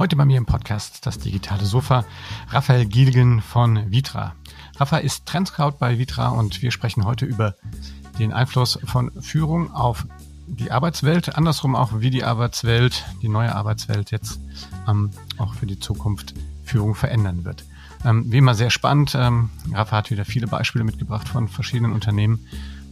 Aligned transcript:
Heute 0.00 0.16
bei 0.16 0.24
mir 0.24 0.38
im 0.38 0.46
Podcast 0.46 1.04
das 1.04 1.18
digitale 1.18 1.66
Sofa, 1.66 2.06
Raphael 2.48 2.86
Gielgen 2.86 3.42
von 3.42 3.92
Vitra. 3.92 4.34
Raphael 4.78 5.04
ist 5.04 5.26
Trendscout 5.26 5.72
bei 5.78 5.98
Vitra 5.98 6.28
und 6.28 6.62
wir 6.62 6.70
sprechen 6.70 7.04
heute 7.04 7.26
über 7.26 7.54
den 8.18 8.32
Einfluss 8.32 8.78
von 8.82 9.12
Führung 9.20 9.70
auf 9.74 10.06
die 10.46 10.70
Arbeitswelt, 10.70 11.36
andersrum 11.36 11.76
auch, 11.76 12.00
wie 12.00 12.08
die 12.08 12.24
Arbeitswelt, 12.24 13.04
die 13.20 13.28
neue 13.28 13.54
Arbeitswelt 13.54 14.10
jetzt 14.10 14.40
ähm, 14.88 15.10
auch 15.36 15.52
für 15.52 15.66
die 15.66 15.78
Zukunft 15.78 16.32
Führung 16.64 16.94
verändern 16.94 17.44
wird. 17.44 17.66
Ähm, 18.02 18.24
wie 18.32 18.38
immer 18.38 18.54
sehr 18.54 18.70
spannend. 18.70 19.14
Ähm, 19.14 19.50
Rafa 19.70 19.98
hat 19.98 20.10
wieder 20.10 20.24
viele 20.24 20.46
Beispiele 20.46 20.82
mitgebracht 20.82 21.28
von 21.28 21.46
verschiedenen 21.46 21.92
Unternehmen 21.92 22.46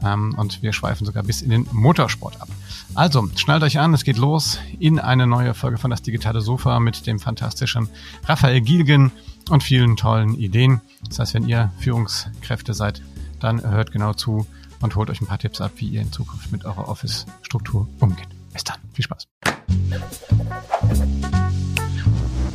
ähm, 0.05 0.35
und 0.37 0.62
wir 0.62 0.73
schweifen 0.73 1.07
sogar 1.07 1.23
bis 1.23 1.43
in 1.43 1.51
den 1.51 1.67
Motorsport 1.73 2.41
ab. 2.41 2.48
Also, 2.95 3.29
schnallt 3.37 3.62
euch 3.62 3.79
an, 3.79 3.95
es 3.95 4.05
geht 4.05 4.17
los 4.17 4.59
in 4.79 4.98
eine 4.98 5.27
neue 5.27 5.55
Folge 5.55 5.79
von 5.79 5.91
Das 5.91 6.03
Digitale 6.03 6.41
Sofa 6.41 6.80
mit 6.80 7.07
dem 7.07 7.19
fantastischen 7.19 7.89
Raphael 8.25 8.61
Gielgen 8.61 9.12
und 9.51 9.62
vielen 9.62 9.97
tollen 9.97 10.34
Ideen. 10.34 10.80
Das 11.09 11.19
heißt, 11.19 11.34
wenn 11.34 11.47
ihr 11.47 11.73
Führungskräfte 11.79 12.74
seid, 12.74 13.02
dann 13.41 13.62
hört 13.62 13.93
genau 13.93 14.15
zu 14.15 14.47
und 14.80 14.97
holt 14.97 15.11
euch 15.11 15.21
ein 15.21 15.27
paar 15.27 15.38
Tipps 15.38 15.61
ab, 15.61 15.73
wie 15.77 15.88
ihr 15.88 16.01
in 16.01 16.12
Zukunft 16.12 16.52
mit 16.52 16.65
eurer 16.65 16.88
Office-Struktur 16.88 17.88
umgeht. 18.01 18.29
Bis 18.52 18.65
dann, 18.65 18.77
viel 18.93 19.05
Spaß. 19.05 19.29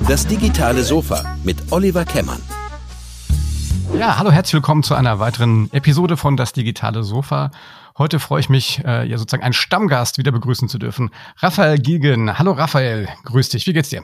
Das 0.07 0.27
digitale 0.27 0.83
Sofa 0.83 1.37
mit 1.43 1.71
Oliver 1.71 2.05
Kemmern. 2.05 2.41
Ja, 3.91 4.17
hallo, 4.17 4.31
herzlich 4.31 4.53
willkommen 4.53 4.83
zu 4.83 4.95
einer 4.95 5.19
weiteren 5.19 5.71
Episode 5.73 6.15
von 6.15 6.37
Das 6.37 6.53
digitale 6.53 7.03
Sofa. 7.03 7.51
Heute 7.97 8.19
freue 8.19 8.39
ich 8.39 8.49
mich, 8.49 8.83
äh, 8.85 9.05
ja 9.05 9.17
sozusagen 9.17 9.43
einen 9.43 9.53
Stammgast 9.53 10.17
wieder 10.17 10.31
begrüßen 10.31 10.69
zu 10.69 10.77
dürfen. 10.77 11.11
Raphael 11.37 11.77
Giegen. 11.77 12.39
Hallo 12.39 12.51
Raphael, 12.51 13.07
grüß 13.25 13.49
dich. 13.49 13.67
Wie 13.67 13.73
geht's 13.73 13.89
dir? 13.89 14.03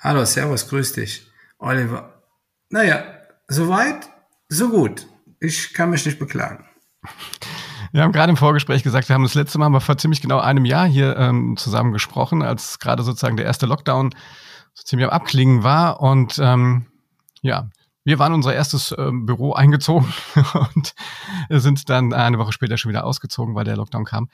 Hallo, 0.00 0.24
servus, 0.24 0.68
grüß 0.68 0.94
dich. 0.94 1.26
Oliver. 1.58 2.22
Naja, 2.68 3.04
soweit, 3.48 4.10
so 4.48 4.68
gut. 4.70 5.06
Ich 5.40 5.72
kann 5.74 5.90
mich 5.90 6.04
nicht 6.04 6.18
beklagen. 6.18 6.66
Wir 7.92 8.02
haben 8.02 8.12
gerade 8.12 8.30
im 8.30 8.36
Vorgespräch 8.36 8.82
gesagt, 8.82 9.08
wir 9.08 9.14
haben 9.14 9.22
das 9.22 9.34
letzte 9.34 9.58
Mal 9.58 9.78
vor 9.80 9.98
ziemlich 9.98 10.22
genau 10.22 10.40
einem 10.40 10.64
Jahr 10.64 10.86
hier 10.86 11.16
ähm, 11.18 11.56
zusammen 11.58 11.92
gesprochen, 11.92 12.42
als 12.42 12.78
gerade 12.78 13.02
sozusagen 13.02 13.36
der 13.36 13.44
erste 13.44 13.66
Lockdown 13.66 14.14
so 14.72 14.84
ziemlich 14.84 15.06
am 15.06 15.12
Abklingen 15.12 15.62
war. 15.62 16.00
Und 16.00 16.38
ähm, 16.38 16.86
ja, 17.42 17.68
wir 18.04 18.18
waren 18.18 18.32
unser 18.32 18.54
erstes 18.54 18.94
ähm, 18.98 19.26
Büro 19.26 19.52
eingezogen 19.52 20.12
und 20.74 20.94
sind 21.48 21.88
dann 21.88 22.12
eine 22.12 22.38
Woche 22.38 22.52
später 22.52 22.76
schon 22.76 22.90
wieder 22.90 23.04
ausgezogen, 23.04 23.54
weil 23.54 23.64
der 23.64 23.76
Lockdown 23.76 24.04
kam. 24.04 24.28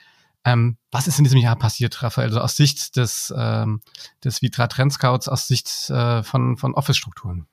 Ähm, 0.45 0.77
was 0.91 1.07
ist 1.07 1.17
in 1.17 1.25
diesem 1.25 1.39
Jahr 1.39 1.57
passiert, 1.57 2.01
Raphael? 2.01 2.29
Also 2.29 2.39
aus 2.39 2.55
Sicht 2.55 2.95
des, 2.95 3.33
ähm, 3.37 3.81
des 4.23 4.41
Vitra 4.41 4.67
Trendscouts, 4.67 5.27
aus 5.27 5.47
Sicht 5.47 5.89
äh, 5.89 6.23
von, 6.23 6.57
von 6.57 6.73
Office-Strukturen? 6.73 7.45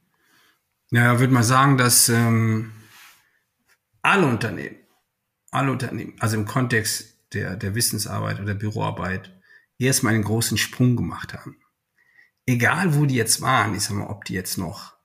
Ja, 0.91 1.19
würde 1.19 1.33
mal 1.33 1.43
sagen, 1.43 1.79
dass 1.79 2.09
ähm, 2.09 2.73
alle 4.03 4.27
Unternehmen, 4.27 4.77
alle 5.51 5.73
Unternehmen, 5.73 6.15
also 6.21 6.37
im 6.37 6.47
Kontext 6.47 7.19
der, 7.33 7.57
der 7.57 7.75
Wissensarbeit 7.75 8.41
oder 8.41 8.55
Büroarbeit, 8.55 9.33
erstmal 9.79 10.15
einen 10.15 10.23
großen 10.23 10.57
Sprung 10.57 10.95
gemacht 10.95 11.35
haben. 11.35 11.57
Egal, 12.47 12.95
wo 12.95 13.05
die 13.05 13.17
jetzt 13.17 13.43
waren, 13.43 13.75
ich 13.75 13.83
sag 13.83 13.97
mal, 13.97 14.07
ob 14.07 14.25
die 14.25 14.35
jetzt 14.35 14.59
noch 14.59 14.96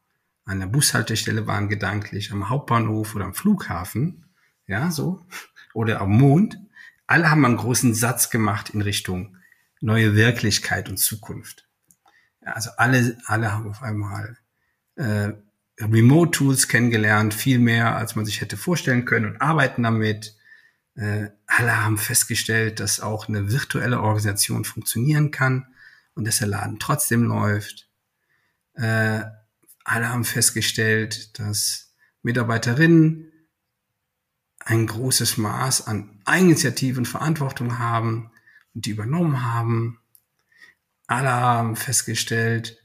an 0.51 0.59
der 0.59 0.67
Bushaltestelle 0.67 1.47
waren, 1.47 1.69
gedanklich, 1.69 2.31
am 2.31 2.49
Hauptbahnhof 2.49 3.15
oder 3.15 3.25
am 3.25 3.33
Flughafen, 3.33 4.25
ja, 4.67 4.91
so, 4.91 5.25
oder 5.73 6.01
am 6.01 6.11
Mond, 6.11 6.59
alle 7.07 7.29
haben 7.29 7.45
einen 7.45 7.57
großen 7.57 7.93
Satz 7.93 8.29
gemacht 8.29 8.71
in 8.71 8.81
Richtung 8.81 9.37
neue 9.79 10.15
Wirklichkeit 10.15 10.89
und 10.89 10.97
Zukunft. 10.97 11.67
Also 12.41 12.69
alle, 12.77 13.17
alle 13.25 13.51
haben 13.51 13.69
auf 13.69 13.81
einmal 13.81 14.37
äh, 14.95 15.31
Remote-Tools 15.79 16.67
kennengelernt, 16.67 17.33
viel 17.33 17.59
mehr, 17.59 17.95
als 17.95 18.15
man 18.15 18.25
sich 18.25 18.41
hätte 18.41 18.57
vorstellen 18.57 19.05
können 19.05 19.25
und 19.25 19.41
arbeiten 19.41 19.83
damit. 19.83 20.35
Äh, 20.95 21.29
alle 21.47 21.83
haben 21.83 21.97
festgestellt, 21.97 22.79
dass 22.79 22.99
auch 22.99 23.27
eine 23.27 23.51
virtuelle 23.51 24.01
Organisation 24.01 24.65
funktionieren 24.65 25.31
kann 25.31 25.67
und 26.13 26.27
dass 26.27 26.39
der 26.39 26.47
Laden 26.47 26.79
trotzdem 26.79 27.23
läuft. 27.23 27.89
Äh, 28.73 29.21
alle 29.83 30.09
haben 30.09 30.25
festgestellt, 30.25 31.39
dass 31.39 31.93
Mitarbeiterinnen 32.21 33.31
ein 34.59 34.85
großes 34.85 35.37
Maß 35.37 35.87
an 35.87 36.21
Eigeninitiative 36.25 36.99
und 36.99 37.07
Verantwortung 37.07 37.79
haben 37.79 38.31
und 38.73 38.85
die 38.85 38.91
übernommen 38.91 39.43
haben. 39.43 39.99
Alle 41.07 41.31
haben 41.31 41.75
festgestellt, 41.75 42.77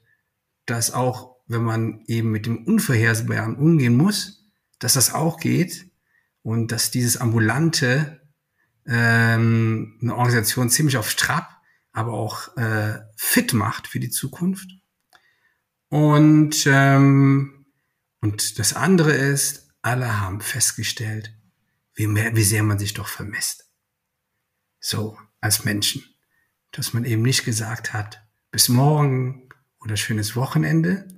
dass 0.64 0.90
auch 0.92 1.36
wenn 1.46 1.62
man 1.62 2.02
eben 2.06 2.30
mit 2.30 2.46
dem 2.46 2.64
Unvorhersehbaren 2.64 3.56
umgehen 3.56 3.96
muss, 3.96 4.44
dass 4.78 4.94
das 4.94 5.14
auch 5.14 5.38
geht 5.38 5.90
und 6.42 6.72
dass 6.72 6.90
dieses 6.90 7.18
ambulante 7.18 8.20
ähm, 8.86 9.98
eine 10.00 10.16
Organisation 10.16 10.70
ziemlich 10.70 10.96
auf 10.96 11.14
Trab, 11.14 11.60
aber 11.92 12.12
auch 12.12 12.56
äh, 12.56 13.00
fit 13.16 13.52
macht 13.52 13.86
für 13.86 14.00
die 14.00 14.10
Zukunft. 14.10 14.70
Und, 15.88 16.66
ähm, 16.66 17.66
und 18.20 18.58
das 18.58 18.72
andere 18.72 19.12
ist, 19.12 19.68
alle 19.82 20.20
haben 20.20 20.40
festgestellt, 20.40 21.32
wie, 21.94 22.06
mehr, 22.06 22.34
wie 22.34 22.42
sehr 22.42 22.62
man 22.62 22.78
sich 22.78 22.94
doch 22.94 23.08
vermisst. 23.08 23.70
So, 24.80 25.18
als 25.40 25.64
Menschen. 25.64 26.02
Dass 26.72 26.92
man 26.92 27.04
eben 27.04 27.22
nicht 27.22 27.44
gesagt 27.44 27.92
hat, 27.92 28.26
bis 28.50 28.68
morgen 28.68 29.48
oder 29.80 29.96
schönes 29.96 30.36
Wochenende, 30.36 31.08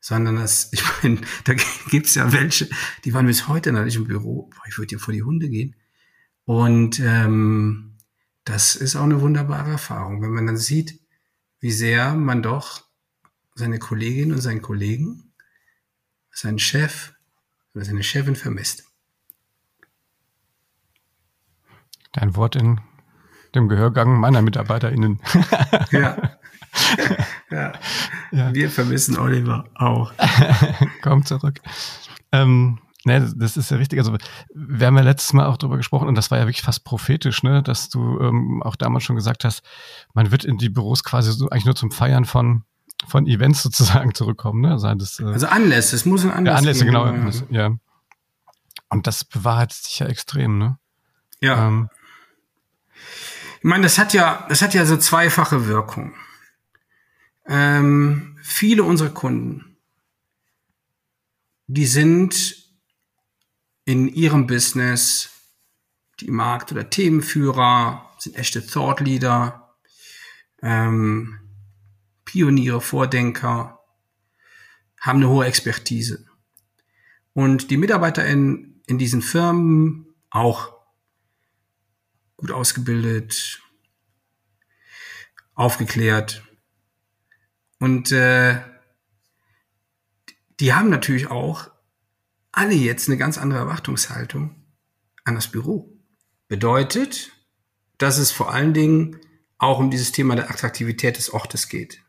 sondern 0.00 0.36
dass, 0.36 0.68
ich 0.72 0.82
meine, 1.02 1.20
da 1.44 1.54
gibt's 1.90 2.14
ja 2.14 2.32
welche, 2.32 2.68
die 3.04 3.12
waren 3.12 3.26
bis 3.26 3.48
heute 3.48 3.72
noch 3.72 3.84
nicht 3.84 3.96
im 3.96 4.06
Büro, 4.06 4.50
ich 4.68 4.78
würde 4.78 4.92
ja 4.92 4.98
vor 4.98 5.12
die 5.12 5.22
Hunde 5.22 5.48
gehen. 5.48 5.74
Und 6.44 7.00
ähm, 7.00 7.98
das 8.44 8.76
ist 8.76 8.94
auch 8.94 9.02
eine 9.02 9.20
wunderbare 9.20 9.72
Erfahrung, 9.72 10.22
wenn 10.22 10.30
man 10.30 10.46
dann 10.46 10.56
sieht, 10.56 11.00
wie 11.58 11.72
sehr 11.72 12.14
man 12.14 12.42
doch 12.42 12.85
seine 13.56 13.78
Kollegin 13.78 14.32
und 14.32 14.40
seinen 14.40 14.62
Kollegen, 14.62 15.32
seinen 16.30 16.58
Chef 16.58 17.14
oder 17.74 17.84
seine 17.84 18.02
Chefin 18.02 18.36
vermisst. 18.36 18.84
Dein 22.12 22.36
Wort 22.36 22.54
in 22.54 22.80
dem 23.54 23.68
Gehörgang 23.68 24.20
meiner 24.20 24.42
MitarbeiterInnen. 24.42 25.20
ja. 25.90 26.38
ja. 27.50 27.72
ja. 28.30 28.54
Wir 28.54 28.70
vermissen 28.70 29.18
Oliver 29.18 29.64
auch. 29.74 30.12
Komm 31.02 31.24
zurück. 31.24 31.60
Ähm, 32.32 32.78
ne, 33.04 33.32
das 33.36 33.56
ist 33.56 33.70
ja 33.70 33.78
richtig. 33.78 33.98
Also 33.98 34.16
wir 34.54 34.86
haben 34.86 34.96
ja 34.96 35.02
letztes 35.02 35.32
Mal 35.32 35.46
auch 35.46 35.56
darüber 35.56 35.78
gesprochen 35.78 36.08
und 36.08 36.14
das 36.14 36.30
war 36.30 36.38
ja 36.38 36.46
wirklich 36.46 36.62
fast 36.62 36.84
prophetisch, 36.84 37.42
ne, 37.42 37.62
dass 37.62 37.88
du 37.88 38.20
ähm, 38.20 38.62
auch 38.62 38.76
damals 38.76 39.04
schon 39.04 39.16
gesagt 39.16 39.44
hast, 39.44 39.62
man 40.12 40.30
wird 40.30 40.44
in 40.44 40.58
die 40.58 40.68
Büros 40.68 41.04
quasi 41.04 41.32
so 41.32 41.48
eigentlich 41.48 41.64
nur 41.64 41.76
zum 41.76 41.90
Feiern 41.90 42.26
von 42.26 42.64
von 43.06 43.26
Events 43.26 43.62
sozusagen 43.62 44.14
zurückkommen. 44.14 44.62
Ne? 44.62 44.72
Also, 44.72 44.94
das, 44.94 45.20
äh, 45.20 45.24
also 45.24 45.46
Anlässe, 45.46 45.96
es 45.96 46.04
muss 46.04 46.24
ein 46.24 46.30
Anlass 46.30 46.52
ja, 46.52 46.58
Anlässe, 46.58 46.84
geben. 46.84 46.94
genau. 46.94 47.04
Anlässe, 47.04 47.46
ja. 47.50 47.70
Und 48.88 49.06
das 49.06 49.24
bewahrheitet 49.24 49.78
sich 49.78 49.98
ja 49.98 50.06
extrem, 50.06 50.58
ne? 50.58 50.78
Ja. 51.40 51.68
Ähm, 51.68 51.90
ich 53.58 53.64
meine, 53.64 53.82
das 53.82 53.98
hat 53.98 54.12
ja, 54.12 54.46
das 54.48 54.62
hat 54.62 54.74
ja 54.74 54.86
so 54.86 54.96
zweifache 54.96 55.66
Wirkung. 55.66 56.14
Ähm, 57.46 58.38
viele 58.42 58.84
unserer 58.84 59.10
Kunden, 59.10 59.76
die 61.66 61.86
sind 61.86 62.56
in 63.84 64.08
ihrem 64.08 64.46
Business 64.46 65.30
die 66.20 66.30
Markt- 66.30 66.72
oder 66.72 66.88
Themenführer, 66.88 68.10
sind 68.18 68.36
echte 68.36 68.66
Thought 68.66 69.00
Leader, 69.00 69.76
ähm, 70.62 71.45
Pioniere, 72.36 72.82
Vordenker, 72.82 73.80
haben 75.00 75.20
eine 75.20 75.30
hohe 75.30 75.46
Expertise. 75.46 76.26
Und 77.32 77.70
die 77.70 77.78
Mitarbeiter 77.78 78.26
in, 78.26 78.82
in 78.86 78.98
diesen 78.98 79.22
Firmen 79.22 80.14
auch 80.28 80.76
gut 82.36 82.50
ausgebildet, 82.50 83.62
aufgeklärt. 85.54 86.42
Und 87.78 88.12
äh, 88.12 88.60
die 90.60 90.74
haben 90.74 90.90
natürlich 90.90 91.28
auch 91.30 91.70
alle 92.52 92.74
jetzt 92.74 93.08
eine 93.08 93.16
ganz 93.16 93.38
andere 93.38 93.60
Erwartungshaltung 93.60 94.62
an 95.24 95.36
das 95.36 95.50
Büro. 95.50 95.90
Bedeutet, 96.48 97.32
dass 97.96 98.18
es 98.18 98.30
vor 98.30 98.52
allen 98.52 98.74
Dingen 98.74 99.20
auch 99.56 99.78
um 99.78 99.90
dieses 99.90 100.12
Thema 100.12 100.36
der 100.36 100.50
Attraktivität 100.50 101.16
des 101.16 101.32
Ortes 101.32 101.70
geht. 101.70 102.02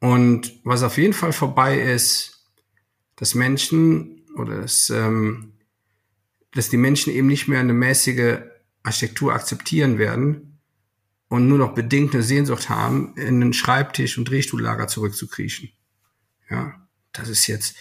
Und 0.00 0.52
was 0.64 0.82
auf 0.82 0.96
jeden 0.96 1.12
Fall 1.12 1.32
vorbei 1.32 1.80
ist, 1.80 2.46
dass 3.16 3.34
Menschen 3.34 4.22
oder 4.36 4.62
dass, 4.62 4.90
ähm, 4.90 5.52
dass 6.52 6.70
die 6.70 6.78
Menschen 6.78 7.12
eben 7.12 7.26
nicht 7.26 7.48
mehr 7.48 7.60
eine 7.60 7.74
mäßige 7.74 8.38
Architektur 8.82 9.34
akzeptieren 9.34 9.98
werden, 9.98 10.50
und 11.30 11.46
nur 11.46 11.58
noch 11.58 11.74
bedingt 11.74 12.12
eine 12.12 12.24
Sehnsucht 12.24 12.68
haben, 12.68 13.14
in 13.16 13.40
den 13.40 13.52
Schreibtisch 13.52 14.18
und 14.18 14.28
Drehstuhllager 14.28 14.88
zurückzukriechen. 14.88 15.70
Ja, 16.50 16.74
das 17.12 17.28
ist 17.28 17.46
jetzt, 17.46 17.76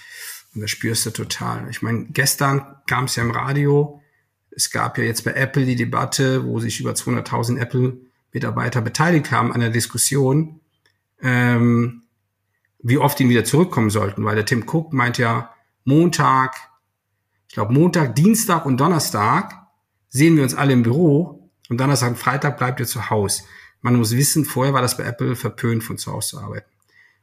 und 0.54 0.62
das 0.62 0.69
spürst 0.69 1.06
du 1.07 1.10
total. 1.10 1.68
Ich 1.69 1.81
meine, 1.81 2.06
gestern 2.12 2.63
kam 2.88 3.06
es 3.06 3.16
ja 3.16 3.24
im 3.24 3.31
Radio, 3.31 4.01
es 4.51 4.69
gab 4.69 5.00
ja 5.00 5.04
jetzt 5.04 5.24
bei 5.24 5.33
Apple 5.33 5.66
die 5.66 5.75
Debatte, 5.75 6.45
wo 6.45 6.60
sich 6.60 6.80
über 6.80 6.92
200.000 6.92 7.57
Apple-Mitarbeiter 7.57 8.81
beteiligt 8.81 9.31
haben 9.31 9.51
an 9.51 9.62
der 9.62 9.71
Diskussion, 9.71 10.62
ähm, 11.21 12.04
wie 12.81 12.97
oft 12.97 13.19
die 13.19 13.29
wieder 13.29 13.43
zurückkommen 13.43 13.89
sollten, 13.89 14.23
weil 14.25 14.35
der 14.35 14.45
Tim 14.45 14.63
Cook 14.67 14.93
meint 14.93 15.17
ja, 15.17 15.53
Montag, 15.83 16.55
ich 17.47 17.55
glaube 17.55 17.73
Montag, 17.73 18.15
Dienstag 18.15 18.65
und 18.65 18.79
Donnerstag 18.79 19.67
sehen 20.09 20.35
wir 20.35 20.43
uns 20.43 20.55
alle 20.55 20.73
im 20.73 20.83
Büro 20.83 21.49
und 21.69 21.79
Donnerstag 21.79 22.09
und 22.09 22.17
Freitag 22.17 22.57
bleibt 22.57 22.79
ihr 22.79 22.87
zu 22.87 23.09
Hause. 23.09 23.43
Man 23.81 23.95
muss 23.95 24.15
wissen, 24.15 24.45
vorher 24.45 24.73
war 24.73 24.81
das 24.81 24.97
bei 24.97 25.03
Apple 25.03 25.35
verpönt, 25.35 25.83
von 25.83 25.97
zu 25.97 26.11
Hause 26.11 26.29
zu 26.29 26.39
arbeiten. 26.39 26.69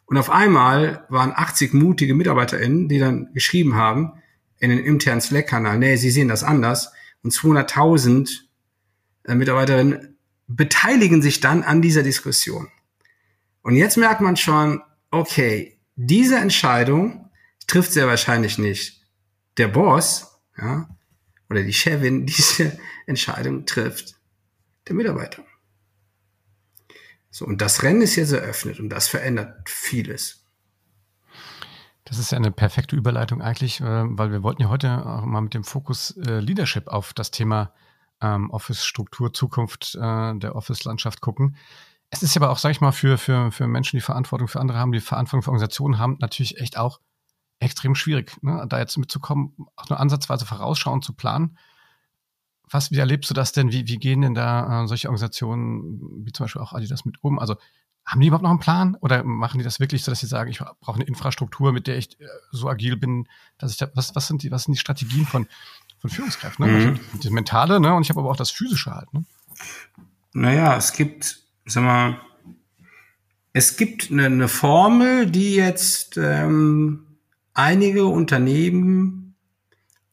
Und 0.06 0.18
auf 0.18 0.30
einmal 0.30 1.04
waren 1.08 1.32
80 1.34 1.74
mutige 1.74 2.14
MitarbeiterInnen, 2.14 2.88
die 2.88 2.98
dann 2.98 3.32
geschrieben 3.34 3.74
haben, 3.74 4.12
in 4.58 4.70
den 4.70 4.78
internen 4.78 5.20
Slack-Kanal, 5.20 5.78
nee, 5.78 5.96
sie 5.96 6.10
sehen 6.10 6.28
das 6.28 6.44
anders. 6.44 6.92
Und 7.22 7.32
200.000 7.32 8.40
äh, 9.24 9.34
Mitarbeiterinnen 9.34 10.16
beteiligen 10.46 11.22
sich 11.22 11.40
dann 11.40 11.62
an 11.62 11.82
dieser 11.82 12.02
Diskussion. 12.02 12.68
Und 13.62 13.74
jetzt 13.74 13.96
merkt 13.96 14.20
man 14.20 14.36
schon, 14.36 14.80
okay, 15.10 15.78
diese 15.96 16.36
Entscheidung 16.36 17.30
trifft 17.66 17.92
sehr 17.92 18.06
wahrscheinlich 18.06 18.58
nicht 18.58 19.00
der 19.56 19.68
Boss, 19.68 20.40
ja, 20.58 20.88
oder 21.48 21.62
die 21.62 21.72
Chefin, 21.72 22.26
diese 22.26 22.78
Entscheidung 23.06 23.66
trifft 23.66 24.16
der 24.88 24.94
Mitarbeiter. 24.94 25.42
So, 27.30 27.44
und 27.44 27.60
das 27.60 27.82
Rennen 27.82 28.02
ist 28.02 28.16
jetzt 28.16 28.32
eröffnet 28.32 28.80
und 28.80 28.88
das 28.88 29.08
verändert 29.08 29.68
vieles. 29.68 30.42
Das 32.04 32.18
ist 32.18 32.30
ja 32.30 32.38
eine 32.38 32.52
perfekte 32.52 32.94
Überleitung 32.94 33.42
eigentlich, 33.42 33.80
äh, 33.80 33.84
weil 33.84 34.30
wir 34.30 34.42
wollten 34.42 34.62
ja 34.62 34.68
heute 34.68 35.04
auch 35.04 35.24
mal 35.24 35.40
mit 35.40 35.54
dem 35.54 35.64
Fokus 35.64 36.16
äh, 36.16 36.38
Leadership 36.38 36.86
auf 36.86 37.12
das 37.12 37.32
Thema 37.32 37.74
ähm, 38.22 38.48
Office-Struktur, 38.50 39.32
Zukunft 39.32 39.96
äh, 39.96 40.38
der 40.38 40.54
Office-Landschaft 40.54 41.20
gucken. 41.20 41.56
Es 42.10 42.22
ist 42.22 42.36
aber 42.36 42.50
auch, 42.50 42.58
sag 42.58 42.70
ich 42.70 42.80
mal, 42.80 42.92
für, 42.92 43.18
für, 43.18 43.50
für 43.50 43.66
Menschen, 43.66 43.96
die 43.96 44.02
Verantwortung 44.02 44.48
für 44.48 44.60
andere 44.60 44.78
haben, 44.78 44.92
die 44.92 45.00
Verantwortung 45.00 45.42
für 45.42 45.50
Organisationen 45.50 45.98
haben, 45.98 46.16
natürlich 46.20 46.58
echt 46.58 46.78
auch 46.78 47.00
extrem 47.58 47.94
schwierig, 47.94 48.36
ne? 48.42 48.64
da 48.68 48.78
jetzt 48.78 48.96
mitzukommen, 48.96 49.56
auch 49.76 49.88
nur 49.88 49.98
ansatzweise 49.98 50.46
vorausschauen 50.46 51.02
zu 51.02 51.14
planen 51.14 51.58
was, 52.70 52.90
wie 52.90 52.98
erlebst 52.98 53.30
du 53.30 53.34
das 53.34 53.52
denn? 53.52 53.72
Wie, 53.72 53.86
wie 53.86 53.96
gehen 53.96 54.22
denn 54.22 54.34
da 54.34 54.84
äh, 54.84 54.88
solche 54.88 55.08
Organisationen, 55.08 56.24
wie 56.24 56.32
zum 56.32 56.44
Beispiel 56.44 56.62
auch 56.62 56.72
Adidas, 56.72 57.04
mit 57.04 57.22
um? 57.22 57.38
Also 57.38 57.56
haben 58.04 58.20
die 58.20 58.28
überhaupt 58.28 58.44
noch 58.44 58.50
einen 58.50 58.60
Plan 58.60 58.96
oder 59.00 59.24
machen 59.24 59.58
die 59.58 59.64
das 59.64 59.80
wirklich 59.80 60.04
so, 60.04 60.12
dass 60.12 60.20
sie 60.20 60.26
sagen, 60.26 60.50
ich 60.50 60.60
brauche 60.80 60.96
eine 60.96 61.04
Infrastruktur, 61.04 61.72
mit 61.72 61.86
der 61.86 61.96
ich 61.96 62.20
äh, 62.20 62.26
so 62.52 62.68
agil 62.68 62.96
bin, 62.96 63.28
dass 63.58 63.72
ich 63.72 63.78
da, 63.78 63.90
was, 63.94 64.14
was 64.14 64.26
sind 64.26 64.42
die, 64.42 64.50
was 64.50 64.64
sind 64.64 64.74
die 64.74 64.80
Strategien 64.80 65.26
von, 65.26 65.46
von 65.98 66.10
Führungskräften? 66.10 66.66
Ne? 66.66 66.72
Mhm. 66.72 67.00
Das 67.20 67.30
Mentale, 67.30 67.80
ne? 67.80 67.94
Und 67.94 68.02
ich 68.02 68.10
habe 68.10 68.20
aber 68.20 68.30
auch 68.30 68.36
das 68.36 68.50
Physische 68.50 68.94
halt, 68.94 69.12
ne? 69.12 69.24
Naja, 70.32 70.76
es 70.76 70.92
gibt, 70.92 71.45
sag 71.72 71.84
mal, 71.84 72.20
es 73.52 73.76
gibt 73.76 74.10
eine, 74.10 74.26
eine 74.26 74.48
Formel, 74.48 75.26
die 75.26 75.54
jetzt 75.54 76.16
ähm, 76.16 77.06
einige 77.54 78.06
Unternehmen 78.06 79.34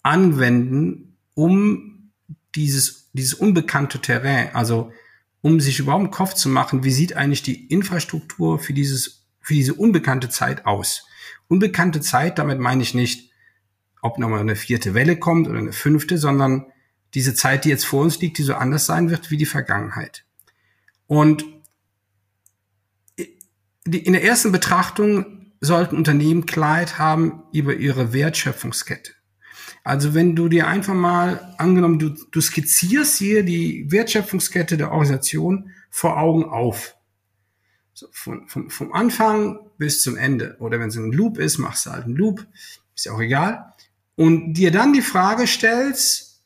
anwenden, 0.02 1.18
um 1.34 2.12
dieses, 2.56 3.12
dieses 3.14 3.34
unbekannte 3.34 4.00
Terrain, 4.00 4.54
also 4.54 4.92
um 5.42 5.60
sich 5.60 5.80
überhaupt 5.80 6.04
einen 6.04 6.12
Kopf 6.12 6.34
zu 6.36 6.48
machen, 6.48 6.84
wie 6.84 6.92
sieht 6.92 7.16
eigentlich 7.16 7.44
die 7.44 7.66
Infrastruktur 7.68 8.60
für 8.60 8.74
dieses, 8.74 9.26
für 9.42 9.54
diese 9.54 9.74
unbekannte 9.74 10.30
Zeit 10.30 10.66
aus? 10.66 11.06
Unbekannte 11.48 12.00
Zeit, 12.02 12.40
damit 12.40 12.60
meine 12.60 12.82
ich 12.82 12.94
nicht, 12.94 13.32
ob 14.02 14.18
nochmal 14.18 14.40
eine 14.40 14.56
vierte 14.56 14.94
Welle 14.94 15.18
kommt 15.18 15.48
oder 15.48 15.60
eine 15.60 15.74
fünfte, 15.74 16.18
sondern 16.18 16.66
diese 17.14 17.36
Zeit, 17.36 17.66
die 17.66 17.70
jetzt 17.70 17.86
vor 17.86 18.04
uns 18.04 18.20
liegt, 18.20 18.38
die 18.38 18.44
so 18.44 18.56
anders 18.56 18.86
sein 18.86 19.10
wird 19.10 19.32
wie 19.32 19.38
die 19.38 19.46
Vergangenheit. 19.46 20.26
Und 21.14 21.46
in 23.86 24.14
der 24.14 24.24
ersten 24.24 24.52
Betrachtung 24.52 25.52
sollten 25.62 25.96
Unternehmen 25.96 26.48
Klarheit 26.48 26.98
haben 26.98 27.44
über 27.54 27.76
ihre 27.76 28.14
Wertschöpfungskette. 28.14 29.12
Also 29.84 30.16
wenn 30.16 30.36
du 30.36 30.50
dir 30.50 30.66
einfach 30.66 30.96
mal, 30.96 31.54
angenommen, 31.60 32.00
du, 32.00 32.10
du 32.10 32.42
skizzierst 32.42 33.20
hier 33.20 33.44
die 33.44 33.92
Wertschöpfungskette 33.92 34.76
der 34.76 34.92
Organisation 34.92 35.70
vor 35.92 36.18
Augen 36.18 36.46
auf. 36.46 36.96
So, 37.94 38.08
von, 38.12 38.48
von, 38.48 38.72
vom 38.72 38.92
Anfang 38.92 39.60
bis 39.78 40.02
zum 40.02 40.18
Ende. 40.18 40.56
Oder 40.58 40.80
wenn 40.80 40.90
es 40.90 40.96
ein 40.96 41.12
Loop 41.12 41.38
ist, 41.38 41.60
machst 41.60 41.86
du 41.86 41.92
halt 41.92 42.06
einen 42.06 42.16
Loop. 42.16 42.44
Ist 42.96 43.06
ja 43.06 43.12
auch 43.12 43.22
egal. 43.22 43.72
Und 44.16 44.56
dir 44.56 44.72
dann 44.72 44.94
die 44.94 45.04
Frage 45.04 45.46
stellst, 45.46 46.42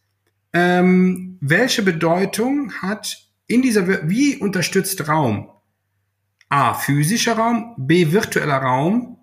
ähm, 0.52 1.38
welche 1.40 1.84
Bedeutung 1.84 2.74
hat 2.82 3.27
in 3.48 3.62
dieser, 3.62 4.10
wie 4.10 4.38
unterstützt 4.38 5.08
Raum? 5.08 5.50
A, 6.50 6.74
physischer 6.74 7.38
Raum, 7.38 7.74
B, 7.78 8.12
virtueller 8.12 8.58
Raum 8.58 9.18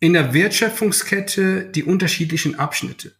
in 0.00 0.12
der 0.12 0.32
Wertschöpfungskette 0.32 1.64
die 1.64 1.82
unterschiedlichen 1.82 2.58
Abschnitte. 2.58 3.14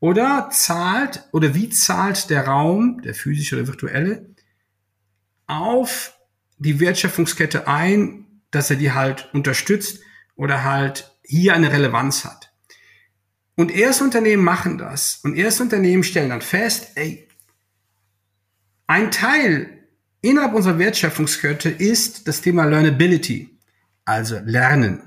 Oder 0.00 0.50
zahlt, 0.52 1.24
oder 1.32 1.54
wie 1.54 1.70
zahlt 1.70 2.30
der 2.30 2.46
Raum, 2.46 3.00
der 3.02 3.14
physische 3.14 3.56
oder 3.56 3.66
virtuelle, 3.66 4.34
auf 5.46 6.14
die 6.58 6.80
Wertschöpfungskette 6.80 7.68
ein, 7.68 8.26
dass 8.50 8.70
er 8.70 8.76
die 8.76 8.92
halt 8.92 9.28
unterstützt 9.32 10.00
oder 10.34 10.64
halt 10.64 11.12
hier 11.22 11.54
eine 11.54 11.72
Relevanz 11.72 12.24
hat. 12.24 12.52
Und 13.54 13.74
Erstunternehmen 13.74 14.44
machen 14.44 14.78
das. 14.78 15.20
Und 15.22 15.36
Erstunternehmen 15.36 16.04
stellen 16.04 16.30
dann 16.30 16.42
fest, 16.42 16.92
ey, 16.96 17.25
ein 18.86 19.10
Teil 19.10 19.84
innerhalb 20.20 20.54
unserer 20.54 20.78
Wertschöpfungskette 20.78 21.68
ist 21.68 22.28
das 22.28 22.40
Thema 22.40 22.64
Learnability, 22.64 23.58
also 24.04 24.38
Lernen. 24.44 25.02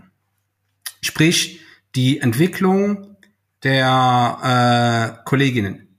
Sprich, 1.02 1.62
die 1.96 2.20
Entwicklung 2.20 3.18
der 3.64 5.18
äh, 5.20 5.24
Kolleginnen 5.26 5.98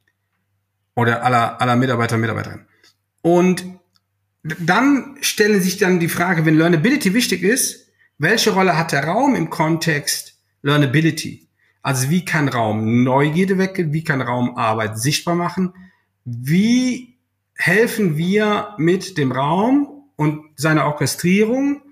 oder 0.94 1.22
aller, 1.22 1.60
aller 1.60 1.76
Mitarbeiter 1.76 2.14
und 2.14 2.20
Mitarbeiterinnen. 2.22 2.66
Und 3.22 3.64
dann 4.42 5.16
stellen 5.20 5.60
sich 5.60 5.76
dann 5.76 6.00
die 6.00 6.08
Frage, 6.08 6.46
wenn 6.46 6.56
Learnability 6.56 7.12
wichtig 7.12 7.42
ist, 7.42 7.88
welche 8.18 8.50
Rolle 8.50 8.76
hat 8.76 8.92
der 8.92 9.04
Raum 9.04 9.34
im 9.34 9.50
Kontext 9.50 10.38
Learnability? 10.62 11.48
Also 11.82 12.10
wie 12.10 12.24
kann 12.24 12.48
Raum 12.48 13.02
Neugierde 13.04 13.58
wecken? 13.58 13.92
Wie 13.92 14.04
kann 14.04 14.20
Raum 14.20 14.56
Arbeit 14.56 14.98
sichtbar 14.98 15.34
machen? 15.34 15.74
Wie 16.24 17.18
helfen 17.60 18.16
wir 18.16 18.74
mit 18.78 19.18
dem 19.18 19.32
Raum 19.32 20.04
und 20.16 20.44
seiner 20.56 20.86
Orchestrierung 20.86 21.82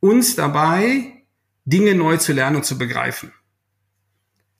uns 0.00 0.36
dabei, 0.36 1.24
Dinge 1.64 1.94
neu 1.94 2.18
zu 2.18 2.32
lernen 2.32 2.56
und 2.56 2.64
zu 2.64 2.78
begreifen? 2.78 3.32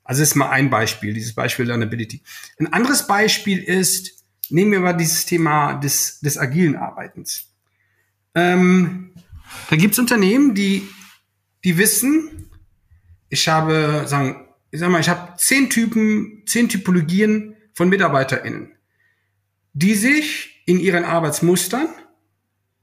Also 0.02 0.22
ist 0.22 0.34
mal 0.34 0.50
ein 0.50 0.70
Beispiel, 0.70 1.12
dieses 1.12 1.34
Beispiel 1.34 1.66
Learnability. 1.66 2.22
Ein 2.58 2.72
anderes 2.72 3.06
Beispiel 3.06 3.58
ist, 3.58 4.24
nehmen 4.48 4.72
wir 4.72 4.80
mal 4.80 4.92
dieses 4.92 5.26
Thema 5.26 5.74
des, 5.74 6.20
des 6.20 6.38
agilen 6.38 6.76
Arbeitens. 6.76 7.52
Ähm, 8.34 9.12
da 9.68 9.76
gibt's 9.76 9.98
Unternehmen, 9.98 10.54
die, 10.54 10.88
die 11.64 11.76
wissen, 11.76 12.50
ich 13.28 13.48
habe, 13.48 14.04
sagen, 14.06 14.46
ich 14.70 14.80
sag 14.80 14.90
mal, 14.90 15.00
ich 15.00 15.08
habe 15.08 15.36
zehn 15.36 15.68
Typen, 15.68 16.44
zehn 16.46 16.68
Typologien 16.68 17.56
von 17.74 17.88
MitarbeiterInnen, 17.88 18.75
die 19.76 19.94
sich 19.94 20.62
in 20.64 20.80
ihren 20.80 21.04
Arbeitsmustern, 21.04 21.86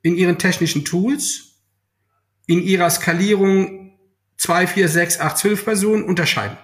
in 0.04 0.16
ihren 0.16 0.38
technischen 0.38 0.86
Tools, 0.86 1.56
in 2.46 2.62
ihrer 2.62 2.90
Skalierung 2.92 3.98
2, 4.38 4.68
4, 4.68 4.88
6, 4.88 5.20
8, 5.20 5.38
12 5.40 5.66
Personen 5.66 6.04
unterscheiden 6.04 6.58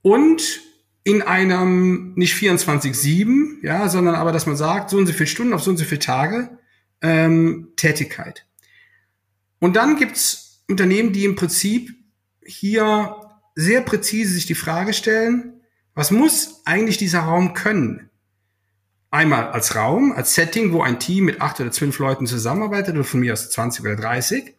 und 0.00 0.62
in 1.04 1.20
einem 1.20 2.14
nicht 2.14 2.34
24-7, 2.34 3.62
ja, 3.62 3.88
sondern 3.90 4.14
aber, 4.14 4.32
dass 4.32 4.46
man 4.46 4.56
sagt, 4.56 4.90
so 4.90 4.96
und 4.96 5.06
so 5.06 5.12
viele 5.12 5.26
Stunden 5.26 5.52
auf 5.52 5.62
so 5.62 5.70
und 5.70 5.76
so 5.76 5.84
viele 5.84 6.00
Tage 6.00 6.58
ähm, 7.02 7.72
Tätigkeit. 7.76 8.46
Und 9.58 9.76
dann 9.76 9.96
gibt's 9.96 10.64
Unternehmen, 10.68 11.12
die 11.12 11.24
im 11.26 11.36
Prinzip 11.36 11.94
hier 12.44 13.14
sehr 13.54 13.82
präzise 13.82 14.32
sich 14.32 14.46
die 14.46 14.54
Frage 14.54 14.94
stellen, 14.94 15.60
was 15.94 16.10
muss 16.10 16.62
eigentlich 16.64 16.96
dieser 16.96 17.20
Raum 17.20 17.52
können? 17.52 18.07
Einmal 19.10 19.48
als 19.48 19.74
Raum, 19.74 20.12
als 20.12 20.34
Setting, 20.34 20.72
wo 20.72 20.82
ein 20.82 21.00
Team 21.00 21.24
mit 21.24 21.40
acht 21.40 21.60
oder 21.60 21.70
zwölf 21.70 21.98
Leuten 21.98 22.26
zusammenarbeitet 22.26 22.94
oder 22.94 23.04
von 23.04 23.20
mir 23.20 23.32
aus 23.32 23.50
20 23.50 23.82
oder 23.84 23.96
30, 23.96 24.54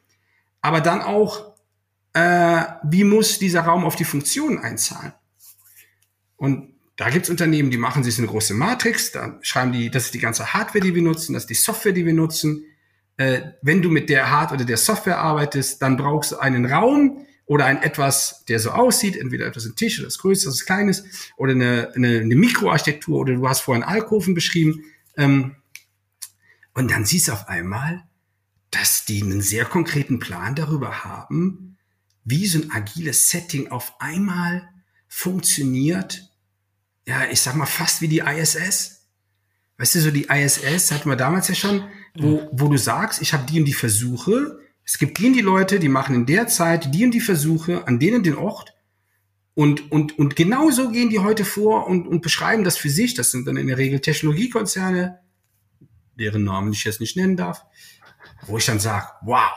aber 0.62 0.82
dann 0.82 1.02
auch, 1.02 1.54
äh, 2.14 2.64
wie 2.84 3.04
muss 3.04 3.38
dieser 3.38 3.62
Raum 3.62 3.86
auf 3.86 3.96
die 3.96 4.06
Funktionen 4.06 4.58
einzahlen? 4.58 5.14
Und 6.36 6.74
da 6.96 7.10
gibt's 7.10 7.30
Unternehmen, 7.30 7.70
die 7.70 7.78
machen 7.78 8.04
sich 8.04 8.18
eine 8.18 8.28
große 8.28 8.54
Matrix, 8.56 9.12
da 9.12 9.38
schreiben 9.42 9.72
die, 9.72 9.92
das 9.92 10.06
ist 10.06 10.14
die 10.16 10.20
ganze 10.20 10.54
Hardware, 10.54 10.84
die 10.84 10.96
wir 10.96 11.02
nutzen, 11.02 11.34
das 11.34 11.44
ist 11.44 11.50
die 11.50 11.54
Software, 11.54 11.94
die 11.94 12.06
wir 12.06 12.14
nutzen. 12.14 12.66
Äh, 13.18 13.42
wenn 13.62 13.82
du 13.82 13.90
mit 13.90 14.10
der 14.10 14.32
Hard- 14.32 14.52
oder 14.52 14.66
der 14.66 14.78
Software 14.78 15.20
arbeitest, 15.20 15.82
dann 15.82 15.96
brauchst 15.96 16.32
du 16.32 16.38
einen 16.38 16.66
Raum 16.66 17.26
oder 17.50 17.66
ein 17.66 17.82
etwas, 17.82 18.46
der 18.48 18.60
so 18.60 18.70
aussieht, 18.70 19.18
entweder 19.18 19.48
etwas 19.48 19.66
ein 19.66 19.76
Tisch 19.76 19.98
oder 19.98 20.06
das 20.06 20.20
Größte, 20.20 20.46
das 20.46 20.66
Kleines, 20.66 21.04
oder 21.36 21.54
eine, 21.54 21.92
eine, 21.96 22.20
eine 22.20 22.36
Mikroarchitektur, 22.36 23.20
oder 23.20 23.34
du 23.34 23.50
hast 23.50 23.62
vorhin 23.62 23.84
Alkoven 23.84 24.36
beschrieben. 24.36 24.84
Ähm, 25.18 25.56
und 26.76 26.92
dann 26.92 27.06
siehst 27.06 27.28
du 27.28 27.32
auf 27.32 27.50
einmal, 27.50 28.04
dass 28.70 29.06
die 29.06 29.24
einen 29.24 29.42
sehr 29.42 29.66
konkreten 29.66 30.20
Plan 30.20 30.54
darüber 30.54 31.04
haben, 31.04 31.78
wie 32.24 32.46
so 32.46 32.60
ein 32.62 32.70
agiles 32.70 33.32
Setting 33.32 33.70
auf 33.72 34.00
einmal 34.00 34.70
funktioniert, 35.08 36.30
ja, 37.08 37.24
ich 37.32 37.42
sag 37.42 37.56
mal 37.56 37.66
fast 37.66 38.02
wie 38.02 38.08
die 38.08 38.20
ISS. 38.20 39.08
Weißt 39.80 39.96
du, 39.96 40.02
so 40.02 40.12
die 40.12 40.28
ISS 40.30 40.92
hatten 40.92 41.10
wir 41.10 41.16
damals 41.16 41.48
ja 41.48 41.56
schon, 41.56 41.90
wo, 42.14 42.48
wo 42.52 42.68
du 42.68 42.78
sagst, 42.78 43.24
ich 43.24 43.34
habe 43.34 43.48
die 43.52 43.58
und 43.58 43.66
die 43.66 43.74
Versuche, 43.74 44.60
es 44.90 44.98
gibt 44.98 45.20
die 45.20 45.28
und 45.28 45.34
die 45.34 45.42
Leute, 45.42 45.78
die 45.78 45.88
machen 45.88 46.16
in 46.16 46.26
der 46.26 46.48
Zeit 46.48 46.96
die 46.96 47.06
und 47.06 47.12
die 47.12 47.20
Versuche 47.20 47.88
an 47.88 48.00
denen 48.00 48.24
den 48.24 48.36
Ort 48.36 48.76
und, 49.54 49.92
und, 49.92 50.18
und 50.18 50.36
genau 50.36 50.72
so 50.72 50.90
gehen 50.90 51.12
die 51.12 51.20
heute 51.20 51.46
vor 51.46 51.86
und, 51.86 52.08
und 52.08 52.24
beschreiben 52.24 52.64
das 52.64 52.76
für 52.76 52.90
sich. 52.90 53.14
Das 53.14 53.30
sind 53.30 53.48
dann 53.48 53.56
in 53.56 53.68
der 53.68 53.78
Regel 53.78 54.00
Technologiekonzerne, 54.00 55.20
deren 56.18 56.44
Namen 56.44 56.74
ich 56.74 56.84
jetzt 56.86 57.02
nicht 57.02 57.16
nennen 57.16 57.38
darf, 57.38 57.66
wo 58.48 58.58
ich 58.58 58.66
dann 58.66 58.80
sage, 58.80 59.06
wow, 59.22 59.52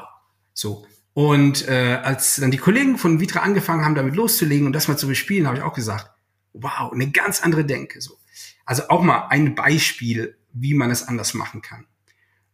so. 0.52 0.86
Und 1.14 1.66
äh, 1.66 1.98
als 2.02 2.36
dann 2.36 2.50
die 2.50 2.58
Kollegen 2.58 2.98
von 2.98 3.18
Vitra 3.18 3.40
angefangen 3.40 3.86
haben, 3.86 3.94
damit 3.94 4.14
loszulegen 4.14 4.66
und 4.66 4.74
das 4.74 4.86
mal 4.86 4.98
zu 4.98 5.06
bespielen, 5.06 5.46
habe 5.46 5.56
ich 5.56 5.62
auch 5.62 5.72
gesagt, 5.72 6.10
wow, 6.52 6.92
eine 6.92 7.10
ganz 7.10 7.40
andere 7.40 7.64
Denke. 7.64 8.02
So. 8.02 8.18
Also 8.66 8.90
auch 8.90 9.02
mal 9.02 9.28
ein 9.30 9.54
Beispiel, 9.54 10.36
wie 10.52 10.74
man 10.74 10.90
es 10.90 11.08
anders 11.08 11.32
machen 11.32 11.62
kann. 11.62 11.86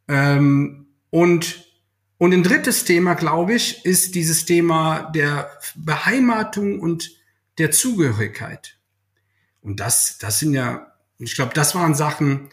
Ähm, 0.06 0.86
und, 1.10 1.67
und 2.18 2.32
ein 2.32 2.42
drittes 2.42 2.84
Thema, 2.84 3.14
glaube 3.14 3.54
ich, 3.54 3.84
ist 3.84 4.14
dieses 4.14 4.44
Thema 4.44 5.10
der 5.14 5.50
Beheimatung 5.76 6.80
und 6.80 7.12
der 7.58 7.70
Zugehörigkeit. 7.70 8.76
Und 9.60 9.80
das, 9.80 10.18
das 10.18 10.40
sind 10.40 10.52
ja, 10.52 10.92
ich 11.18 11.34
glaube, 11.34 11.54
das 11.54 11.74
waren 11.74 11.94
Sachen, 11.94 12.48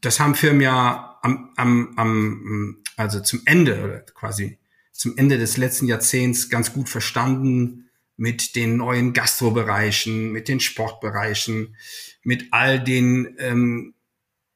das 0.00 0.20
haben 0.20 0.34
Firmen 0.34 0.60
ja 0.60 1.18
am, 1.22 1.50
am, 1.56 1.94
am, 1.96 2.82
also 2.96 3.20
zum 3.20 3.42
Ende 3.44 3.82
oder 3.82 4.00
quasi 4.00 4.58
zum 4.92 5.16
Ende 5.18 5.38
des 5.38 5.56
letzten 5.56 5.86
Jahrzehnts 5.86 6.48
ganz 6.48 6.72
gut 6.72 6.88
verstanden, 6.88 7.86
mit 8.16 8.56
den 8.56 8.78
neuen 8.78 9.12
Gastrobereichen, 9.12 10.32
mit 10.32 10.48
den 10.48 10.60
Sportbereichen, 10.60 11.76
mit 12.22 12.46
all 12.50 12.82
den 12.82 13.36
ähm, 13.38 13.94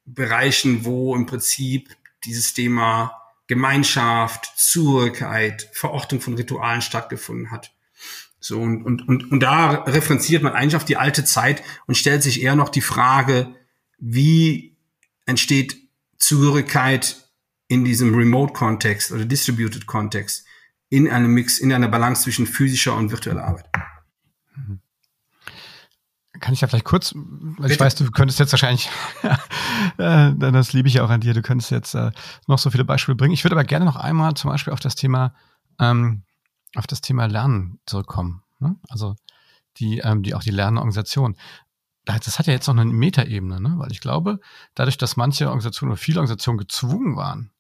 Bereichen, 0.07 0.85
wo 0.85 1.15
im 1.15 1.27
Prinzip 1.27 1.95
dieses 2.25 2.55
Thema 2.55 3.20
Gemeinschaft, 3.51 4.53
Zugehörigkeit, 4.57 5.69
Verortung 5.73 6.21
von 6.21 6.35
Ritualen 6.35 6.81
stattgefunden 6.81 7.51
hat. 7.51 7.73
So, 8.39 8.61
und, 8.61 8.83
und, 8.85 9.07
und, 9.07 9.31
und 9.31 9.41
da 9.41 9.71
referenziert 9.83 10.43
man 10.43 10.55
eigentlich 10.55 10.77
auf 10.77 10.87
die 10.87 10.97
alte 10.97 11.25
Zeit 11.25 11.63
und 11.87 11.97
stellt 11.97 12.23
sich 12.23 12.43
eher 12.43 12.57
noch 12.57 12.71
die 12.71 12.81
Frage, 12.81 13.55
wie 13.99 14.79
entsteht 15.27 15.77
Zugehörigkeit 16.17 17.29
in 17.69 17.85
diesem 17.85 18.15
Remote-Kontext 18.15 19.13
oder 19.13 19.27
Distributed-Kontext? 19.27 20.47
in 20.91 21.09
einem 21.09 21.33
Mix, 21.33 21.59
in 21.59 21.73
einer 21.73 21.89
Balance 21.89 22.23
zwischen 22.23 22.47
physischer 22.47 22.97
und 22.97 23.11
virtueller 23.11 23.45
Arbeit. 23.45 23.67
Kann 26.41 26.55
ich 26.55 26.61
da 26.61 26.67
vielleicht 26.67 26.85
kurz, 26.85 27.15
weil 27.15 27.55
Bitte? 27.57 27.75
ich 27.75 27.81
weiß, 27.81 27.95
du 27.97 28.11
könntest 28.11 28.39
jetzt 28.41 28.53
wahrscheinlich, 28.53 28.89
äh, 29.99 30.33
das 30.35 30.73
liebe 30.73 30.89
ich 30.89 30.95
ja 30.95 31.05
auch 31.05 31.11
an 31.11 31.21
dir, 31.21 31.35
du 31.35 31.43
könntest 31.43 31.71
jetzt 31.71 31.95
äh, 31.95 32.11
noch 32.47 32.59
so 32.59 32.71
viele 32.71 32.85
Beispiele 32.85 33.17
bringen. 33.17 33.35
Ich 33.35 33.45
würde 33.45 33.57
aber 33.57 33.65
gerne 33.65 33.85
noch 33.85 33.97
einmal 33.97 34.35
zum 34.35 34.51
Beispiel 34.51 34.73
auf 34.73 34.81
das 34.81 34.95
Thema, 34.95 35.35
ähm, 35.79 36.23
auf 36.75 36.87
das 36.87 37.01
Thema 37.01 37.27
Lernen 37.27 37.79
zurückkommen. 37.87 38.43
Ne? 38.59 38.77
Also 38.89 39.17
die, 39.77 39.99
ähm, 39.99 40.23
die 40.23 40.35
auch 40.35 40.43
die 40.43 40.51
Lernorganisation. 40.51 41.37
Das 42.05 42.39
hat 42.39 42.47
ja 42.47 42.53
jetzt 42.53 42.67
noch 42.67 42.77
eine 42.77 42.87
Metaebene, 42.87 43.61
ne? 43.61 43.75
weil 43.77 43.93
ich 43.93 44.01
glaube, 44.01 44.41
dadurch, 44.75 44.99
dass 44.99 45.17
manche 45.17 45.47
Organisationen 45.47 45.93
oder 45.93 46.01
viele 46.01 46.21
Organisationen 46.21 46.59
gezwungen 46.59 47.17
waren, 47.17 47.53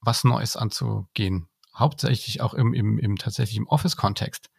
was 0.00 0.24
Neues 0.24 0.56
anzugehen, 0.56 1.48
hauptsächlich 1.74 2.40
auch 2.40 2.54
im, 2.54 2.74
im, 2.74 2.98
im 2.98 3.16
tatsächlich 3.16 3.56
im 3.56 3.68
Office-Kontext, 3.68 4.50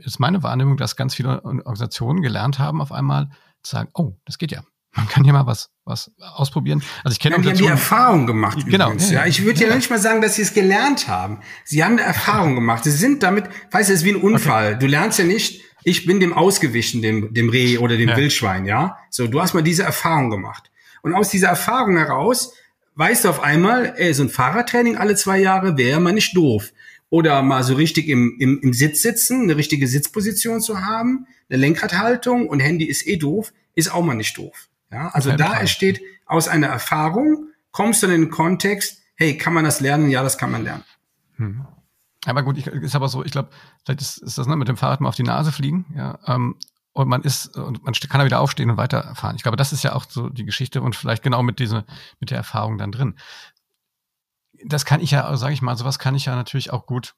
ist 0.00 0.20
meine 0.20 0.42
Wahrnehmung, 0.42 0.76
dass 0.76 0.96
ganz 0.96 1.14
viele 1.14 1.44
Organisationen 1.44 2.22
gelernt 2.22 2.58
haben, 2.58 2.80
auf 2.80 2.92
einmal 2.92 3.30
zu 3.62 3.76
sagen, 3.76 3.90
oh, 3.94 4.16
das 4.24 4.38
geht 4.38 4.52
ja. 4.52 4.62
Man 4.94 5.08
kann 5.08 5.24
ja 5.24 5.32
mal 5.32 5.46
was, 5.46 5.70
was 5.84 6.10
ausprobieren. 6.18 6.82
Also 7.02 7.14
ich 7.14 7.18
kenne 7.18 7.36
ja, 7.36 7.42
Die 7.42 7.48
haben 7.48 7.56
die 7.56 7.66
Erfahrung 7.66 8.26
gemacht. 8.26 8.58
Genau. 8.66 8.88
Übrigens, 8.88 9.10
ja, 9.10 9.24
ich 9.24 9.42
würde 9.42 9.60
ja. 9.60 9.68
ja 9.68 9.76
nicht 9.76 9.88
mal 9.88 9.98
sagen, 9.98 10.20
dass 10.20 10.34
sie 10.34 10.42
es 10.42 10.52
gelernt 10.52 11.08
haben. 11.08 11.40
Sie 11.64 11.82
haben 11.82 11.92
eine 11.92 12.02
Erfahrung 12.02 12.54
gemacht. 12.54 12.84
Sie 12.84 12.90
sind 12.90 13.22
damit, 13.22 13.46
weißt 13.70 13.88
du, 13.88 13.94
es 13.94 14.00
ist 14.00 14.04
wie 14.04 14.10
ein 14.10 14.22
Unfall. 14.22 14.72
Okay. 14.72 14.78
Du 14.80 14.86
lernst 14.86 15.18
ja 15.18 15.24
nicht, 15.24 15.62
ich 15.82 16.04
bin 16.04 16.20
dem 16.20 16.34
ausgewichen, 16.34 17.00
dem, 17.00 17.32
dem 17.32 17.48
Reh 17.48 17.78
oder 17.78 17.96
dem 17.96 18.10
ja. 18.10 18.16
Wildschwein, 18.16 18.66
ja. 18.66 18.98
So, 19.08 19.26
du 19.26 19.40
hast 19.40 19.54
mal 19.54 19.62
diese 19.62 19.82
Erfahrung 19.82 20.28
gemacht. 20.28 20.70
Und 21.00 21.14
aus 21.14 21.30
dieser 21.30 21.48
Erfahrung 21.48 21.96
heraus 21.96 22.52
weißt 22.94 23.24
du 23.24 23.30
auf 23.30 23.42
einmal, 23.42 23.94
ey, 23.96 24.12
so 24.12 24.22
ein 24.22 24.28
Fahrradtraining 24.28 24.96
alle 24.96 25.16
zwei 25.16 25.38
Jahre 25.38 25.78
wäre 25.78 26.00
mal 26.00 26.12
nicht 26.12 26.36
doof. 26.36 26.70
Oder 27.12 27.42
mal 27.42 27.62
so 27.62 27.74
richtig 27.74 28.08
im, 28.08 28.38
im, 28.40 28.58
im 28.62 28.72
Sitz 28.72 29.02
sitzen, 29.02 29.42
eine 29.42 29.58
richtige 29.58 29.86
Sitzposition 29.86 30.62
zu 30.62 30.80
haben, 30.80 31.26
eine 31.50 31.58
Lenkradhaltung 31.58 32.48
und 32.48 32.60
Handy 32.60 32.86
ist 32.86 33.06
eh 33.06 33.18
doof, 33.18 33.52
ist 33.74 33.92
auch 33.92 34.02
mal 34.02 34.14
nicht 34.14 34.38
doof. 34.38 34.70
Ja, 34.90 35.08
also 35.08 35.30
da 35.36 35.60
entsteht 35.60 36.00
aus 36.24 36.48
einer 36.48 36.68
Erfahrung, 36.68 37.48
kommst 37.70 38.02
du 38.02 38.06
in 38.06 38.12
den 38.12 38.30
Kontext, 38.30 39.02
hey, 39.14 39.36
kann 39.36 39.52
man 39.52 39.64
das 39.64 39.80
lernen? 39.80 40.08
Ja, 40.08 40.22
das 40.22 40.38
kann 40.38 40.50
man 40.50 40.64
lernen. 40.64 40.84
Hm. 41.36 41.66
Aber 42.24 42.42
gut, 42.44 42.56
ich, 42.56 42.66
ist 42.66 42.96
aber 42.96 43.10
so, 43.10 43.22
ich 43.22 43.32
glaube, 43.32 43.50
vielleicht 43.84 44.00
ist, 44.00 44.16
ist 44.16 44.38
das 44.38 44.46
ne, 44.46 44.56
mit 44.56 44.68
dem 44.68 44.78
Fahrrad 44.78 45.02
mal 45.02 45.10
auf 45.10 45.14
die 45.14 45.22
Nase 45.22 45.52
fliegen, 45.52 45.84
ja, 45.94 46.18
ähm, 46.26 46.56
und 46.94 47.08
man 47.08 47.22
ist 47.22 47.56
und 47.56 47.84
man 47.84 47.94
kann 47.94 48.20
da 48.20 48.24
wieder 48.24 48.40
aufstehen 48.40 48.70
und 48.70 48.76
weiterfahren. 48.76 49.36
Ich 49.36 49.42
glaube, 49.42 49.56
das 49.56 49.72
ist 49.72 49.82
ja 49.82 49.94
auch 49.94 50.04
so 50.08 50.28
die 50.28 50.44
Geschichte 50.44 50.82
und 50.82 50.94
vielleicht 50.94 51.22
genau 51.22 51.42
mit 51.42 51.58
dieser 51.58 51.84
mit 52.20 52.30
der 52.30 52.38
Erfahrung 52.38 52.78
dann 52.78 52.92
drin. 52.92 53.14
Das 54.64 54.84
kann 54.84 55.00
ich 55.00 55.10
ja, 55.10 55.36
sage 55.36 55.54
ich 55.54 55.62
mal, 55.62 55.76
sowas 55.76 55.98
kann 55.98 56.14
ich 56.14 56.26
ja 56.26 56.36
natürlich 56.36 56.72
auch 56.72 56.86
gut 56.86 57.14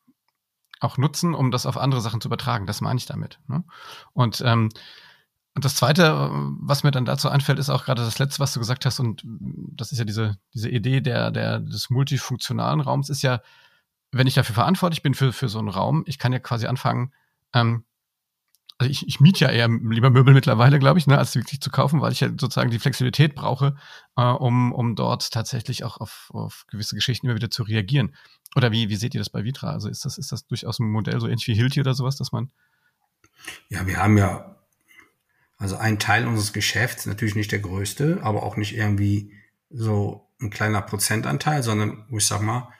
auch 0.80 0.98
nutzen, 0.98 1.34
um 1.34 1.50
das 1.50 1.66
auf 1.66 1.76
andere 1.76 2.00
Sachen 2.00 2.20
zu 2.20 2.28
übertragen. 2.28 2.66
Das 2.66 2.80
meine 2.80 2.98
ich 2.98 3.06
damit. 3.06 3.38
Ne? 3.48 3.64
Und 4.12 4.42
ähm, 4.44 4.70
und 5.56 5.64
das 5.64 5.76
Zweite, 5.76 6.30
was 6.60 6.82
mir 6.82 6.90
dann 6.90 7.04
dazu 7.04 7.28
einfällt, 7.28 7.60
ist 7.60 7.70
auch 7.70 7.84
gerade 7.84 8.02
das 8.02 8.18
Letzte, 8.18 8.40
was 8.40 8.52
du 8.52 8.58
gesagt 8.58 8.86
hast. 8.86 8.98
Und 8.98 9.22
das 9.24 9.92
ist 9.92 9.98
ja 9.98 10.04
diese 10.04 10.36
diese 10.52 10.68
Idee 10.68 11.00
der 11.00 11.30
der 11.30 11.60
des 11.60 11.90
multifunktionalen 11.90 12.80
Raums 12.80 13.08
ist 13.08 13.22
ja, 13.22 13.40
wenn 14.10 14.26
ich 14.26 14.34
dafür 14.34 14.54
verantwortlich 14.54 15.02
bin 15.02 15.14
für 15.14 15.32
für 15.32 15.48
so 15.48 15.60
einen 15.60 15.68
Raum, 15.68 16.02
ich 16.06 16.18
kann 16.18 16.32
ja 16.32 16.40
quasi 16.40 16.66
anfangen, 16.66 17.12
ähm, 17.52 17.84
also 18.78 18.90
ich, 18.90 19.06
ich 19.06 19.20
miete 19.20 19.44
ja 19.44 19.50
eher 19.50 19.68
lieber 19.68 20.10
Möbel 20.10 20.34
mittlerweile, 20.34 20.78
glaube 20.78 20.98
ich, 20.98 21.06
ne, 21.06 21.16
als 21.16 21.34
wirklich 21.36 21.60
zu 21.60 21.70
kaufen, 21.70 22.00
weil 22.00 22.12
ich 22.12 22.20
ja 22.20 22.28
sozusagen 22.28 22.70
die 22.70 22.80
Flexibilität 22.80 23.34
brauche, 23.34 23.76
äh, 24.16 24.22
um, 24.22 24.72
um 24.72 24.96
dort 24.96 25.30
tatsächlich 25.30 25.84
auch 25.84 25.98
auf, 25.98 26.30
auf 26.32 26.64
gewisse 26.68 26.96
Geschichten 26.96 27.26
immer 27.26 27.36
wieder 27.36 27.50
zu 27.50 27.62
reagieren. 27.62 28.16
Oder 28.56 28.72
wie, 28.72 28.88
wie 28.88 28.96
seht 28.96 29.14
ihr 29.14 29.20
das 29.20 29.30
bei 29.30 29.44
Vitra? 29.44 29.70
Also 29.70 29.88
ist 29.88 30.04
das, 30.04 30.18
ist 30.18 30.32
das 30.32 30.46
durchaus 30.46 30.80
ein 30.80 30.90
Modell 30.90 31.20
so 31.20 31.28
ähnlich 31.28 31.46
wie 31.46 31.54
Hilti 31.54 31.80
oder 31.80 31.94
sowas, 31.94 32.16
dass 32.16 32.32
man. 32.32 32.50
Ja, 33.68 33.86
wir 33.86 33.98
haben 33.98 34.18
ja, 34.18 34.56
also 35.56 35.76
ein 35.76 36.00
Teil 36.00 36.26
unseres 36.26 36.52
Geschäfts, 36.52 37.06
natürlich 37.06 37.36
nicht 37.36 37.52
der 37.52 37.60
größte, 37.60 38.20
aber 38.22 38.42
auch 38.42 38.56
nicht 38.56 38.74
irgendwie 38.74 39.32
so 39.70 40.28
ein 40.40 40.50
kleiner 40.50 40.82
Prozentanteil, 40.82 41.62
sondern 41.62 42.06
ich 42.10 42.26
sag 42.26 42.42
mal, 42.42 42.72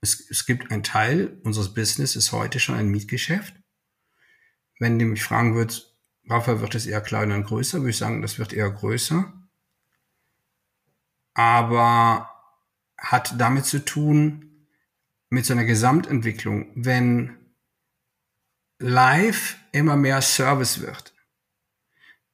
es, 0.00 0.24
es 0.30 0.46
gibt 0.46 0.70
ein 0.70 0.84
Teil 0.84 1.40
unseres 1.42 1.74
Business 1.74 2.14
ist 2.16 2.32
heute 2.32 2.60
schon 2.60 2.76
ein 2.76 2.88
Mietgeschäft 2.88 3.61
wenn 4.82 4.98
du 4.98 5.04
mich 5.04 5.22
fragen 5.22 5.54
würdest, 5.54 5.94
Raphael, 6.28 6.60
wird 6.60 6.74
es 6.74 6.86
eher 6.86 7.00
kleiner 7.00 7.36
und 7.36 7.44
größer, 7.44 7.78
würde 7.78 7.90
ich 7.90 7.98
sagen, 7.98 8.20
das 8.20 8.40
wird 8.40 8.52
eher 8.52 8.68
größer. 8.68 9.32
Aber 11.34 12.28
hat 12.98 13.40
damit 13.40 13.64
zu 13.64 13.84
tun, 13.84 14.66
mit 15.30 15.46
so 15.46 15.52
einer 15.52 15.64
Gesamtentwicklung, 15.64 16.72
wenn 16.74 17.38
Live 18.80 19.56
immer 19.70 19.96
mehr 19.96 20.20
Service 20.20 20.80
wird, 20.80 21.14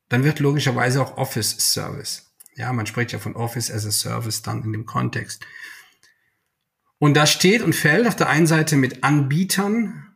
dann 0.09 0.25
wird 0.25 0.41
logischerweise 0.41 1.03
auch 1.03 1.19
Office 1.19 1.51
Service. 1.73 2.35
Ja, 2.55 2.73
man 2.73 2.87
spricht 2.87 3.13
ja 3.13 3.19
von 3.19 3.37
Office 3.37 3.71
as 3.71 3.85
a 3.85 3.91
Service 3.91 4.41
dann 4.41 4.65
in 4.65 4.73
dem 4.73 4.87
Kontext. 4.87 5.45
Und 6.99 7.13
das 7.13 7.31
steht 7.31 7.61
und 7.61 7.75
fällt 7.75 8.09
auf 8.09 8.17
der 8.17 8.31
einen 8.31 8.47
Seite 8.47 8.77
mit 8.77 9.05
Anbietern, 9.05 10.08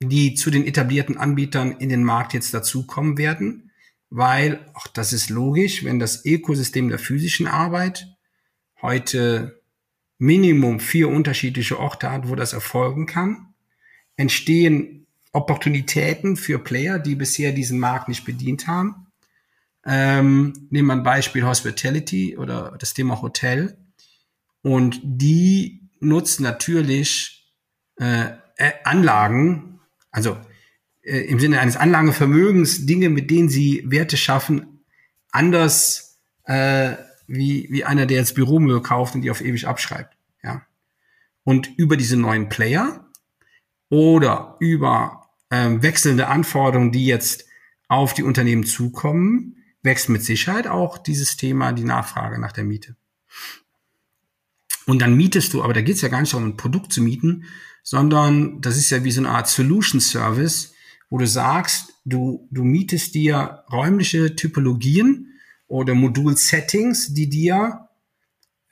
die 0.00 0.34
zu 0.34 0.50
den 0.50 0.66
etablierten 0.66 1.16
Anbietern 1.16 1.72
in 1.72 1.88
den 1.88 2.04
Markt 2.04 2.34
jetzt 2.34 2.52
dazukommen 2.52 3.18
werden, 3.18 3.70
weil, 4.10 4.60
auch 4.74 4.86
das 4.86 5.12
ist 5.12 5.30
logisch, 5.30 5.84
wenn 5.84 5.98
das 5.98 6.24
Ökosystem 6.24 6.88
der 6.88 6.98
physischen 6.98 7.46
Arbeit 7.46 8.06
heute 8.80 9.60
Minimum 10.18 10.80
vier 10.80 11.08
unterschiedliche 11.08 11.78
Orte 11.78 12.10
hat, 12.10 12.28
wo 12.28 12.34
das 12.34 12.52
erfolgen 12.52 13.06
kann, 13.06 13.54
entstehen 14.16 15.06
Opportunitäten 15.32 16.36
für 16.36 16.58
Player, 16.58 16.98
die 16.98 17.14
bisher 17.14 17.52
diesen 17.52 17.78
Markt 17.78 18.08
nicht 18.08 18.24
bedient 18.24 18.66
haben. 18.66 19.06
Ähm, 19.84 20.68
nehmen 20.70 20.88
wir 20.88 20.94
ein 20.94 21.02
Beispiel 21.02 21.44
Hospitality 21.44 22.36
oder 22.36 22.76
das 22.78 22.94
Thema 22.94 23.20
Hotel. 23.20 23.76
Und 24.62 25.00
die 25.02 25.82
nutzen 26.00 26.42
natürlich 26.42 27.52
äh, 27.96 28.30
Anlagen, 28.84 29.75
also 30.16 30.38
äh, 31.02 31.18
im 31.18 31.38
Sinne 31.38 31.60
eines 31.60 31.76
Anlagevermögens, 31.76 32.86
Dinge, 32.86 33.10
mit 33.10 33.30
denen 33.30 33.50
sie 33.50 33.84
Werte 33.86 34.16
schaffen, 34.16 34.80
anders 35.30 36.18
äh, 36.44 36.94
wie, 37.26 37.68
wie 37.70 37.84
einer, 37.84 38.06
der 38.06 38.16
jetzt 38.16 38.34
Büromöbel 38.34 38.80
kauft 38.80 39.14
und 39.14 39.20
die 39.20 39.30
auf 39.30 39.42
ewig 39.42 39.68
abschreibt. 39.68 40.16
Ja. 40.42 40.62
Und 41.44 41.70
über 41.76 41.98
diese 41.98 42.16
neuen 42.16 42.48
Player 42.48 43.06
oder 43.90 44.56
über 44.58 45.28
ähm, 45.50 45.82
wechselnde 45.82 46.28
Anforderungen, 46.28 46.92
die 46.92 47.04
jetzt 47.04 47.44
auf 47.88 48.14
die 48.14 48.22
Unternehmen 48.22 48.64
zukommen, 48.64 49.56
wächst 49.82 50.08
mit 50.08 50.24
Sicherheit 50.24 50.66
auch 50.66 50.96
dieses 50.96 51.36
Thema, 51.36 51.72
die 51.72 51.84
Nachfrage 51.84 52.40
nach 52.40 52.52
der 52.52 52.64
Miete. 52.64 52.96
Und 54.86 55.02
dann 55.02 55.14
mietest 55.14 55.52
du, 55.52 55.62
aber 55.62 55.74
da 55.74 55.82
geht 55.82 55.96
es 55.96 56.00
ja 56.00 56.08
gar 56.08 56.22
nicht 56.22 56.32
darum, 56.32 56.48
ein 56.48 56.56
Produkt 56.56 56.90
zu 56.90 57.02
mieten, 57.02 57.44
sondern 57.86 58.60
das 58.60 58.76
ist 58.76 58.90
ja 58.90 59.04
wie 59.04 59.12
so 59.12 59.20
eine 59.20 59.30
Art 59.30 59.46
Solution 59.46 60.00
Service, 60.00 60.74
wo 61.08 61.18
du 61.18 61.26
sagst, 61.28 61.94
du, 62.04 62.48
du 62.50 62.64
mietest 62.64 63.14
dir 63.14 63.62
räumliche 63.70 64.34
Typologien 64.34 65.38
oder 65.68 65.94
Modul-Settings, 65.94 67.14
die 67.14 67.28
dir 67.28 67.88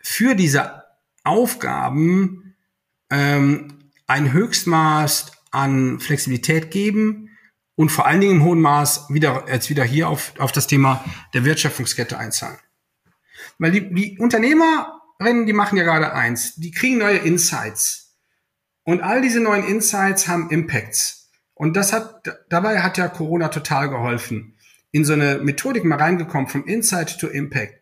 für 0.03 0.35
diese 0.35 0.83
Aufgaben 1.23 2.57
ähm, 3.09 3.85
ein 4.09 4.33
Höchstmaß 4.33 5.31
an 5.53 6.01
Flexibilität 6.01 6.73
geben 6.73 7.31
und 7.77 7.93
vor 7.93 8.07
allen 8.07 8.21
Dingen 8.21 8.39
im 8.39 8.45
hohen 8.45 8.61
Maß 8.61 9.11
wieder, 9.11 9.45
jetzt 9.49 9.71
wieder 9.71 9.85
hier 9.85 10.09
auf, 10.09 10.33
auf 10.41 10.51
das 10.51 10.67
Thema 10.67 11.05
der 11.35 11.45
Wertschöpfungskette 11.45 12.19
einzahlen. 12.19 12.59
Weil 13.59 13.71
die, 13.71 13.95
die 13.95 14.19
Unternehmerinnen, 14.19 15.47
die 15.47 15.53
machen 15.53 15.79
ja 15.79 15.85
gerade 15.85 16.13
eins, 16.13 16.57
die 16.57 16.73
kriegen 16.73 16.99
neue 16.99 17.19
Insights. 17.19 18.04
Und 18.85 19.01
all 19.01 19.23
diese 19.23 19.41
neuen 19.41 19.65
Insights 19.67 20.29
haben 20.29 20.51
Impacts. 20.51 21.31
Und 21.55 21.75
das 21.75 21.93
hat, 21.93 22.39
dabei 22.49 22.83
hat 22.83 22.99
ja 22.99 23.09
Corona 23.09 23.49
total 23.49 23.89
geholfen. 23.89 24.57
In 24.93 25.05
so 25.05 25.15
eine 25.15 25.39
Methodik 25.39 25.85
mal 25.85 25.99
reingekommen, 25.99 26.47
vom 26.47 26.67
Insight 26.67 27.19
to 27.19 27.27
Impact. 27.27 27.81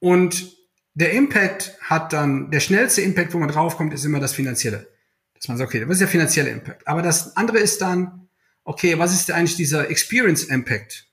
Und 0.00 0.56
der 0.94 1.12
Impact 1.12 1.76
hat 1.82 2.12
dann, 2.12 2.50
der 2.50 2.60
schnellste 2.60 3.02
Impact, 3.02 3.34
wo 3.34 3.38
man 3.38 3.48
draufkommt, 3.48 3.92
ist 3.92 4.04
immer 4.04 4.18
das 4.18 4.32
Finanzielle. 4.32 4.88
Dass 5.34 5.48
man 5.48 5.56
sagt, 5.56 5.68
okay, 5.68 5.80
das 5.80 5.90
ist 5.90 6.00
der 6.00 6.08
finanzielle 6.08 6.50
Impact. 6.50 6.88
Aber 6.88 7.02
das 7.02 7.36
andere 7.36 7.58
ist 7.58 7.80
dann, 7.80 8.28
okay, 8.64 8.98
was 8.98 9.12
ist 9.12 9.30
eigentlich 9.30 9.56
dieser 9.56 9.90
Experience 9.90 10.44
Impact 10.44 11.06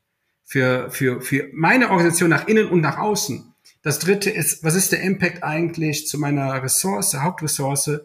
für, 0.44 0.90
für, 0.90 1.22
für 1.22 1.50
meine 1.54 1.90
Organisation 1.90 2.30
nach 2.30 2.48
innen 2.48 2.68
und 2.70 2.82
nach 2.82 2.98
außen? 2.98 3.54
Das 3.84 4.00
dritte 4.00 4.32
ist, 4.32 4.64
was 4.64 4.74
ist 4.74 4.92
der 4.92 5.02
Impact 5.02 5.44
eigentlich 5.44 6.08
zu 6.08 6.18
meiner 6.18 6.64
Ressource, 6.64 7.14
Hauptressource, 7.14 8.00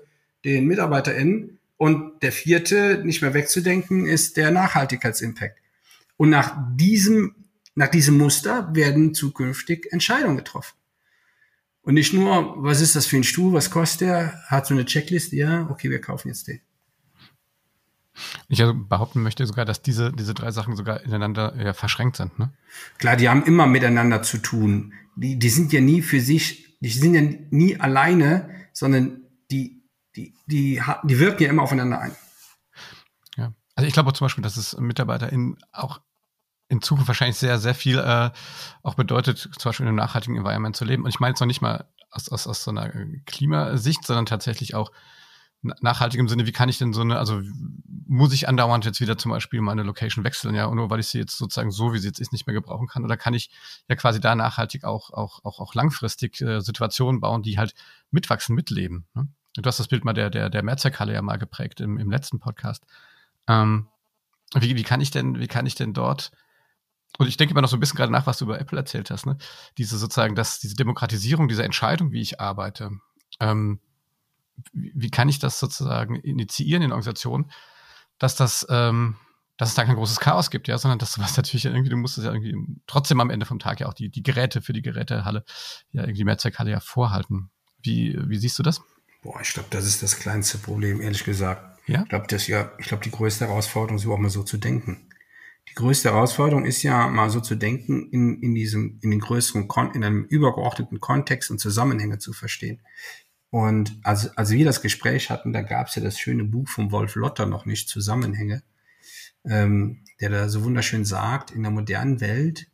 den 0.45 0.67
MitarbeiterInnen? 0.67 1.59
Und 1.77 2.23
der 2.23 2.33
vierte, 2.33 3.03
nicht 3.05 3.23
mehr 3.23 3.33
wegzudenken, 3.33 4.07
ist 4.07 4.37
der 4.37 4.51
Nachhaltigkeitsimpact. 4.51 5.59
Und 6.17 6.29
nach 6.29 6.55
diesem, 6.77 7.35
nach 7.75 7.89
diesem 7.89 8.19
Muster 8.19 8.75
werden 8.75 9.15
zukünftig 9.15 9.91
Entscheidungen 9.91 10.37
getroffen. 10.37 10.77
Und 11.83 11.95
nicht 11.95 12.13
nur, 12.13 12.63
was 12.63 12.83
ist 12.83 12.95
das 12.97 13.07
für 13.07 13.17
ein 13.17 13.25
Stuhl, 13.25 13.55
was 13.55 13.71
kostet 13.71 14.03
der, 14.03 14.43
hat 14.49 14.67
so 14.67 14.75
eine 14.75 14.85
Checkliste, 14.85 15.37
ja, 15.37 15.67
okay, 15.71 15.89
wir 15.89 16.01
kaufen 16.01 16.29
jetzt 16.29 16.47
den. 16.49 16.61
Ich 18.49 18.61
also 18.61 18.75
behaupten 18.75 19.23
möchte 19.23 19.47
sogar, 19.47 19.65
dass 19.65 19.81
diese, 19.81 20.13
diese 20.13 20.35
drei 20.35 20.51
Sachen 20.51 20.77
sogar 20.77 21.03
ineinander 21.03 21.55
ja, 21.57 21.73
verschränkt 21.73 22.17
sind. 22.17 22.39
Ne? 22.39 22.53
Klar, 22.99 23.17
die 23.17 23.29
haben 23.29 23.45
immer 23.45 23.67
miteinander 23.67 24.23
zu 24.23 24.39
tun. 24.39 24.93
Die, 25.17 25.39
die 25.39 25.49
sind 25.49 25.73
ja 25.73 25.81
nie 25.81 26.03
für 26.03 26.21
sich, 26.21 26.77
die 26.81 26.91
sind 26.91 27.15
ja 27.15 27.23
nie 27.51 27.81
alleine, 27.81 28.51
sondern 28.73 29.23
die, 29.51 29.80
die, 30.17 30.35
die, 30.47 30.83
die 31.05 31.19
wirken 31.19 31.43
ja 31.43 31.51
immer 31.51 31.63
aufeinander 31.63 32.01
ein. 32.01 32.17
Ja, 33.37 33.53
also 33.75 33.87
ich 33.87 33.93
glaube 33.93 34.13
zum 34.13 34.25
Beispiel, 34.25 34.43
dass 34.43 34.57
es 34.57 34.77
MitarbeiterInnen 34.77 35.59
auch 35.73 36.01
in 36.69 36.83
Zukunft 36.83 37.09
wahrscheinlich 37.09 37.37
sehr, 37.37 37.59
sehr 37.59 37.75
viel 37.75 37.99
äh, 37.99 38.31
auch 38.83 38.95
bedeutet, 38.95 39.39
zum 39.39 39.69
Beispiel 39.69 39.85
in 39.85 39.89
einem 39.89 39.97
nachhaltigen 39.97 40.37
Environment 40.37 40.77
zu 40.77 40.85
leben. 40.85 41.05
Und 41.05 41.11
ich 41.11 41.21
meine 41.21 41.33
jetzt 41.33 41.41
noch 41.41 41.47
nicht 41.47 41.63
mal 41.63 41.89
aus, 42.11 42.29
aus, 42.29 42.47
aus 42.47 42.65
so 42.65 42.71
einer 42.71 42.91
Klimasicht, 43.27 44.05
sondern 44.05 44.27
tatsächlich 44.27 44.75
auch 44.75 44.91
nachhaltig 45.63 46.19
im 46.19 46.29
Sinne, 46.29 46.47
wie 46.47 46.53
kann 46.53 46.69
ich 46.69 46.79
denn 46.79 46.93
so 46.93 47.03
eine, 47.03 47.19
also 47.19 47.43
muss 48.07 48.33
ich 48.33 48.49
andauernd 48.49 48.85
jetzt 48.85 49.01
wieder 49.01 49.19
zum 49.19 49.31
Beispiel 49.31 49.61
meine 49.61 49.83
Location 49.83 50.25
wechseln, 50.25 50.55
ja, 50.55 50.73
nur 50.73 50.91
weil 50.91 51.01
ich 51.01 51.09
sie 51.09 51.19
jetzt 51.19 51.37
sozusagen 51.37 51.71
so, 51.71 51.93
wie 51.93 51.99
sie 51.99 52.09
jetzt 52.09 52.19
ist, 52.19 52.33
nicht 52.33 52.47
mehr 52.47 52.55
gebrauchen 52.55 52.87
kann? 52.87 53.05
Oder 53.05 53.17
kann 53.17 53.35
ich 53.35 53.51
ja 53.89 53.97
quasi 53.97 54.21
da 54.21 54.35
nachhaltig 54.35 54.85
auch, 54.85 55.11
auch, 55.11 55.45
auch, 55.45 55.61
auch 55.61 55.75
langfristig 55.75 56.41
äh, 56.41 56.61
Situationen 56.61 57.21
bauen, 57.21 57.43
die 57.43 57.59
halt 57.59 57.75
mitwachsen, 58.11 58.55
mitleben? 58.55 59.07
Ne? 59.15 59.29
Du 59.57 59.67
hast 59.67 59.81
das 59.81 59.89
Bild 59.89 60.05
mal 60.05 60.13
der, 60.13 60.31
der, 60.31 60.49
der 60.49 60.63
Merzerkalle 60.63 61.13
ja 61.13 61.23
mal 61.23 61.39
geprägt 61.39 61.81
im, 61.81 61.99
im 61.99 62.11
letzten 62.11 62.39
Podcast. 62.39 62.85
Ähm, 63.49 63.89
wie, 64.55 64.77
wie 64.77 64.83
kann 64.83 65.01
ich 65.01 65.11
denn, 65.11 65.39
wie 65.39 65.49
kann 65.49 65.67
ich 65.67 65.75
denn 65.75 65.93
dort 65.93 66.31
und 67.19 67.27
ich 67.27 67.37
denke 67.37 67.53
immer 67.53 67.63
noch 67.63 67.69
so 67.69 67.77
ein 67.77 67.81
bisschen 67.81 67.97
gerade 67.97 68.13
nach, 68.13 68.27
was 68.27 68.39
du 68.39 68.45
über 68.45 68.61
Apple 68.61 68.79
erzählt 68.79 69.11
hast, 69.11 69.27
ne? 69.27 69.37
Diese 69.79 69.99
sozusagen, 69.99 70.35
dass 70.35 70.59
diese 70.59 70.77
Demokratisierung 70.77 71.49
dieser 71.49 71.65
Entscheidung, 71.65 72.13
wie 72.13 72.21
ich 72.21 72.41
arbeite, 72.41 72.91
ähm, 73.41 73.81
wie, 74.73 74.93
wie 74.95 75.11
kann 75.11 75.29
ich 75.29 75.39
das 75.39 75.59
sozusagen 75.59 76.17
initiieren 76.17 76.83
in 76.83 76.93
Organisationen, 76.93 77.51
dass 78.19 78.37
das, 78.37 78.67
ähm, 78.71 79.17
dass 79.57 79.71
es 79.71 79.75
da 79.75 79.85
kein 79.85 79.97
großes 79.97 80.21
Chaos 80.21 80.51
gibt, 80.51 80.69
ja, 80.69 80.79
sondern 80.79 80.99
dass 80.99 81.13
du 81.13 81.21
was 81.21 81.37
natürlich 81.37 81.65
irgendwie, 81.65 81.91
du 81.91 81.97
musst 81.97 82.17
es 82.17 82.25
ja 82.25 82.33
irgendwie 82.33 82.57
trotzdem 82.87 83.21
am 83.21 83.31
Ende 83.31 83.47
vom 83.47 83.59
Tag 83.59 83.81
ja 83.81 83.89
auch 83.89 83.95
die, 83.95 84.09
die 84.09 84.23
Geräte 84.23 84.63
für 84.63 84.73
die 84.73 84.83
Gerätehalle, 84.83 85.45
ja, 85.93 86.03
irgendwie 86.03 86.25
Mehrzweckhalle 86.25 86.71
ja 86.71 86.81
vorhalten. 86.81 87.51
Wie, 87.83 88.17
wie 88.29 88.37
siehst 88.37 88.59
du 88.59 88.63
das? 88.63 88.83
Boah, 89.23 89.41
ich 89.41 89.53
glaube, 89.53 89.69
das 89.71 89.87
ist 89.87 90.03
das 90.03 90.19
kleinste 90.19 90.59
Problem, 90.59 91.01
ehrlich 91.01 91.25
gesagt. 91.25 91.79
Ja? 91.87 92.03
Ich 92.03 92.09
glaube, 92.09 92.27
das 92.29 92.47
ja, 92.47 92.73
ich 92.79 92.87
glaube, 92.87 93.05
die 93.05 93.11
größte 93.11 93.47
Herausforderung 93.47 93.97
ist 93.97 94.05
überhaupt 94.05 94.23
mal 94.23 94.31
so 94.31 94.43
zu 94.43 94.57
denken 94.57 95.11
die 95.71 95.75
größte 95.75 96.11
Herausforderung 96.11 96.65
ist 96.65 96.83
ja 96.83 97.09
mal 97.09 97.31
so 97.31 97.41
zu 97.41 97.55
denken, 97.55 98.09
in, 98.11 98.43
in 98.43 98.55
diesem, 98.55 98.99
in 99.03 99.11
den 99.11 99.21
größeren, 99.21 99.69
Kon 99.69 99.93
in 99.95 100.03
einem 100.03 100.25
übergeordneten 100.25 101.01
Kontext 101.01 101.51
und 101.51 101.59
Zusammenhänge 101.61 102.19
zu 102.19 102.33
verstehen. 102.33 102.81
Und 103.51 103.99
als, 104.03 104.37
als 104.37 104.51
wir 104.51 104.65
das 104.65 104.83
Gespräch 104.83 105.31
hatten, 105.31 105.53
da 105.53 105.63
gab 105.63 105.87
es 105.89 105.95
ja 105.95 106.03
das 106.03 106.19
schöne 106.19 106.45
Buch 106.45 106.69
von 106.69 106.91
Wolf 106.91 107.15
Lotter 107.15 107.47
noch 107.47 107.67
nicht 107.67 107.89
Zusammenhänge, 107.89 108.63
ähm, 109.45 110.03
der 110.21 110.31
da 110.31 110.49
so 110.49 110.65
wunderschön 110.65 111.05
sagt, 111.05 111.53
in 111.53 111.63
der 111.63 111.73
modernen 111.73 112.21
Welt 112.21 112.67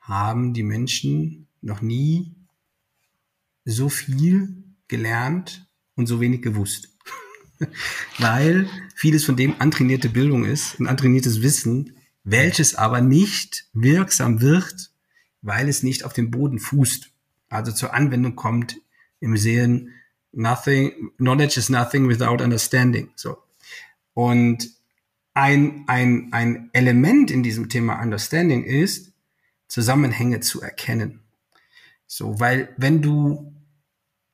haben 0.00 0.54
die 0.54 0.62
Menschen 0.62 1.48
noch 1.60 1.82
nie 1.82 2.34
so 3.64 3.88
viel 3.88 4.64
gelernt 4.88 5.66
und 5.94 6.06
so 6.06 6.20
wenig 6.20 6.42
gewusst. 6.42 6.96
Weil 8.18 8.68
vieles 8.94 9.24
von 9.24 9.36
dem 9.36 9.60
antrainierte 9.60 10.08
Bildung 10.08 10.44
ist 10.44 10.78
und 10.78 10.86
antrainiertes 10.86 11.42
Wissen, 11.42 11.96
welches 12.24 12.74
aber 12.74 13.00
nicht 13.00 13.68
wirksam 13.72 14.40
wird, 14.40 14.90
weil 15.42 15.68
es 15.68 15.84
nicht 15.84 16.04
auf 16.04 16.12
dem 16.12 16.32
Boden 16.32 16.58
fußt, 16.58 17.12
also 17.48 17.70
zur 17.70 17.94
Anwendung 17.94 18.34
kommt 18.34 18.78
im 19.20 19.36
Sehen 19.36 19.92
nothing, 20.32 21.12
knowledge 21.18 21.58
is 21.58 21.68
nothing 21.68 22.08
without 22.08 22.42
understanding. 22.42 23.10
So. 23.14 23.38
Und 24.12 24.70
ein, 25.34 25.84
ein, 25.86 26.32
ein 26.32 26.70
Element 26.72 27.30
in 27.30 27.42
diesem 27.42 27.68
Thema 27.68 28.00
Understanding 28.00 28.64
ist, 28.64 29.12
Zusammenhänge 29.68 30.40
zu 30.40 30.62
erkennen. 30.62 31.20
So, 32.06 32.40
weil 32.40 32.74
wenn 32.76 33.02
du, 33.02 33.52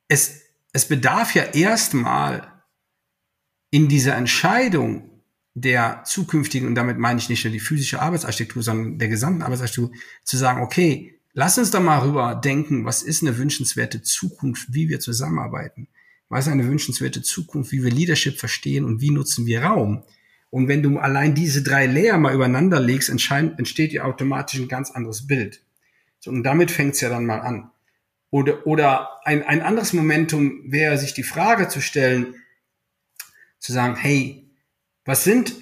es, 0.08 0.41
es 0.72 0.86
bedarf 0.86 1.34
ja 1.34 1.44
erstmal 1.44 2.62
in 3.70 3.88
dieser 3.88 4.16
Entscheidung 4.16 5.08
der 5.54 6.02
zukünftigen, 6.04 6.66
und 6.66 6.74
damit 6.74 6.98
meine 6.98 7.18
ich 7.18 7.28
nicht 7.28 7.44
nur 7.44 7.52
die 7.52 7.60
physische 7.60 8.00
Arbeitsarchitektur, 8.00 8.62
sondern 8.62 8.98
der 8.98 9.08
gesamten 9.08 9.42
Arbeitsarchitektur, 9.42 9.92
zu 10.24 10.36
sagen, 10.36 10.62
okay, 10.62 11.20
lass 11.34 11.58
uns 11.58 11.70
doch 11.70 11.82
mal 11.82 11.98
rüber 11.98 12.34
denken, 12.34 12.84
was 12.84 13.02
ist 13.02 13.22
eine 13.22 13.36
wünschenswerte 13.36 14.02
Zukunft, 14.02 14.72
wie 14.72 14.88
wir 14.88 15.00
zusammenarbeiten? 15.00 15.88
Was 16.28 16.46
ist 16.46 16.52
eine 16.52 16.66
wünschenswerte 16.66 17.20
Zukunft, 17.20 17.72
wie 17.72 17.84
wir 17.84 17.90
Leadership 17.90 18.38
verstehen 18.38 18.84
und 18.84 19.02
wie 19.02 19.10
nutzen 19.10 19.44
wir 19.44 19.62
Raum? 19.62 20.04
Und 20.48 20.68
wenn 20.68 20.82
du 20.82 20.98
allein 20.98 21.34
diese 21.34 21.62
drei 21.62 21.86
Layer 21.86 22.16
mal 22.16 22.34
übereinander 22.34 22.80
legst, 22.80 23.10
entsteht 23.10 23.92
ja 23.92 24.04
automatisch 24.04 24.58
ein 24.58 24.68
ganz 24.68 24.90
anderes 24.90 25.26
Bild. 25.26 25.62
So, 26.20 26.30
und 26.30 26.42
damit 26.44 26.70
fängt 26.70 26.94
es 26.94 27.02
ja 27.02 27.10
dann 27.10 27.26
mal 27.26 27.40
an. 27.40 27.70
Oder, 28.32 28.66
oder 28.66 29.20
ein, 29.26 29.42
ein 29.42 29.60
anderes 29.60 29.92
Momentum 29.92 30.72
wäre, 30.72 30.96
sich 30.96 31.12
die 31.12 31.22
Frage 31.22 31.68
zu 31.68 31.82
stellen, 31.82 32.34
zu 33.58 33.72
sagen, 33.72 33.94
hey, 33.94 34.50
was 35.04 35.22
sind, 35.22 35.54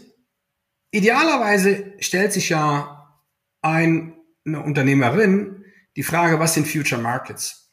idealerweise 0.93 1.95
stellt 1.99 2.33
sich 2.33 2.49
ja 2.49 3.21
ein, 3.61 4.15
eine 4.47 4.63
Unternehmerin 4.63 5.65
die 5.97 6.05
Frage, 6.05 6.39
was 6.39 6.55
sind 6.55 6.69
Future 6.69 7.03
Markets 7.03 7.73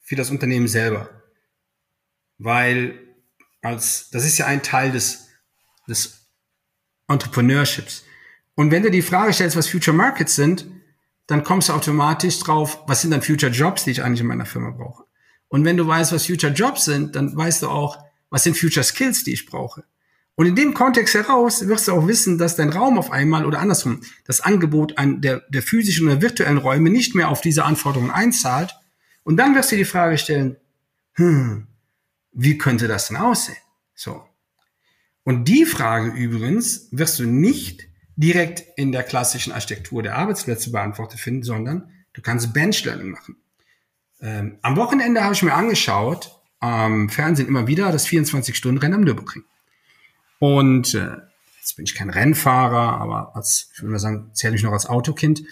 für 0.00 0.16
das 0.16 0.30
Unternehmen 0.30 0.66
selber? 0.66 1.22
Weil 2.38 2.98
als, 3.62 4.10
das 4.10 4.24
ist 4.24 4.38
ja 4.38 4.46
ein 4.46 4.64
Teil 4.64 4.90
des, 4.90 5.28
des 5.86 6.28
Entrepreneurships. 7.06 8.04
Und 8.56 8.72
wenn 8.72 8.82
du 8.82 8.90
die 8.90 9.02
Frage 9.02 9.32
stellst, 9.32 9.56
was 9.56 9.68
Future 9.68 9.96
Markets 9.96 10.34
sind, 10.34 10.66
dann 11.28 11.44
kommst 11.44 11.68
du 11.68 11.74
automatisch 11.74 12.40
drauf, 12.40 12.82
was 12.86 13.02
sind 13.02 13.12
dann 13.12 13.22
Future 13.22 13.52
Jobs, 13.52 13.84
die 13.84 13.92
ich 13.92 14.02
eigentlich 14.02 14.22
in 14.22 14.26
meiner 14.26 14.46
Firma 14.46 14.70
brauche. 14.70 15.04
Und 15.48 15.64
wenn 15.64 15.76
du 15.76 15.86
weißt, 15.86 16.10
was 16.12 16.26
Future 16.26 16.52
Jobs 16.52 16.86
sind, 16.86 17.14
dann 17.14 17.36
weißt 17.36 17.62
du 17.62 17.68
auch, 17.68 17.98
was 18.30 18.42
sind 18.42 18.56
Future 18.56 18.82
Skills, 18.82 19.24
die 19.24 19.34
ich 19.34 19.46
brauche. 19.46 19.84
Und 20.36 20.46
in 20.46 20.56
dem 20.56 20.72
Kontext 20.72 21.14
heraus 21.14 21.66
wirst 21.66 21.88
du 21.88 21.92
auch 21.92 22.06
wissen, 22.06 22.38
dass 22.38 22.56
dein 22.56 22.70
Raum 22.70 22.98
auf 22.98 23.10
einmal 23.10 23.44
oder 23.44 23.60
andersrum 23.60 24.00
das 24.24 24.40
Angebot 24.40 24.96
an 24.96 25.20
der, 25.20 25.42
der 25.50 25.62
physischen 25.62 26.06
oder 26.06 26.22
virtuellen 26.22 26.58
Räume 26.58 26.90
nicht 26.90 27.14
mehr 27.14 27.28
auf 27.28 27.40
diese 27.42 27.64
Anforderungen 27.64 28.10
einzahlt. 28.10 28.74
Und 29.22 29.36
dann 29.36 29.54
wirst 29.54 29.72
du 29.72 29.76
die 29.76 29.84
Frage 29.84 30.16
stellen, 30.16 30.56
hm, 31.14 31.66
wie 32.32 32.56
könnte 32.56 32.88
das 32.88 33.08
denn 33.08 33.16
aussehen? 33.16 33.56
So. 33.94 34.22
Und 35.24 35.44
die 35.44 35.66
Frage 35.66 36.10
übrigens 36.10 36.88
wirst 36.90 37.18
du 37.18 37.26
nicht 37.26 37.87
direkt 38.18 38.64
in 38.76 38.90
der 38.90 39.04
klassischen 39.04 39.52
Architektur 39.52 40.02
der 40.02 40.16
Arbeitsplätze 40.16 40.72
beantwortet 40.72 41.20
finden, 41.20 41.44
sondern 41.44 41.88
du 42.14 42.20
kannst 42.20 42.52
Benchlearning 42.52 43.12
machen. 43.12 43.36
Ähm, 44.20 44.58
am 44.62 44.76
Wochenende 44.76 45.22
habe 45.22 45.34
ich 45.34 45.42
mir 45.44 45.54
angeschaut, 45.54 46.40
am 46.58 47.08
Fernsehen 47.08 47.46
immer 47.46 47.68
wieder 47.68 47.92
das 47.92 48.08
24-Stunden-Rennen 48.08 48.94
am 48.94 49.00
Nürburgring. 49.02 49.44
Und 50.40 50.94
äh, 50.94 51.16
jetzt 51.60 51.76
bin 51.76 51.84
ich 51.84 51.94
kein 51.94 52.10
Rennfahrer, 52.10 53.00
aber 53.00 53.36
als, 53.36 53.70
ich 53.72 53.82
würde 53.82 53.92
mal 53.92 53.98
sagen, 54.00 54.30
zähle 54.34 54.56
ich 54.56 54.64
noch 54.64 54.72
als 54.72 54.86
Autokind. 54.86 55.44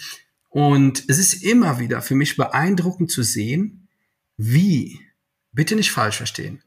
Und 0.49 1.05
es 1.09 1.19
ist 1.19 1.45
immer 1.45 1.79
wieder 1.79 2.03
für 2.03 2.17
mich 2.17 2.37
beeindruckend 2.37 3.13
zu 3.13 3.23
sehen, 3.23 3.87
wie, 4.37 5.01
bitte 5.53 5.77
nicht 5.77 5.93
falsch 5.93 6.17
verstehen, 6.17 6.65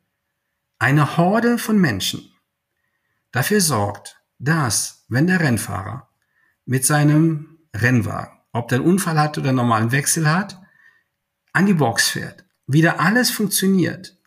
eine 0.77 1.17
Horde 1.17 1.57
von 1.57 1.77
Menschen 1.77 2.31
dafür 3.33 3.59
sorgt, 3.59 4.18
dass, 4.39 5.05
wenn 5.09 5.27
der 5.27 5.39
Rennfahrer 5.41 6.09
mit 6.65 6.85
seinem 6.85 7.59
Rennwagen, 7.75 8.39
ob 8.51 8.69
der 8.69 8.79
einen 8.79 8.87
Unfall 8.87 9.19
hat 9.19 9.37
oder 9.37 9.49
einen 9.49 9.57
normalen 9.57 9.91
Wechsel 9.91 10.29
hat, 10.29 10.59
an 11.53 11.65
die 11.65 11.73
Box 11.73 12.09
fährt, 12.09 12.45
wieder 12.67 12.99
alles 12.99 13.29
funktioniert, 13.29 14.17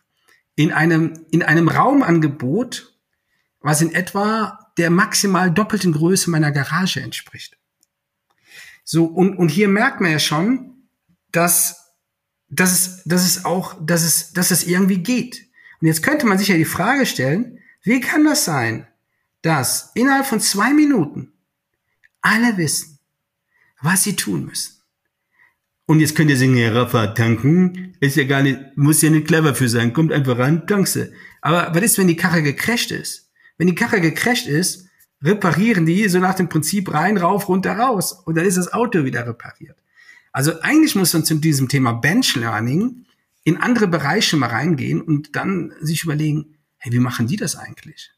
in 0.55 0.71
einem, 0.71 1.25
in 1.31 1.41
einem 1.41 1.67
Raumangebot, 1.67 2.93
was 3.59 3.81
in 3.81 3.93
etwa 3.93 4.59
der 4.77 4.89
maximal 4.89 5.51
doppelten 5.51 5.93
Größe 5.93 6.29
meiner 6.29 6.51
Garage 6.51 7.01
entspricht. 7.01 7.57
So, 8.83 9.05
und, 9.05 9.37
und 9.37 9.49
hier 9.49 9.67
merkt 9.67 10.01
man 10.01 10.11
ja 10.11 10.19
schon, 10.19 10.87
dass, 11.31 11.93
dass, 12.49 12.71
es, 12.71 13.03
dass 13.05 13.25
es 13.25 13.45
auch, 13.45 13.75
dass 13.83 14.03
es, 14.03 14.33
dass 14.33 14.51
es 14.51 14.65
irgendwie 14.65 15.01
geht. 15.01 15.47
Und 15.81 15.87
jetzt 15.87 16.03
könnte 16.03 16.25
man 16.25 16.37
sich 16.37 16.49
ja 16.49 16.57
die 16.57 16.65
Frage 16.65 17.05
stellen, 17.05 17.59
wie 17.81 18.01
kann 18.01 18.25
das 18.25 18.45
sein, 18.45 18.87
dass 19.43 19.91
innerhalb 19.93 20.25
von 20.25 20.39
zwei 20.39 20.73
Minuten 20.73 21.31
alle 22.21 22.57
wissen, 22.57 22.97
was 23.81 24.03
sie 24.03 24.15
tun 24.15 24.45
müssen? 24.45 24.81
Und 25.85 25.99
jetzt 25.99 26.15
könnt 26.15 26.29
ihr 26.29 26.37
sagen, 26.37 26.55
ja, 26.55 26.71
Rafa, 26.71 27.07
tanken 27.07 27.95
ist 27.99 28.15
ja 28.15 28.23
gar 28.23 28.41
nicht, 28.41 28.59
muss 28.77 29.01
ja 29.01 29.09
nicht 29.09 29.27
clever 29.27 29.53
für 29.53 29.67
sein, 29.67 29.93
kommt 29.93 30.13
einfach 30.13 30.37
ran, 30.37 30.65
tankst 30.65 30.97
Aber 31.41 31.75
was 31.75 31.83
ist, 31.83 31.97
wenn 31.97 32.07
die 32.07 32.15
Karre 32.15 32.41
gecrasht 32.41 32.91
ist? 32.91 33.29
Wenn 33.57 33.67
die 33.67 33.75
Karre 33.75 33.99
gecrasht 33.99 34.47
ist, 34.47 34.87
reparieren 35.21 35.85
die 35.85 36.07
so 36.07 36.19
nach 36.19 36.35
dem 36.35 36.47
Prinzip 36.47 36.93
rein, 36.93 37.17
rauf, 37.17 37.49
runter, 37.49 37.77
raus. 37.77 38.13
Und 38.25 38.35
dann 38.35 38.45
ist 38.45 38.57
das 38.57 38.71
Auto 38.71 39.03
wieder 39.03 39.27
repariert. 39.27 39.77
Also 40.31 40.59
eigentlich 40.61 40.95
muss 40.95 41.13
man 41.13 41.25
zu 41.25 41.35
diesem 41.35 41.67
Thema 41.67 41.91
Bench 41.93 42.35
Learning 42.35 43.05
in 43.43 43.57
andere 43.57 43.87
Bereiche 43.87 44.37
mal 44.37 44.49
reingehen 44.49 45.01
und 45.01 45.35
dann 45.35 45.73
sich 45.81 46.03
überlegen, 46.03 46.55
hey, 46.77 46.93
wie 46.93 46.99
machen 46.99 47.27
die 47.27 47.35
das 47.35 47.57
eigentlich? 47.57 48.11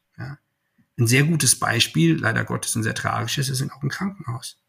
Ein 0.98 1.06
sehr 1.06 1.24
gutes 1.24 1.58
Beispiel, 1.58 2.18
leider 2.18 2.44
Gottes 2.44 2.74
ein 2.74 2.82
sehr 2.82 2.94
tragisches, 2.94 3.48
ist 3.48 3.62
auch 3.70 3.82
ein 3.82 3.90
Krankenhaus. 3.90 4.62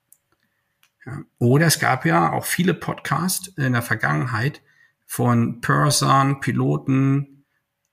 Ja. 1.06 1.22
Oder 1.38 1.68
es 1.68 1.80
gab 1.80 2.06
ja 2.06 2.32
auch 2.32 2.46
viele 2.46 2.74
Podcasts 2.74 3.48
in 3.56 3.74
der 3.74 3.82
Vergangenheit 3.82 4.62
von 5.06 5.62
Pursern, 5.62 6.42
Piloten 6.42 7.46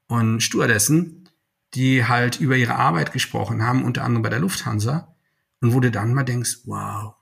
und 0.09 0.41
Stewardessen, 0.41 1.29
die 1.75 2.07
halt 2.07 2.41
über 2.41 2.57
ihre 2.57 2.75
Arbeit 2.75 3.13
gesprochen 3.13 3.63
haben, 3.63 3.85
unter 3.85 4.03
anderem 4.03 4.23
bei 4.23 4.31
der 4.31 4.41
Lufthansa, 4.41 5.15
und 5.61 5.73
wo 5.73 5.81
du 5.81 5.91
dann 5.91 6.13
mal 6.13 6.25
denkst, 6.25 6.59
wow, 6.65 7.15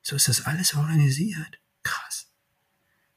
so 0.00 0.16
ist 0.16 0.28
das 0.28 0.46
alles 0.46 0.74
organisiert. 0.74 1.60
Krass. 1.82 2.32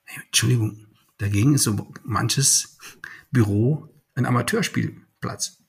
Hey, 0.03 0.23
Entschuldigung, 0.25 0.87
dagegen 1.17 1.53
ist 1.53 1.63
so 1.63 1.93
manches 2.03 2.77
Büro 3.31 3.87
ein 4.15 4.25
Amateurspielplatz. 4.25 5.63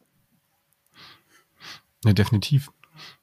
Ja, 2.04 2.12
definitiv. 2.12 2.70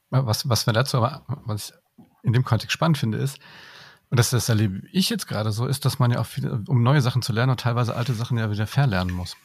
Was, 0.10 0.48
was 0.48 0.66
wir 0.66 0.74
dazu 0.74 0.98
aber, 0.98 1.26
was 1.46 1.70
ich 1.70 1.76
in 2.24 2.34
dem 2.34 2.44
Kontext 2.44 2.74
spannend 2.74 2.98
finde, 2.98 3.18
ist, 3.18 3.40
und 4.10 4.20
das, 4.20 4.30
das 4.30 4.50
erlebe 4.50 4.82
ich 4.92 5.10
jetzt 5.10 5.28
gerade 5.28 5.52
so, 5.52 5.66
ist, 5.66 5.84
dass 5.86 6.00
man 6.00 6.12
ja 6.12 6.20
auch 6.20 6.26
viel, 6.26 6.50
um 6.68 6.84
neue 6.84 7.02
Sachen 7.02 7.22
zu 7.22 7.34
lernen 7.34 7.52
und 7.52 7.60
teilweise 7.60 7.96
alte 7.96 8.14
Sachen 8.14 8.38
ja 8.38 8.52
wieder 8.52 8.68
verlernen 8.68 9.14
muss. 9.14 9.36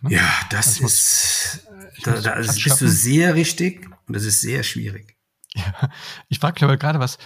Ne? 0.00 0.14
Ja, 0.14 0.28
das 0.50 0.68
also 0.68 0.86
ist, 0.86 1.68
da, 2.04 2.20
da 2.20 2.36
bist 2.36 2.60
schaffen. 2.60 2.86
du 2.86 2.90
sehr 2.90 3.34
richtig 3.34 3.88
und 4.06 4.14
das 4.14 4.24
ist 4.24 4.40
sehr 4.40 4.62
schwierig. 4.62 5.16
Ja, 5.54 5.90
ich 6.28 6.38
frage 6.38 6.54
glaube 6.54 6.78
gerade 6.78 7.00
was, 7.00 7.18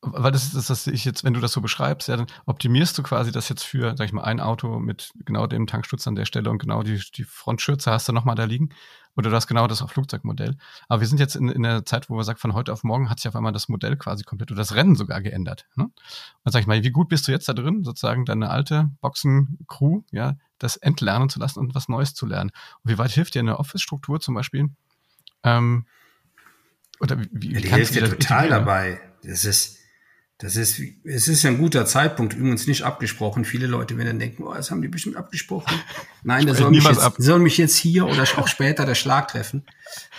weil 0.00 0.32
das 0.32 0.44
ist 0.44 0.54
das, 0.54 0.70
was 0.70 0.86
ich 0.86 1.04
jetzt, 1.04 1.24
wenn 1.24 1.34
du 1.34 1.40
das 1.40 1.52
so 1.52 1.60
beschreibst, 1.60 2.08
ja, 2.08 2.16
dann 2.16 2.26
optimierst 2.46 2.96
du 2.96 3.02
quasi 3.02 3.32
das 3.32 3.48
jetzt 3.48 3.62
für, 3.62 3.96
sag 3.96 4.06
ich 4.06 4.12
mal, 4.12 4.24
ein 4.24 4.40
Auto 4.40 4.78
mit 4.78 5.12
genau 5.24 5.46
dem 5.46 5.66
Tanksturz 5.66 6.06
an 6.06 6.14
der 6.14 6.24
Stelle 6.24 6.50
und 6.50 6.58
genau 6.58 6.82
die, 6.82 7.02
die 7.14 7.24
Frontschürze 7.24 7.90
hast 7.90 8.08
du 8.08 8.12
nochmal 8.12 8.36
da 8.36 8.44
liegen. 8.44 8.70
Oder 9.16 9.30
du 9.30 9.36
hast 9.36 9.46
genau 9.46 9.66
das 9.66 9.80
Flugzeugmodell. 9.80 10.56
Aber 10.88 11.00
wir 11.00 11.06
sind 11.06 11.20
jetzt 11.20 11.36
in, 11.36 11.48
in 11.48 11.62
der 11.62 11.84
Zeit, 11.84 12.10
wo 12.10 12.16
wir 12.16 12.24
sagen, 12.24 12.38
von 12.38 12.54
heute 12.54 12.72
auf 12.72 12.82
morgen 12.82 13.10
hat 13.10 13.20
sich 13.20 13.28
auf 13.28 13.36
einmal 13.36 13.52
das 13.52 13.68
Modell 13.68 13.96
quasi 13.96 14.24
komplett 14.24 14.50
oder 14.50 14.58
das 14.58 14.74
Rennen 14.74 14.96
sogar 14.96 15.20
geändert. 15.20 15.66
Ne? 15.76 15.84
Und 15.84 16.52
sag 16.52 16.60
ich 16.60 16.66
mal, 16.66 16.82
wie 16.82 16.90
gut 16.90 17.08
bist 17.08 17.28
du 17.28 17.32
jetzt 17.32 17.48
da 17.48 17.52
drin, 17.52 17.84
sozusagen 17.84 18.24
deine 18.24 18.50
alte 18.50 18.90
Boxen-Crew, 19.00 20.02
ja, 20.10 20.36
das 20.58 20.76
entlernen 20.76 21.28
zu 21.28 21.38
lassen 21.38 21.60
und 21.60 21.74
was 21.74 21.88
Neues 21.88 22.14
zu 22.14 22.26
lernen? 22.26 22.50
Und 22.82 22.90
wie 22.90 22.98
weit 22.98 23.12
hilft 23.12 23.34
dir 23.34 23.40
eine 23.40 23.58
Office-Struktur 23.58 24.20
zum 24.20 24.34
Beispiel? 24.34 24.70
Ähm, 25.44 25.86
oder 27.00 27.18
wie, 27.20 27.28
wie 27.32 27.52
ja, 27.52 27.60
die 27.60 27.68
hilft 27.68 27.94
dir 27.94 28.08
total 28.08 28.48
dabei. 28.48 29.00
Das 29.22 29.44
ist, 29.44 29.78
das 30.38 30.56
ist, 30.56 30.80
es 31.04 31.28
ist 31.28 31.44
ja 31.44 31.50
ein 31.50 31.58
guter 31.58 31.86
Zeitpunkt, 31.86 32.34
übrigens 32.34 32.66
nicht 32.66 32.82
abgesprochen. 32.82 33.44
Viele 33.44 33.68
Leute 33.68 33.96
werden 33.96 34.08
dann 34.08 34.18
denken, 34.18 34.42
oh, 34.42 34.52
das 34.52 34.70
haben 34.70 34.82
die 34.82 34.88
bestimmt 34.88 35.16
abgesprochen. 35.16 35.78
Nein, 36.24 36.46
der 36.46 36.56
soll 36.56 36.70
mich, 36.70 36.84
jetzt, 36.84 37.00
ab. 37.00 37.14
soll 37.18 37.38
mich 37.38 37.56
jetzt 37.56 37.76
hier 37.76 38.06
oder 38.06 38.24
auch 38.36 38.48
später 38.48 38.84
der 38.84 38.96
Schlag 38.96 39.28
treffen 39.28 39.64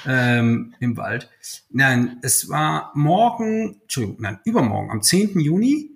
ähm, 0.06 0.73
im 0.80 0.95
Wald. 0.95 1.30
Nein, 1.69 2.17
es 2.21 2.47
war 2.47 2.91
morgen, 2.95 3.82
Entschuldigung, 3.82 4.21
nein, 4.21 4.39
übermorgen, 4.45 4.89
am 4.89 5.01
10. 5.01 5.38
Juni 5.39 5.91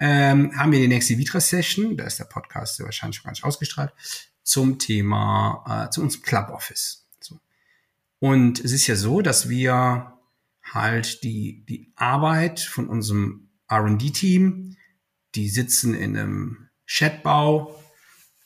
ähm, 0.00 0.56
haben 0.56 0.72
wir 0.72 0.78
die 0.78 0.88
nächste 0.88 1.18
Vitra-Session, 1.18 1.96
da 1.96 2.04
ist 2.04 2.18
der 2.18 2.24
Podcast 2.24 2.80
wahrscheinlich 2.80 3.16
schon 3.16 3.24
gar 3.24 3.32
nicht 3.32 3.44
ausgestrahlt, 3.44 3.92
zum 4.42 4.78
Thema, 4.78 5.86
äh, 5.88 5.90
zu 5.90 6.00
unserem 6.00 6.22
Club 6.22 6.48
Office. 6.48 7.06
So. 7.20 7.38
Und 8.18 8.60
es 8.64 8.72
ist 8.72 8.86
ja 8.86 8.96
so, 8.96 9.20
dass 9.20 9.50
wir 9.50 10.14
halt 10.62 11.22
die, 11.22 11.64
die 11.68 11.92
Arbeit 11.96 12.60
von 12.60 12.88
unserem 12.88 13.47
RD-Team. 13.70 14.76
Die 15.34 15.48
sitzen 15.48 15.94
in 15.94 16.16
einem 16.16 16.68
Chatbau 16.86 17.78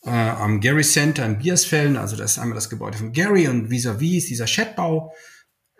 äh, 0.05 0.11
am 0.11 0.61
Gary 0.61 0.83
Center 0.83 1.25
in 1.25 1.39
Biersfelden. 1.39 1.97
Also 1.97 2.17
das 2.17 2.33
ist 2.33 2.39
einmal 2.39 2.57
das 2.57 2.71
Gebäude 2.71 2.99
von 2.99 3.13
Gary 3.13 3.49
und 3.49 3.71
vis-à-vis 3.71 4.19
ist 4.19 4.31
dieser 4.31 4.47
Chatbau, 4.47 5.13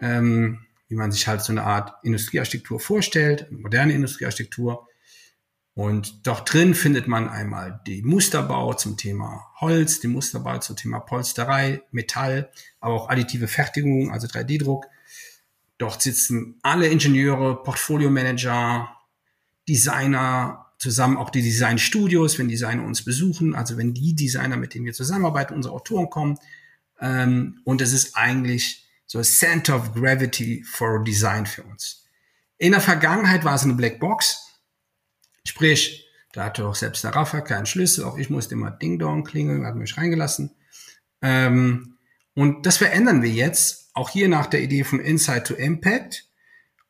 ähm, 0.01 0.65
wie 0.89 0.95
man 0.95 1.13
sich 1.13 1.27
halt 1.27 1.43
so 1.43 1.53
eine 1.53 1.65
Art 1.65 1.93
Industriearchitektur 2.05 2.81
vorstellt, 2.81 3.51
moderne 3.51 3.95
Industriearchitektur. 3.95 4.89
Und 5.75 6.27
dort 6.27 6.53
drin 6.53 6.75
findet 6.75 7.09
man 7.09 7.31
einmal 7.31 7.81
die 7.87 8.03
Musterbau 8.03 8.75
zum 8.75 8.99
Thema 8.99 9.47
Holz, 9.59 10.01
die 10.01 10.09
Musterbau 10.09 10.59
zum 10.59 10.77
Thema 10.77 11.01
Polsterei, 11.01 11.83
Metall, 11.91 12.51
aber 12.81 12.95
auch 12.95 13.09
additive 13.09 13.49
Fertigung, 13.49 14.13
also 14.13 14.27
3D-Druck. 14.27 14.87
Dort 15.79 16.03
sitzen 16.03 16.59
alle 16.63 16.89
Ingenieure, 16.89 17.63
Portfolio-Manager, 17.63 18.95
Designer 19.69 20.67
zusammen, 20.79 21.17
auch 21.17 21.31
die 21.31 21.43
Designstudios, 21.43 22.39
wenn 22.39 22.49
Designer 22.49 22.85
uns 22.85 23.05
besuchen, 23.05 23.55
also 23.55 23.77
wenn 23.77 23.95
die 23.95 24.15
Designer, 24.15 24.57
mit 24.57 24.75
denen 24.75 24.85
wir 24.85 24.93
zusammenarbeiten, 24.93 25.55
unsere 25.55 25.75
Autoren 25.75 26.11
kommen. 26.11 26.39
Ähm, 27.01 27.61
und 27.65 27.81
es 27.81 27.93
ist 27.93 28.17
eigentlich 28.17 28.89
so 29.07 29.23
Center 29.23 29.77
of 29.77 29.95
Gravity 29.95 30.65
for 30.65 31.05
Design 31.05 31.47
für 31.47 31.63
uns. 31.63 32.05
In 32.59 32.73
der 32.73 32.81
Vergangenheit 32.81 33.45
war 33.45 33.55
es 33.55 33.63
eine 33.63 33.75
Black 33.75 34.01
Box, 34.01 34.39
sprich, 35.45 36.07
da 36.33 36.45
hatte 36.45 36.67
auch 36.67 36.75
selbst 36.75 37.05
der 37.05 37.15
Rafa 37.15 37.43
keinen 37.43 37.67
Schlüssel, 37.67 38.05
auch 38.05 38.19
ich 38.19 38.31
musste 38.31 38.55
immer 38.55 38.71
Ding 38.71 38.99
Dong 38.99 39.25
klingeln, 39.25 39.67
hat 39.67 39.77
mich 39.77 39.97
reingelassen. 39.97 40.51
Ähm, 41.21 41.99
und 42.35 42.67
das 42.67 42.79
verändern 42.79 43.23
wir 43.23 43.31
jetzt, 43.31 43.91
auch 43.95 44.11
hier 44.11 44.29
nach 44.29 44.47
der 44.47 44.63
Idee 44.63 44.85
von 44.85 45.01
Insight 45.01 45.47
to 45.47 45.55
Impact. 45.55 46.27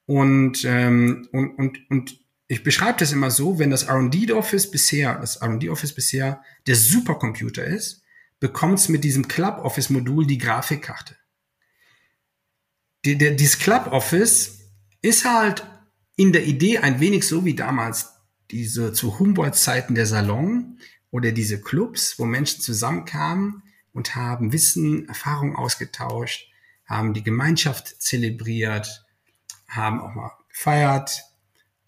Und, 0.07 0.65
ähm, 0.65 1.29
und, 1.33 1.59
und, 1.59 1.91
und 1.91 2.22
ich 2.53 2.63
beschreibe 2.63 2.99
das 2.99 3.13
immer 3.13 3.31
so, 3.31 3.59
wenn 3.59 3.71
das 3.71 3.85
R&D-Office 3.85 4.71
bisher, 4.71 5.19
das 5.19 5.37
R&D-Office 5.37 5.95
bisher 5.95 6.43
der 6.67 6.77
Supercomputer 6.77 7.65
ist, 7.65 8.03
bekommt 8.41 8.79
es 8.79 8.91
mit 8.91 9.05
diesem 9.05 9.27
Club-Office-Modul 9.27 10.27
die 10.27 10.37
Grafikkarte. 10.37 11.17
Die, 13.07 13.17
der, 13.17 13.31
dieses 13.31 13.59
Club-Office 13.59 14.69
ist 15.01 15.25
halt 15.25 15.67
in 16.17 16.35
der 16.35 16.45
Idee 16.45 16.77
ein 16.77 17.01
wenig 17.01 17.27
so 17.27 17.47
wie 17.47 17.55
damals 17.55 18.11
diese 18.51 18.93
zu 18.93 19.19
Humboldt-Zeiten 19.19 19.95
der 19.95 20.05
Salon 20.05 20.79
oder 21.11 21.33
diese 21.33 21.59
Clubs, 21.59 22.19
wo 22.19 22.27
Menschen 22.27 22.61
zusammenkamen 22.61 23.63
und 23.95 24.15
haben 24.15 24.53
Wissen, 24.53 25.09
Erfahrung 25.09 25.57
ausgetauscht, 25.57 26.53
haben 26.85 27.15
die 27.15 27.23
Gemeinschaft 27.23 28.03
zelebriert, 28.03 29.07
haben 29.69 30.03
auch 30.03 30.15
mal 30.15 30.33
gefeiert 30.51 31.32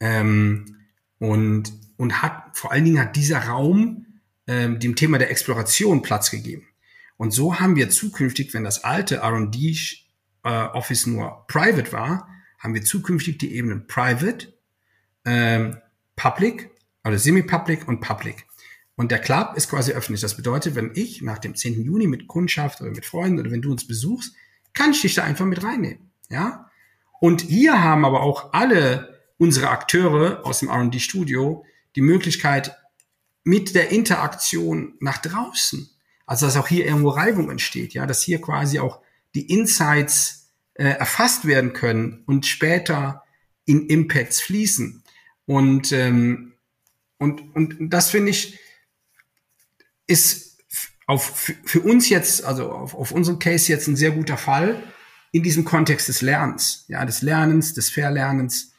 ähm, 0.01 0.79
und, 1.19 1.73
und 1.97 2.23
hat 2.23 2.57
vor 2.57 2.73
allen 2.73 2.85
Dingen 2.85 3.01
hat 3.01 3.17
dieser 3.17 3.39
Raum 3.47 4.07
ähm, 4.47 4.79
dem 4.79 4.97
Thema 4.97 5.19
der 5.19 5.31
Exploration 5.31 6.03
Platz 6.03 6.31
gegeben. 6.31 6.67
Und 7.17 7.31
so 7.33 7.61
haben 7.61 7.77
wir 7.77 7.91
zukünftig, 7.91 8.53
wenn 8.55 8.65
das 8.65 8.85
alte 8.85 9.17
R&D 9.17 9.77
äh, 10.43 10.49
Office 10.49 11.07
nur 11.07 11.47
private 11.47 11.93
war, 11.93 12.29
haben 12.59 12.75
wir 12.75 12.83
zukünftig 12.83 13.39
die 13.39 13.55
Ebenen 13.55 13.87
private, 13.87 14.53
ähm, 15.25 15.79
public, 16.17 16.71
also 17.03 17.19
semi-public 17.19 17.87
und 17.89 18.01
public. 18.01 18.47
Und 18.97 19.11
der 19.11 19.19
Club 19.19 19.55
ist 19.57 19.69
quasi 19.69 19.93
öffentlich. 19.93 20.21
Das 20.21 20.37
bedeutet, 20.37 20.75
wenn 20.75 20.93
ich 20.95 21.21
nach 21.23 21.39
dem 21.39 21.55
10. 21.55 21.83
Juni 21.83 22.07
mit 22.07 22.29
Kundschaft 22.29 22.81
oder 22.81 22.91
mit 22.91 23.05
Freunden 23.05 23.41
oder 23.41 23.51
wenn 23.51 23.63
du 23.63 23.73
uns 23.73 23.87
besuchst, 23.87 24.35
kann 24.73 24.93
ich 24.93 25.03
dich 25.03 25.15
da 25.15 25.25
einfach 25.25 25.47
mit 25.47 25.63
reinnehmen. 25.63 26.11
Ja? 26.31 26.71
Und 27.21 27.43
hier 27.43 27.83
haben 27.83 28.05
aber 28.05 28.23
auch 28.23 28.53
alle 28.53 29.14
unsere 29.39 29.71
Akteure 29.71 30.45
aus 30.45 30.61
dem 30.61 30.69
R&D 30.69 31.01
Studio 31.01 31.65
die 31.97 32.01
Möglichkeit, 32.01 32.77
mit 33.45 33.75
der 33.75 33.91
Interaktion 33.91 34.95
nach 35.01 35.19
draußen, 35.19 35.91
also 36.27 36.47
dass 36.47 36.57
auch 36.57 36.67
hier 36.67 36.87
irgendwo 36.87 37.11
Reibung 37.11 37.51
entsteht, 37.51 37.93
ja, 37.93 38.07
dass 38.07 38.23
hier 38.23 38.41
quasi 38.41 38.79
auch 38.79 39.01
die 39.35 39.53
Insights 39.53 40.51
äh, 40.75 40.85
erfasst 40.85 41.45
werden 41.45 41.75
können 41.75 42.23
und 42.27 42.47
später 42.47 43.23
in 43.67 43.87
Impacts 43.87 44.41
fließen. 44.41 45.03
Und, 45.47 45.93
ähm, 45.93 46.55
und, 47.19 47.55
und 47.55 47.91
das 47.91 48.11
finde 48.11 48.31
ich, 48.31 48.59
ist 50.07 50.59
auf, 51.07 51.53
für 51.65 51.81
uns 51.81 52.09
jetzt, 52.09 52.45
also 52.45 52.71
auf, 52.73 52.95
auf 52.95 53.13
unserem 53.13 53.39
Case 53.39 53.71
jetzt 53.71 53.89
ein 53.89 53.97
sehr 53.97 54.13
guter 54.13 54.39
Fall 54.39 54.83
in 55.33 55.43
diesem 55.43 55.65
Kontext 55.65 56.09
des 56.09 56.23
Lernens, 56.23 56.85
ja, 56.89 57.05
des 57.05 57.21
Lernens, 57.21 57.75
des 57.75 57.91
Verlernens, 57.91 58.74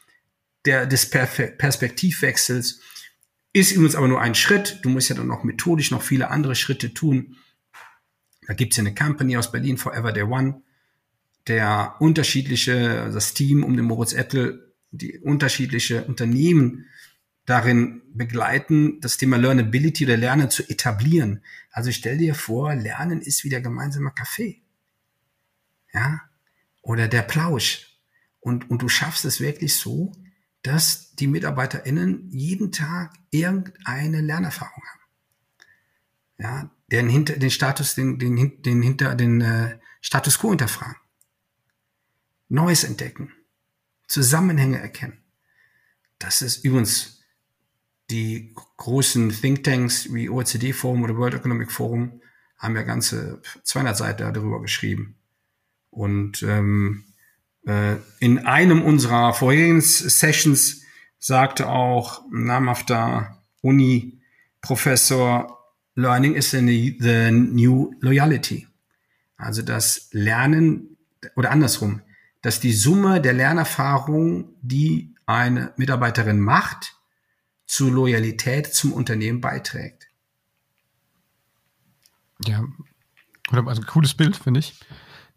der, 0.66 0.86
des 0.86 1.08
Perspektivwechsels. 1.10 2.80
Ist 3.52 3.72
übrigens 3.72 3.94
aber 3.94 4.08
nur 4.08 4.20
ein 4.20 4.34
Schritt. 4.34 4.80
Du 4.82 4.90
musst 4.90 5.08
ja 5.08 5.16
dann 5.16 5.28
noch 5.28 5.44
methodisch 5.44 5.90
noch 5.90 6.02
viele 6.02 6.30
andere 6.30 6.54
Schritte 6.54 6.92
tun. 6.92 7.36
Da 8.46 8.54
gibt's 8.54 8.76
ja 8.76 8.82
eine 8.82 8.94
Company 8.94 9.36
aus 9.36 9.50
Berlin, 9.50 9.78
Forever 9.78 10.12
Day 10.12 10.24
One, 10.24 10.62
der 11.46 11.96
unterschiedliche, 12.00 13.10
das 13.12 13.34
Team 13.34 13.64
um 13.64 13.76
den 13.76 13.86
Moritz 13.86 14.12
Ettel, 14.12 14.74
die 14.90 15.18
unterschiedliche 15.18 16.04
Unternehmen 16.04 16.86
darin 17.44 18.02
begleiten, 18.12 19.00
das 19.00 19.16
Thema 19.16 19.36
Learnability 19.36 20.04
oder 20.04 20.16
Lernen 20.16 20.50
zu 20.50 20.68
etablieren. 20.68 21.42
Also 21.70 21.92
stell 21.92 22.18
dir 22.18 22.34
vor, 22.34 22.74
Lernen 22.74 23.20
ist 23.20 23.44
wie 23.44 23.48
der 23.48 23.60
gemeinsame 23.60 24.10
Kaffee. 24.10 24.62
Ja? 25.92 26.20
Oder 26.82 27.08
der 27.08 27.22
Plausch. 27.22 27.98
Und, 28.40 28.70
und 28.70 28.82
du 28.82 28.88
schaffst 28.88 29.24
es 29.24 29.40
wirklich 29.40 29.74
so, 29.74 30.12
dass 30.66 31.14
die 31.14 31.28
MitarbeiterInnen 31.28 32.28
jeden 32.30 32.72
Tag 32.72 33.14
irgendeine 33.30 34.20
Lernerfahrung 34.20 34.82
haben. 34.82 35.00
Ja, 36.38 36.70
den 36.90 37.08
hinter, 37.08 37.36
den 37.36 37.50
Status, 37.50 37.94
den, 37.94 38.18
den, 38.18 38.62
den 38.62 38.82
hinter, 38.82 39.14
den 39.14 39.40
äh, 39.40 39.78
Status 40.00 40.38
quo 40.38 40.50
hinterfragen. 40.50 40.96
Neues 42.48 42.84
entdecken. 42.84 43.32
Zusammenhänge 44.08 44.78
erkennen. 44.78 45.18
Das 46.18 46.42
ist 46.42 46.64
übrigens 46.64 47.22
die 48.10 48.54
großen 48.76 49.30
Thinktanks 49.30 50.12
wie 50.12 50.28
OECD 50.28 50.72
Forum 50.72 51.04
oder 51.04 51.16
World 51.16 51.34
Economic 51.34 51.70
Forum 51.72 52.20
haben 52.58 52.76
ja 52.76 52.82
ganze 52.82 53.40
200 53.62 53.96
Seiten 53.96 54.34
darüber 54.34 54.60
geschrieben. 54.60 55.16
Und 55.90 56.42
ähm, 56.42 57.04
äh, 57.04 57.05
in 58.20 58.46
einem 58.46 58.82
unserer 58.82 59.34
vorherigen 59.34 59.80
Sessions 59.80 60.82
sagte 61.18 61.68
auch 61.68 62.22
namhafter 62.30 63.42
Uni-Professor, 63.62 65.52
Learning 65.96 66.34
is 66.34 66.50
the 66.50 67.30
new 67.30 67.92
loyalty. 68.00 68.68
Also 69.36 69.62
das 69.62 70.08
Lernen 70.12 70.96
oder 71.34 71.50
andersrum, 71.50 72.02
dass 72.42 72.60
die 72.60 72.72
Summe 72.72 73.20
der 73.20 73.32
Lernerfahrung, 73.32 74.54
die 74.62 75.14
eine 75.24 75.72
Mitarbeiterin 75.76 76.38
macht, 76.38 76.94
zur 77.66 77.90
Loyalität 77.90 78.72
zum 78.72 78.92
Unternehmen 78.92 79.40
beiträgt. 79.40 80.06
Ja, 82.44 82.64
also 83.50 83.82
cooles 83.82 84.14
Bild, 84.14 84.36
finde 84.36 84.60
ich. 84.60 84.78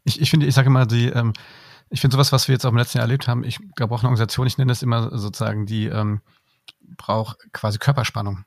Ich, 0.04 0.22
ich 0.22 0.30
finde, 0.30 0.46
ich 0.46 0.54
sage 0.54 0.68
immer, 0.68 0.86
die, 0.86 1.08
ähm, 1.08 1.34
ich 1.90 2.02
finde 2.02 2.16
sowas, 2.16 2.32
was 2.32 2.48
wir 2.48 2.54
jetzt 2.54 2.66
auch 2.66 2.72
im 2.72 2.78
letzten 2.78 2.98
Jahr 2.98 3.06
erlebt 3.06 3.28
haben, 3.28 3.44
ich 3.44 3.60
glaube 3.76 3.94
auch 3.96 4.00
eine 4.00 4.10
Organisation, 4.10 4.48
ich 4.48 4.58
nenne 4.58 4.72
das 4.72 4.84
immer 4.84 5.18
sozusagen, 5.18 5.66
die 5.66 5.86
ähm, 5.86 6.22
braucht 6.98 7.38
quasi 7.52 7.78
Körperspannung. 7.78 8.46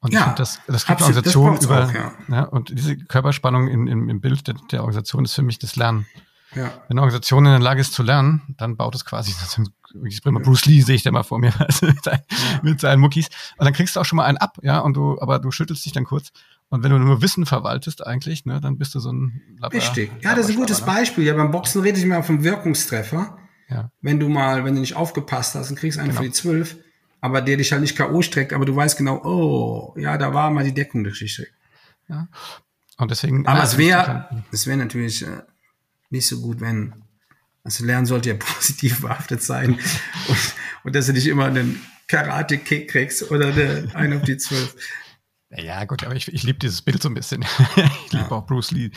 Und 0.00 0.14
ja, 0.14 0.34
das, 0.36 0.60
das 0.66 0.86
gibt 0.86 1.02
absolut, 1.02 1.26
eine 1.26 1.36
Organisation 1.36 1.56
über, 1.58 1.84
auch, 1.84 1.92
ja. 1.92 2.12
ja. 2.28 2.42
und 2.44 2.70
diese 2.70 2.96
Körperspannung 2.96 3.68
in, 3.68 3.86
in, 3.86 4.08
im 4.08 4.20
Bild 4.20 4.46
der, 4.46 4.54
der 4.72 4.80
Organisation 4.80 5.24
ist 5.24 5.34
für 5.34 5.42
mich 5.42 5.58
das 5.58 5.76
Lernen. 5.76 6.06
Ja. 6.54 6.64
Wenn 6.88 6.98
eine 6.98 7.02
Organisation 7.02 7.44
in 7.44 7.52
der 7.52 7.60
Lage 7.60 7.80
ist 7.80 7.92
zu 7.92 8.02
lernen, 8.02 8.54
dann 8.56 8.76
baut 8.76 8.94
es 8.94 9.04
quasi, 9.04 9.32
ich 10.04 10.22
bringe 10.22 10.38
mal 10.38 10.42
Bruce 10.42 10.64
Lee, 10.66 10.80
sehe 10.80 10.96
ich 10.96 11.02
da 11.02 11.12
mal 11.12 11.22
vor 11.22 11.38
mir, 11.38 11.52
also 11.60 11.86
mit, 11.86 12.02
seinen, 12.02 12.22
ja. 12.30 12.60
mit 12.62 12.80
seinen 12.80 13.00
Muckis. 13.00 13.28
Und 13.56 13.66
dann 13.66 13.74
kriegst 13.74 13.94
du 13.94 14.00
auch 14.00 14.04
schon 14.04 14.16
mal 14.16 14.24
einen 14.24 14.38
ab, 14.38 14.58
ja, 14.62 14.80
und 14.80 14.94
du, 14.94 15.20
aber 15.20 15.38
du 15.38 15.50
schüttelst 15.50 15.84
dich 15.84 15.92
dann 15.92 16.04
kurz. 16.04 16.32
Und 16.70 16.84
wenn 16.84 16.92
du 16.92 16.98
nur 16.98 17.20
Wissen 17.20 17.46
verwaltest 17.46 18.06
eigentlich, 18.06 18.46
ne, 18.46 18.60
dann 18.60 18.78
bist 18.78 18.94
du 18.94 19.00
so 19.00 19.12
ein 19.12 19.42
Labber, 19.58 19.76
Richtig. 19.76 20.10
Ja, 20.22 20.36
das 20.36 20.46
ist 20.46 20.52
ein 20.52 20.60
gutes 20.60 20.80
ne? 20.80 20.86
Beispiel. 20.86 21.24
Ja, 21.24 21.34
beim 21.34 21.50
Boxen 21.50 21.82
rede 21.82 21.98
ich 21.98 22.06
mal 22.06 22.22
vom 22.22 22.44
Wirkungstreffer. 22.44 23.36
Ja. 23.68 23.90
Wenn 24.00 24.20
du 24.20 24.28
mal, 24.28 24.64
wenn 24.64 24.74
du 24.74 24.80
nicht 24.80 24.94
aufgepasst 24.94 25.56
hast 25.56 25.70
und 25.70 25.76
kriegst 25.76 25.98
einen 25.98 26.10
genau. 26.10 26.20
für 26.20 26.26
die 26.26 26.32
zwölf, 26.32 26.76
aber 27.20 27.42
der 27.42 27.56
dich 27.56 27.72
halt 27.72 27.82
nicht 27.82 27.96
K.O. 27.96 28.22
streckt, 28.22 28.52
aber 28.52 28.64
du 28.64 28.74
weißt 28.74 28.96
genau, 28.96 29.20
oh, 29.24 29.94
ja, 29.98 30.16
da 30.16 30.32
war 30.32 30.50
mal 30.50 30.64
die 30.64 30.72
Deckung 30.72 31.02
Geschichte. 31.02 31.48
Ja. 32.08 32.28
Und 32.98 33.10
deswegen. 33.10 33.46
Aber 33.46 33.62
es 33.64 33.76
wäre, 33.76 34.44
es 34.52 34.66
wäre 34.66 34.78
natürlich 34.78 35.26
äh, 35.26 35.42
nicht 36.10 36.28
so 36.28 36.40
gut, 36.40 36.60
wenn, 36.60 36.94
also 37.64 37.84
Lernen 37.84 38.06
sollte 38.06 38.28
ja 38.30 38.34
positiv 38.38 39.00
behaftet 39.00 39.42
sein 39.42 39.78
und, 40.28 40.54
und 40.84 40.94
dass 40.94 41.06
du 41.06 41.12
nicht 41.12 41.26
immer 41.26 41.46
einen 41.46 41.80
Karate-Kick 42.06 42.88
kriegst 42.90 43.30
oder 43.30 43.48
eine, 43.48 43.88
einen 43.94 44.18
auf 44.18 44.24
die 44.24 44.36
zwölf. 44.36 44.76
Ja, 45.56 45.84
gut, 45.84 46.04
aber 46.04 46.14
ich, 46.14 46.28
ich 46.28 46.44
liebe 46.44 46.58
dieses 46.58 46.82
Bild 46.82 47.02
so 47.02 47.08
ein 47.08 47.14
bisschen. 47.14 47.42
ich 47.76 48.12
liebe 48.12 48.24
ja. 48.24 48.30
auch 48.30 48.46
Bruce 48.46 48.70
Lee. 48.70 48.90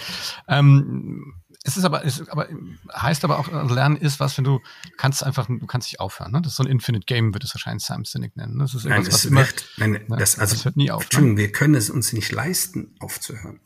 Ähm, 0.47 1.33
es 1.63 1.77
ist 1.77 1.85
aber, 1.85 2.05
es 2.05 2.27
aber 2.29 2.47
heißt 2.93 3.23
aber 3.23 3.39
auch, 3.39 3.47
also 3.51 3.73
Lernen 3.73 3.95
ist 3.95 4.19
was, 4.19 4.37
wenn 4.37 4.43
du 4.43 4.59
kannst 4.97 5.23
einfach, 5.23 5.47
du 5.47 5.65
kannst 5.65 5.87
nicht 5.87 5.99
aufhören. 5.99 6.31
Ne? 6.31 6.41
Das 6.41 6.51
ist 6.51 6.57
so 6.57 6.63
ein 6.63 6.69
Infinite 6.69 7.05
Game, 7.05 7.33
wird 7.33 7.43
es 7.43 7.55
wahrscheinlich 7.55 7.83
Simon 7.83 8.03
Sinek 8.03 8.35
nennen. 8.35 8.59
Das 8.59 8.75
ist 8.75 8.85
Nein, 8.85 9.07
was 9.07 9.25
immer, 9.25 9.41
wird, 9.41 9.65
nein, 9.77 9.91
ne, 9.91 10.17
das, 10.17 10.37
also, 10.37 10.55
das 10.55 10.65
hört 10.65 10.75
nie 10.75 10.91
auf. 10.91 11.09
Ne? 11.11 11.37
Wir 11.37 11.51
können 11.51 11.75
es 11.75 11.89
uns 11.89 12.13
nicht 12.13 12.31
leisten, 12.31 12.95
aufzuhören. 12.99 13.61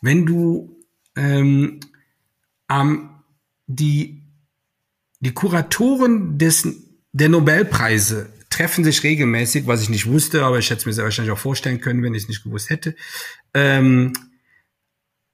Wenn 0.00 0.26
du 0.26 0.84
ähm, 1.16 1.80
ähm, 2.70 3.10
die, 3.66 4.22
die 5.20 5.34
Kuratoren 5.34 6.38
des, 6.38 6.66
der 7.12 7.28
Nobelpreise 7.28 8.32
treffen 8.54 8.84
sich 8.84 9.02
regelmäßig, 9.02 9.66
was 9.66 9.82
ich 9.82 9.90
nicht 9.90 10.06
wusste, 10.06 10.44
aber 10.44 10.58
ich 10.58 10.70
hätte 10.70 10.80
es 10.80 10.86
mir 10.86 10.92
sehr 10.92 11.04
wahrscheinlich 11.04 11.32
auch 11.32 11.38
vorstellen 11.38 11.80
können, 11.80 12.02
wenn 12.02 12.14
ich 12.14 12.22
es 12.22 12.28
nicht 12.28 12.44
gewusst 12.44 12.70
hätte. 12.70 12.94
Ähm, 13.52 14.12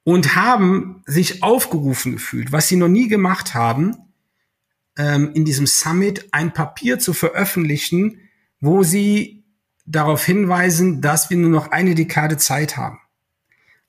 und 0.05 0.35
haben 0.35 1.03
sich 1.07 1.43
aufgerufen 1.43 2.13
gefühlt, 2.13 2.53
was 2.53 2.69
sie 2.69 2.77
noch 2.77 2.89
nie 2.89 3.09
gemacht 3.09 3.55
haben, 3.55 3.97
ähm, 4.97 5.33
in 5.35 5.45
diesem 5.45 5.67
Summit 5.67 6.29
ein 6.33 6.53
Papier 6.53 6.99
zu 6.99 7.13
veröffentlichen, 7.13 8.19
wo 8.61 8.83
sie 8.83 9.45
darauf 9.87 10.25
hinweisen, 10.25 11.01
dass 11.01 11.31
wir 11.31 11.37
nur 11.37 11.51
noch 11.51 11.71
eine 11.71 11.95
Dekade 11.95 12.39
Zeit 12.39 12.77
haben. 12.77 12.99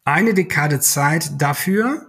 Eine 0.03 0.33
Dekade 0.33 0.79
Zeit 0.79 1.41
dafür, 1.41 2.07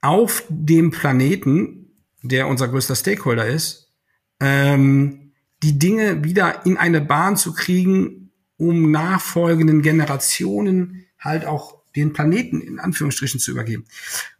auf 0.00 0.44
dem 0.48 0.90
Planeten, 0.90 1.90
der 2.22 2.46
unser 2.46 2.68
größter 2.68 2.94
Stakeholder 2.94 3.46
ist, 3.46 3.92
ähm, 4.40 5.27
die 5.62 5.78
Dinge 5.78 6.24
wieder 6.24 6.64
in 6.66 6.76
eine 6.76 7.00
Bahn 7.00 7.36
zu 7.36 7.52
kriegen, 7.52 8.30
um 8.56 8.90
nachfolgenden 8.90 9.82
Generationen 9.82 11.04
halt 11.18 11.44
auch 11.44 11.78
den 11.96 12.12
Planeten 12.12 12.60
in 12.60 12.78
Anführungsstrichen 12.78 13.40
zu 13.40 13.50
übergeben. 13.50 13.84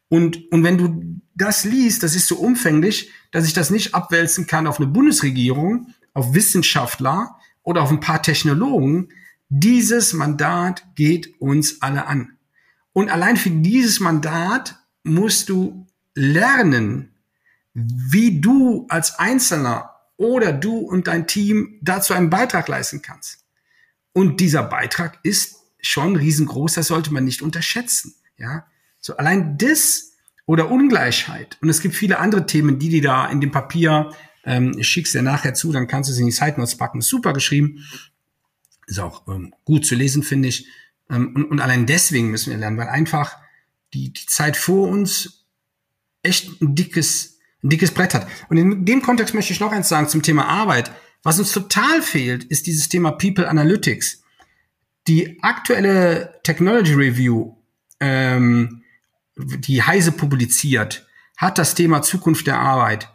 Und, 0.08 0.50
und 0.52 0.64
wenn 0.64 0.78
du 0.78 1.20
das 1.34 1.64
liest, 1.64 2.02
das 2.02 2.14
ist 2.14 2.26
so 2.26 2.36
umfänglich, 2.36 3.10
dass 3.30 3.46
ich 3.46 3.52
das 3.52 3.70
nicht 3.70 3.94
abwälzen 3.94 4.46
kann 4.46 4.66
auf 4.66 4.78
eine 4.78 4.86
Bundesregierung, 4.86 5.88
auf 6.14 6.34
Wissenschaftler 6.34 7.36
oder 7.62 7.82
auf 7.82 7.90
ein 7.90 8.00
paar 8.00 8.22
Technologen. 8.22 9.08
Dieses 9.48 10.12
Mandat 10.14 10.84
geht 10.94 11.40
uns 11.40 11.82
alle 11.82 12.06
an. 12.06 12.38
Und 12.92 13.10
allein 13.10 13.36
für 13.36 13.50
dieses 13.50 14.00
Mandat 14.00 14.76
musst 15.04 15.48
du 15.48 15.86
lernen, 16.14 17.12
wie 17.74 18.40
du 18.40 18.86
als 18.88 19.18
Einzelner 19.18 19.90
oder 20.18 20.52
du 20.52 20.76
und 20.78 21.06
dein 21.06 21.26
Team 21.26 21.78
dazu 21.80 22.12
einen 22.12 22.28
Beitrag 22.28 22.68
leisten 22.68 23.00
kannst. 23.00 23.46
Und 24.12 24.40
dieser 24.40 24.64
Beitrag 24.64 25.18
ist 25.22 25.56
schon 25.80 26.16
riesengroß, 26.16 26.74
das 26.74 26.88
sollte 26.88 27.12
man 27.12 27.24
nicht 27.24 27.40
unterschätzen. 27.40 28.14
Ja, 28.36 28.66
so 29.00 29.16
allein 29.16 29.56
das 29.56 30.12
oder 30.44 30.70
Ungleichheit. 30.70 31.56
Und 31.60 31.68
es 31.68 31.80
gibt 31.80 31.94
viele 31.94 32.18
andere 32.18 32.46
Themen, 32.46 32.78
die 32.78 32.88
die 32.88 33.00
da 33.00 33.28
in 33.28 33.40
dem 33.40 33.50
Papier, 33.50 34.12
ähm, 34.44 34.74
ich 34.76 34.88
schick's 34.88 35.12
dir 35.12 35.22
nachher 35.22 35.54
zu, 35.54 35.72
dann 35.72 35.86
kannst 35.86 36.08
du 36.08 36.12
es 36.12 36.18
in 36.18 36.26
die 36.26 36.32
Side 36.32 36.54
Notes 36.56 36.76
packen. 36.76 37.00
Super 37.00 37.32
geschrieben. 37.32 37.84
Ist 38.86 38.98
auch 38.98 39.26
ähm, 39.28 39.54
gut 39.64 39.86
zu 39.86 39.94
lesen, 39.94 40.22
finde 40.22 40.48
ich. 40.48 40.66
Ähm, 41.10 41.34
und, 41.34 41.44
und 41.44 41.60
allein 41.60 41.86
deswegen 41.86 42.30
müssen 42.30 42.50
wir 42.50 42.58
lernen, 42.58 42.78
weil 42.78 42.88
einfach 42.88 43.36
die, 43.94 44.12
die 44.12 44.26
Zeit 44.26 44.56
vor 44.56 44.88
uns 44.88 45.46
echt 46.22 46.60
ein 46.60 46.74
dickes, 46.74 47.37
ein 47.62 47.70
dickes 47.70 47.90
Brett 47.90 48.14
hat. 48.14 48.26
Und 48.48 48.56
in 48.56 48.84
dem 48.84 49.02
Kontext 49.02 49.34
möchte 49.34 49.52
ich 49.52 49.60
noch 49.60 49.72
eins 49.72 49.88
sagen 49.88 50.08
zum 50.08 50.22
Thema 50.22 50.46
Arbeit. 50.46 50.92
Was 51.22 51.38
uns 51.38 51.52
total 51.52 52.02
fehlt, 52.02 52.44
ist 52.44 52.66
dieses 52.66 52.88
Thema 52.88 53.12
People 53.12 53.48
Analytics. 53.48 54.22
Die 55.08 55.42
aktuelle 55.42 56.40
Technology 56.44 56.94
Review, 56.94 57.56
ähm, 58.00 58.82
die 59.36 59.82
Heise 59.82 60.12
publiziert, 60.12 61.06
hat 61.36 61.58
das 61.58 61.74
Thema 61.74 62.02
Zukunft 62.02 62.46
der 62.46 62.58
Arbeit. 62.58 63.08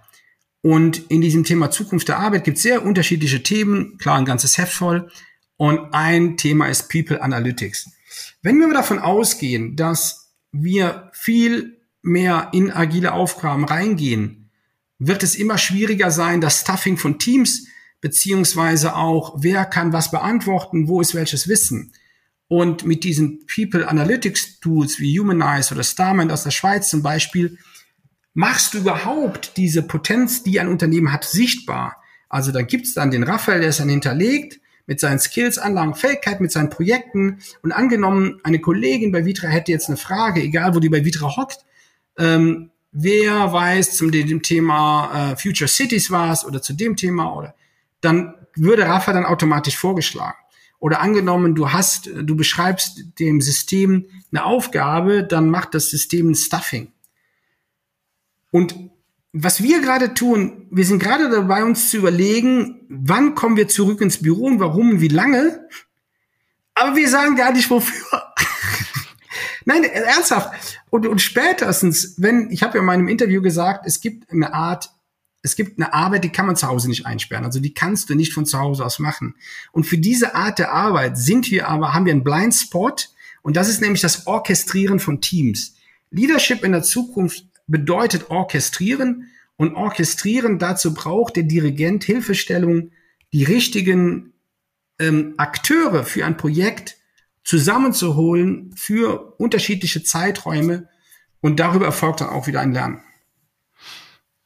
Und 0.61 1.11
in 1.11 1.21
diesem 1.21 1.43
Thema 1.43 1.71
Zukunft 1.71 2.07
der 2.07 2.19
Arbeit 2.19 2.45
gibt 2.45 2.57
es 2.57 2.63
sehr 2.63 2.83
unterschiedliche 2.83 3.43
Themen, 3.43 3.97
klar 3.97 4.17
ein 4.17 4.25
ganzes 4.25 4.57
Heft 4.57 4.73
voll. 4.73 5.09
Und 5.57 5.93
ein 5.93 6.37
Thema 6.37 6.67
ist 6.67 6.89
People 6.89 7.21
Analytics. 7.21 7.91
Wenn 8.41 8.59
wir 8.59 8.73
davon 8.73 8.99
ausgehen, 8.99 9.75
dass 9.75 10.31
wir 10.51 11.09
viel 11.13 11.72
mehr 12.03 12.49
in 12.51 12.71
agile 12.71 13.13
Aufgaben 13.13 13.65
reingehen, 13.65 14.51
wird 14.99 15.23
es 15.23 15.35
immer 15.35 15.57
schwieriger 15.57 16.11
sein, 16.11 16.41
das 16.41 16.61
Stuffing 16.61 16.97
von 16.97 17.17
Teams 17.17 17.67
beziehungsweise 18.01 18.95
auch, 18.95 19.37
wer 19.39 19.65
kann 19.65 19.93
was 19.93 20.11
beantworten, 20.11 20.87
wo 20.87 21.01
ist 21.01 21.15
welches 21.15 21.47
Wissen. 21.47 21.93
Und 22.49 22.85
mit 22.85 23.05
diesen 23.05 23.47
People 23.47 23.87
Analytics 23.87 24.59
Tools 24.59 24.99
wie 24.99 25.17
Humanize 25.17 25.73
oder 25.73 25.83
Starman 25.83 26.29
aus 26.29 26.43
der 26.43 26.51
Schweiz 26.51 26.89
zum 26.89 27.01
Beispiel, 27.01 27.57
machst 28.33 28.73
du 28.73 28.79
überhaupt 28.79 29.57
diese 29.57 29.83
Potenz, 29.83 30.43
die 30.43 30.59
ein 30.59 30.67
Unternehmen 30.67 31.11
hat, 31.13 31.23
sichtbar. 31.23 32.03
Also 32.27 32.51
da 32.51 32.61
gibt's 32.61 32.93
dann 32.93 33.11
den 33.11 33.23
Raphael, 33.23 33.61
der 33.61 33.69
ist 33.69 33.79
dann 33.79 33.89
hinterlegt, 33.89 34.59
mit 34.85 34.99
seinen 34.99 35.19
Skills, 35.19 35.57
Anlagen, 35.57 35.95
Fähigkeiten, 35.95 36.43
mit 36.43 36.51
seinen 36.51 36.69
Projekten. 36.69 37.39
Und 37.61 37.71
angenommen, 37.71 38.41
eine 38.43 38.59
Kollegin 38.59 39.13
bei 39.13 39.25
Vitra 39.25 39.47
hätte 39.47 39.71
jetzt 39.71 39.87
eine 39.87 39.97
Frage, 39.97 40.41
egal 40.41 40.75
wo 40.75 40.79
die 40.79 40.89
bei 40.89 41.05
Vitra 41.05 41.37
hockt, 41.37 41.65
ähm, 42.17 42.71
wer 42.91 43.51
weiß 43.51 43.97
zum 43.97 44.11
dem 44.11 44.41
Thema 44.41 45.31
äh, 45.31 45.35
Future 45.35 45.67
Cities 45.67 46.11
was 46.11 46.45
oder 46.45 46.61
zu 46.61 46.73
dem 46.73 46.95
Thema 46.95 47.35
oder 47.35 47.55
dann 48.01 48.35
würde 48.55 48.85
Rafa 48.85 49.13
dann 49.13 49.25
automatisch 49.25 49.77
vorgeschlagen. 49.77 50.37
Oder 50.79 50.99
angenommen, 50.99 51.55
du 51.55 51.71
hast, 51.71 52.09
du 52.13 52.35
beschreibst 52.35 53.17
dem 53.19 53.39
System 53.39 54.05
eine 54.31 54.43
Aufgabe, 54.43 55.23
dann 55.23 55.49
macht 55.49 55.73
das 55.73 55.89
System 55.89 56.31
ein 56.31 56.35
Stuffing. 56.35 56.91
Und 58.51 58.75
was 59.31 59.63
wir 59.63 59.81
gerade 59.81 60.13
tun, 60.13 60.67
wir 60.69 60.85
sind 60.85 61.01
gerade 61.01 61.29
dabei, 61.29 61.63
uns 61.63 61.89
zu 61.89 61.97
überlegen, 61.97 62.85
wann 62.89 63.33
kommen 63.33 63.57
wir 63.57 63.67
zurück 63.67 64.01
ins 64.01 64.21
Büro 64.21 64.45
und 64.45 64.59
warum 64.59 64.91
und 64.91 65.01
wie 65.01 65.07
lange. 65.07 65.67
Aber 66.75 66.95
wir 66.95 67.09
sagen 67.09 67.35
gar 67.35 67.53
nicht 67.53 67.69
wofür. 67.69 68.32
Nein, 69.65 69.83
ernsthaft. 69.83 70.81
Und, 70.89 71.07
und 71.07 71.21
spätestens, 71.21 72.15
wenn, 72.17 72.49
ich 72.51 72.63
habe 72.63 72.75
ja 72.75 72.79
in 72.79 72.85
meinem 72.85 73.07
Interview 73.07 73.41
gesagt, 73.41 73.85
es 73.85 74.01
gibt 74.01 74.31
eine 74.31 74.53
Art, 74.53 74.89
es 75.41 75.55
gibt 75.55 75.77
eine 75.77 75.93
Arbeit, 75.93 76.23
die 76.23 76.29
kann 76.29 76.45
man 76.45 76.55
zu 76.55 76.67
Hause 76.67 76.87
nicht 76.87 77.05
einsperren. 77.05 77.45
Also 77.45 77.59
die 77.59 77.73
kannst 77.73 78.09
du 78.09 78.15
nicht 78.15 78.33
von 78.33 78.45
zu 78.45 78.59
Hause 78.59 78.85
aus 78.85 78.99
machen. 78.99 79.35
Und 79.71 79.85
für 79.85 79.97
diese 79.97 80.35
Art 80.35 80.59
der 80.59 80.71
Arbeit 80.71 81.17
sind 81.17 81.51
wir 81.51 81.67
aber, 81.67 81.93
haben 81.93 82.05
wir 82.05 82.13
einen 82.13 82.23
Blind 82.23 82.53
Spot. 82.53 82.95
Und 83.41 83.57
das 83.57 83.69
ist 83.69 83.81
nämlich 83.81 84.01
das 84.01 84.25
Orchestrieren 84.27 84.99
von 84.99 85.21
Teams. 85.21 85.75
Leadership 86.11 86.63
in 86.63 86.71
der 86.71 86.83
Zukunft 86.83 87.45
bedeutet 87.67 88.29
orchestrieren 88.29 89.29
und 89.57 89.75
orchestrieren 89.75 90.59
dazu 90.59 90.93
braucht 90.93 91.35
der 91.35 91.43
Dirigent 91.43 92.03
Hilfestellung, 92.03 92.91
die 93.33 93.43
richtigen 93.43 94.33
ähm, 94.99 95.33
Akteure 95.37 96.03
für 96.03 96.25
ein 96.25 96.37
Projekt 96.37 96.97
zusammenzuholen 97.43 98.73
für 98.75 99.39
unterschiedliche 99.39 100.03
Zeiträume 100.03 100.87
und 101.41 101.59
darüber 101.59 101.85
erfolgt 101.85 102.21
dann 102.21 102.29
auch 102.29 102.47
wieder 102.47 102.61
ein 102.61 102.71
Lernen. 102.71 103.03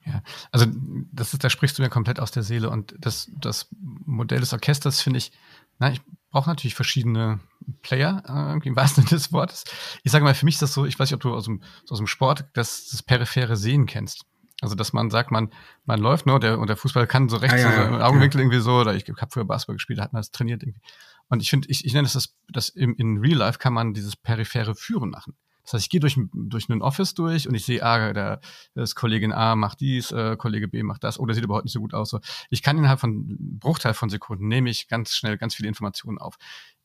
Ja, 0.06 0.24
also 0.52 0.66
das 1.12 1.34
ist, 1.34 1.44
da 1.44 1.50
sprichst 1.50 1.78
du 1.78 1.84
mir 1.84 1.90
komplett 1.90 2.20
aus 2.20 2.32
der 2.32 2.44
Seele 2.44 2.70
und 2.70 2.96
das, 2.98 3.30
das 3.40 3.68
Modell 4.06 4.40
des 4.40 4.54
Orchesters 4.54 5.02
finde 5.02 5.18
ich, 5.18 5.32
na, 5.80 5.92
ich 5.92 6.02
brauche 6.32 6.50
natürlich 6.50 6.76
verschiedene 6.76 7.40
Player, 7.82 8.24
äh, 8.28 8.50
irgendwie 8.50 8.70
im 8.70 8.76
wahrsten 8.76 9.04
Sinne 9.04 9.20
des 9.20 9.32
Wortes. 9.32 9.66
Ich 10.04 10.12
sage 10.12 10.24
mal, 10.24 10.34
für 10.34 10.46
mich 10.46 10.56
ist 10.56 10.62
das 10.62 10.74
so, 10.74 10.86
ich 10.86 10.98
weiß 10.98 11.10
nicht, 11.10 11.16
ob 11.16 11.22
du 11.22 11.34
aus 11.34 11.46
dem, 11.46 11.62
aus 11.90 11.98
dem 11.98 12.08
Sport 12.08 12.46
das, 12.54 12.88
das 12.88 13.04
periphere 13.04 13.58
Sehen 13.58 13.86
kennst. 13.86 14.26
Also, 14.62 14.74
dass 14.74 14.92
man 14.92 15.12
sagt, 15.12 15.30
man, 15.30 15.52
man 15.86 16.00
läuft, 16.00 16.26
ne, 16.26 16.40
der, 16.40 16.58
und 16.58 16.68
der 16.68 16.78
Fußball 16.78 17.06
kann 17.06 17.30
so 17.30 17.38
rechts, 17.38 17.64
ah, 17.64 17.70
ja, 17.70 17.90
so 17.90 17.96
im 17.96 18.02
Augenwinkel 18.02 18.40
ja. 18.40 18.46
irgendwie 18.46 18.60
so, 18.60 18.78
oder 18.78 18.96
ich 18.96 19.08
habe 19.08 19.32
früher 19.32 19.46
Basketball 19.46 19.76
gespielt, 19.76 20.00
da 20.00 20.04
hat 20.04 20.14
man 20.14 20.22
das 20.22 20.32
trainiert 20.32 20.64
irgendwie. 20.64 20.82
Und 21.30 21.42
ich 21.42 21.50
finde, 21.50 21.68
ich, 21.70 21.86
ich 21.86 21.94
nenne 21.94 22.06
das, 22.06 22.14
das, 22.14 22.36
das 22.50 22.70
im, 22.70 22.96
in 22.96 23.18
Real 23.18 23.38
Life 23.38 23.60
kann 23.60 23.74
man 23.74 23.94
dieses 23.94 24.16
periphere 24.16 24.76
Führen 24.76 25.10
machen. 25.10 25.36
Das 25.68 25.74
heißt, 25.74 25.84
ich 25.84 25.90
gehe 25.90 26.00
durch, 26.00 26.18
durch 26.34 26.70
ein 26.70 26.82
Office 26.82 27.14
durch 27.14 27.48
und 27.50 27.54
ich 27.54 27.66
sehe, 27.66 27.84
ah, 27.84 28.14
der, 28.14 28.40
das 28.74 28.96
Kollegin 28.96 29.34
A 29.34 29.56
macht 29.58 29.82
dies, 29.82 30.12
äh, 30.12 30.38
Kollege 30.38 30.70
B 30.70 30.82
macht 30.82 31.04
das, 31.04 31.20
oder 31.20 31.34
sieht 31.34 31.44
überhaupt 31.44 31.66
nicht 31.66 31.74
so 31.74 31.82
gut 31.82 31.94
aus. 31.94 32.10
So. 32.10 32.22
Ich 32.50 32.64
kann 32.64 32.78
innerhalb 32.78 33.02
von 33.02 33.26
Bruchteil 33.60 33.94
von 33.94 34.10
Sekunden 34.10 34.48
nehme 34.48 34.70
ich 34.70 34.88
ganz 34.88 35.14
schnell 35.14 35.38
ganz 35.38 35.56
viele 35.56 35.68
Informationen 35.68 36.20
auf. 36.20 36.38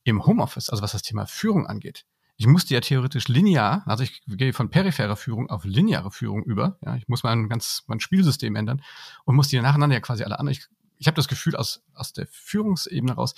Im 0.03 0.27
Homeoffice, 0.27 0.69
also 0.69 0.83
was 0.83 0.93
das 0.93 1.03
Thema 1.03 1.27
Führung 1.27 1.69
angeht, 1.69 2.07
ich 2.37 2.49
musste 2.49 2.75
ja 2.75 2.81
theoretisch 2.81 3.29
linear, 3.29 3.85
also 3.87 4.03
ich 4.03 4.21
gehe 4.27 4.53
von 4.53 4.69
peripherer 4.69 5.15
Führung 5.15 5.49
auf 5.49 5.65
lineare 5.65 6.11
Führung 6.11 6.43
über. 6.43 6.77
Ja, 6.85 6.97
ich 6.97 7.07
muss 7.07 7.23
mein 7.23 7.49
ganz 7.49 7.85
mein 7.87 8.01
Spielsystem 8.01 8.57
ändern 8.57 8.83
und 9.25 9.37
muss 9.37 9.47
die 9.47 9.61
nacheinander 9.61 9.95
ja 9.95 10.01
quasi 10.01 10.25
alle 10.25 10.41
anderen. 10.41 10.59
Ich, 10.59 10.67
ich 10.99 11.07
habe 11.07 11.15
das 11.15 11.29
Gefühl 11.29 11.55
aus 11.55 11.85
aus 11.95 12.13
der 12.15 12.27
Führungsebene 12.27 13.13
raus 13.13 13.37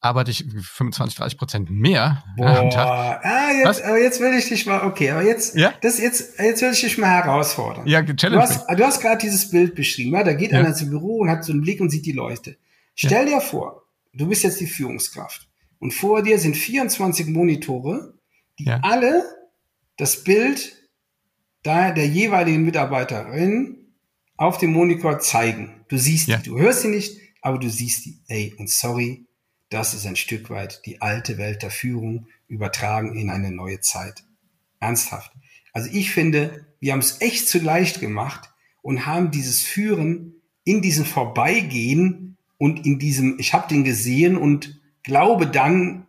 arbeite 0.00 0.30
ich 0.30 0.44
25, 0.44 1.16
30 1.16 1.38
Prozent 1.38 1.70
mehr 1.70 2.24
Boah. 2.36 2.58
am 2.58 2.70
Tag. 2.70 3.24
Ah, 3.24 3.52
jetzt, 3.52 3.82
aber 3.82 3.98
jetzt 3.98 4.20
will 4.20 4.32
ich 4.34 4.48
dich 4.48 4.66
mal, 4.66 4.86
okay, 4.86 5.10
aber 5.10 5.22
jetzt, 5.22 5.54
ja? 5.54 5.74
das 5.82 5.98
jetzt, 5.98 6.38
jetzt 6.38 6.62
will 6.62 6.72
ich 6.72 6.80
dich 6.80 6.98
mal 6.98 7.10
herausfordern. 7.10 7.86
Ja, 7.86 8.02
Challenge. 8.02 8.42
Du 8.42 8.48
hast, 8.48 8.66
du 8.68 8.84
hast 8.84 9.00
gerade 9.00 9.18
dieses 9.18 9.50
Bild 9.50 9.74
beschrieben, 9.74 10.14
ja? 10.14 10.24
da 10.24 10.32
geht 10.32 10.52
ja. 10.52 10.58
einer 10.58 10.68
ins 10.68 10.88
Büro 10.88 11.18
und 11.18 11.30
hat 11.30 11.44
so 11.44 11.52
einen 11.52 11.60
Blick 11.60 11.80
und 11.80 11.90
sieht 11.90 12.06
die 12.06 12.12
Leute. 12.12 12.56
Stell 12.94 13.28
ja. 13.28 13.38
dir 13.38 13.40
vor, 13.40 13.82
du 14.14 14.26
bist 14.26 14.42
jetzt 14.42 14.60
die 14.60 14.66
Führungskraft 14.66 15.48
und 15.78 15.92
vor 15.92 16.22
dir 16.22 16.38
sind 16.38 16.56
24 16.56 17.26
Monitore, 17.26 18.14
die 18.58 18.70
alle 18.70 19.24
das 19.96 20.24
Bild 20.24 20.76
da 21.62 21.90
der 21.90 22.06
jeweiligen 22.06 22.64
Mitarbeiterin 22.64 23.76
auf 24.36 24.56
dem 24.56 24.72
Monitor 24.72 25.18
zeigen. 25.18 25.84
Du 25.88 25.98
siehst 25.98 26.28
die, 26.28 26.36
du 26.42 26.58
hörst 26.58 26.82
sie 26.82 26.88
nicht, 26.88 27.18
aber 27.42 27.58
du 27.58 27.68
siehst 27.68 28.06
die. 28.06 28.20
Ey, 28.28 28.54
und 28.58 28.70
sorry, 28.70 29.26
das 29.70 29.94
ist 29.94 30.06
ein 30.06 30.16
Stück 30.16 30.50
weit 30.50 30.84
die 30.84 31.00
alte 31.00 31.38
Welt 31.38 31.62
der 31.62 31.70
Führung 31.70 32.26
übertragen 32.48 33.16
in 33.16 33.30
eine 33.30 33.50
neue 33.50 33.80
Zeit. 33.80 34.24
Ernsthaft. 34.80 35.32
Also 35.72 35.88
ich 35.92 36.10
finde, 36.10 36.66
wir 36.80 36.92
haben 36.92 37.00
es 37.00 37.20
echt 37.20 37.48
zu 37.48 37.58
leicht 37.58 38.00
gemacht 38.00 38.50
und 38.82 39.06
haben 39.06 39.30
dieses 39.30 39.62
Führen 39.62 40.34
in 40.64 40.82
diesem 40.82 41.04
Vorbeigehen 41.04 42.36
und 42.58 42.84
in 42.84 42.98
diesem, 42.98 43.38
ich 43.38 43.54
habe 43.54 43.68
den 43.68 43.84
gesehen 43.84 44.36
und 44.36 44.80
glaube 45.02 45.46
dann, 45.46 46.06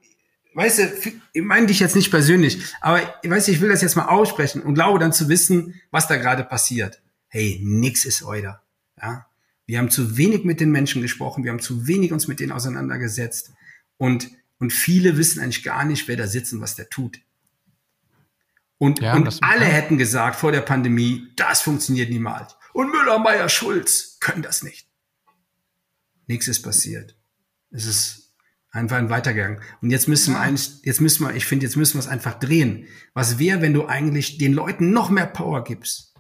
weißt 0.56 0.80
du, 0.80 1.12
ich 1.34 1.42
meine 1.44 1.68
dich 1.68 1.80
jetzt 1.80 1.96
nicht 1.96 2.12
persönlich, 2.12 2.64
aber 2.82 3.02
weißt 3.24 3.48
du, 3.48 3.52
ich 3.52 3.62
will 3.62 3.70
das 3.70 3.82
jetzt 3.82 3.96
mal 3.96 4.08
aussprechen 4.08 4.62
und 4.62 4.74
glaube 4.74 5.00
dann 5.00 5.14
zu 5.14 5.30
wissen, 5.30 5.80
was 5.92 6.08
da 6.08 6.18
gerade 6.18 6.44
passiert. 6.44 7.02
Hey, 7.28 7.60
nix 7.64 8.06
ist 8.06 8.24
euer. 8.24 8.62
Ja? 9.02 9.28
Wir 9.72 9.78
haben 9.78 9.90
zu 9.90 10.18
wenig 10.18 10.44
mit 10.44 10.60
den 10.60 10.70
Menschen 10.70 11.02
gesprochen, 11.02 11.46
wir 11.46 11.52
haben 11.52 11.62
zu 11.62 11.88
wenig 11.88 12.12
uns 12.12 12.28
mit 12.28 12.42
denen 12.42 12.52
auseinandergesetzt. 12.52 13.54
Und, 13.96 14.30
und 14.60 14.74
viele 14.74 15.16
wissen 15.16 15.40
eigentlich 15.40 15.64
gar 15.64 15.86
nicht, 15.86 16.10
wer 16.10 16.18
da 16.18 16.28
sitzt 16.28 16.52
und 16.52 16.60
was 16.60 16.76
der 16.76 16.90
tut. 16.90 17.22
Und, 18.78 19.00
ja, 19.00 19.16
und 19.16 19.42
alle 19.42 19.64
hätten 19.64 19.98
gesagt 19.98 20.36
vor 20.36 20.52
der 20.52 20.60
Pandemie, 20.60 21.26
das 21.38 21.62
funktioniert 21.62 22.10
niemals. 22.10 22.58
Und 22.74 22.92
Müller, 22.92 23.18
Meier, 23.20 23.48
Schulz 23.48 24.18
können 24.20 24.42
das 24.42 24.62
nicht. 24.62 24.90
Nichts 26.28 26.50
ist 26.50 26.64
passiert. 26.64 27.16
Es 27.70 27.86
ist 27.86 28.36
einfach 28.72 28.98
ein 28.98 29.10
weitergegangen. 29.10 29.62
Und 29.82 29.90
jetzt 29.90 30.10
müssen 30.10 30.34
wir 30.34 30.42
eigentlich, 30.42 30.82
jetzt 30.84 31.00
müssen 31.00 31.26
wir, 31.26 31.34
ich 31.34 31.46
finde, 31.46 31.66
jetzt 31.66 31.78
müssen 31.78 31.94
wir 31.94 32.02
es 32.02 32.10
einfach 32.10 32.38
drehen. 32.38 32.90
Was 33.14 33.40
wäre, 33.40 33.62
wenn 33.62 33.74
du 33.74 33.86
eigentlich 33.86 34.38
den 34.38 34.52
Leuten 34.52 34.92
noch 34.92 35.10
mehr 35.10 35.28
Power 35.28 35.64
gibst? 35.64 36.14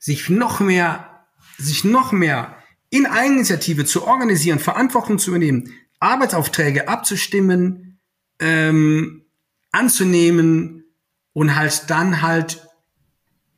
Sich 0.00 0.28
noch 0.28 0.58
mehr 0.58 1.13
sich 1.58 1.84
noch 1.84 2.12
mehr 2.12 2.56
in 2.90 3.06
Eigeninitiative 3.06 3.84
zu 3.84 4.06
organisieren, 4.06 4.58
Verantwortung 4.58 5.18
zu 5.18 5.30
übernehmen, 5.30 5.72
Arbeitsaufträge 5.98 6.88
abzustimmen, 6.88 7.98
ähm, 8.38 9.24
anzunehmen 9.72 10.84
und 11.32 11.56
halt 11.56 11.90
dann 11.90 12.22
halt 12.22 12.66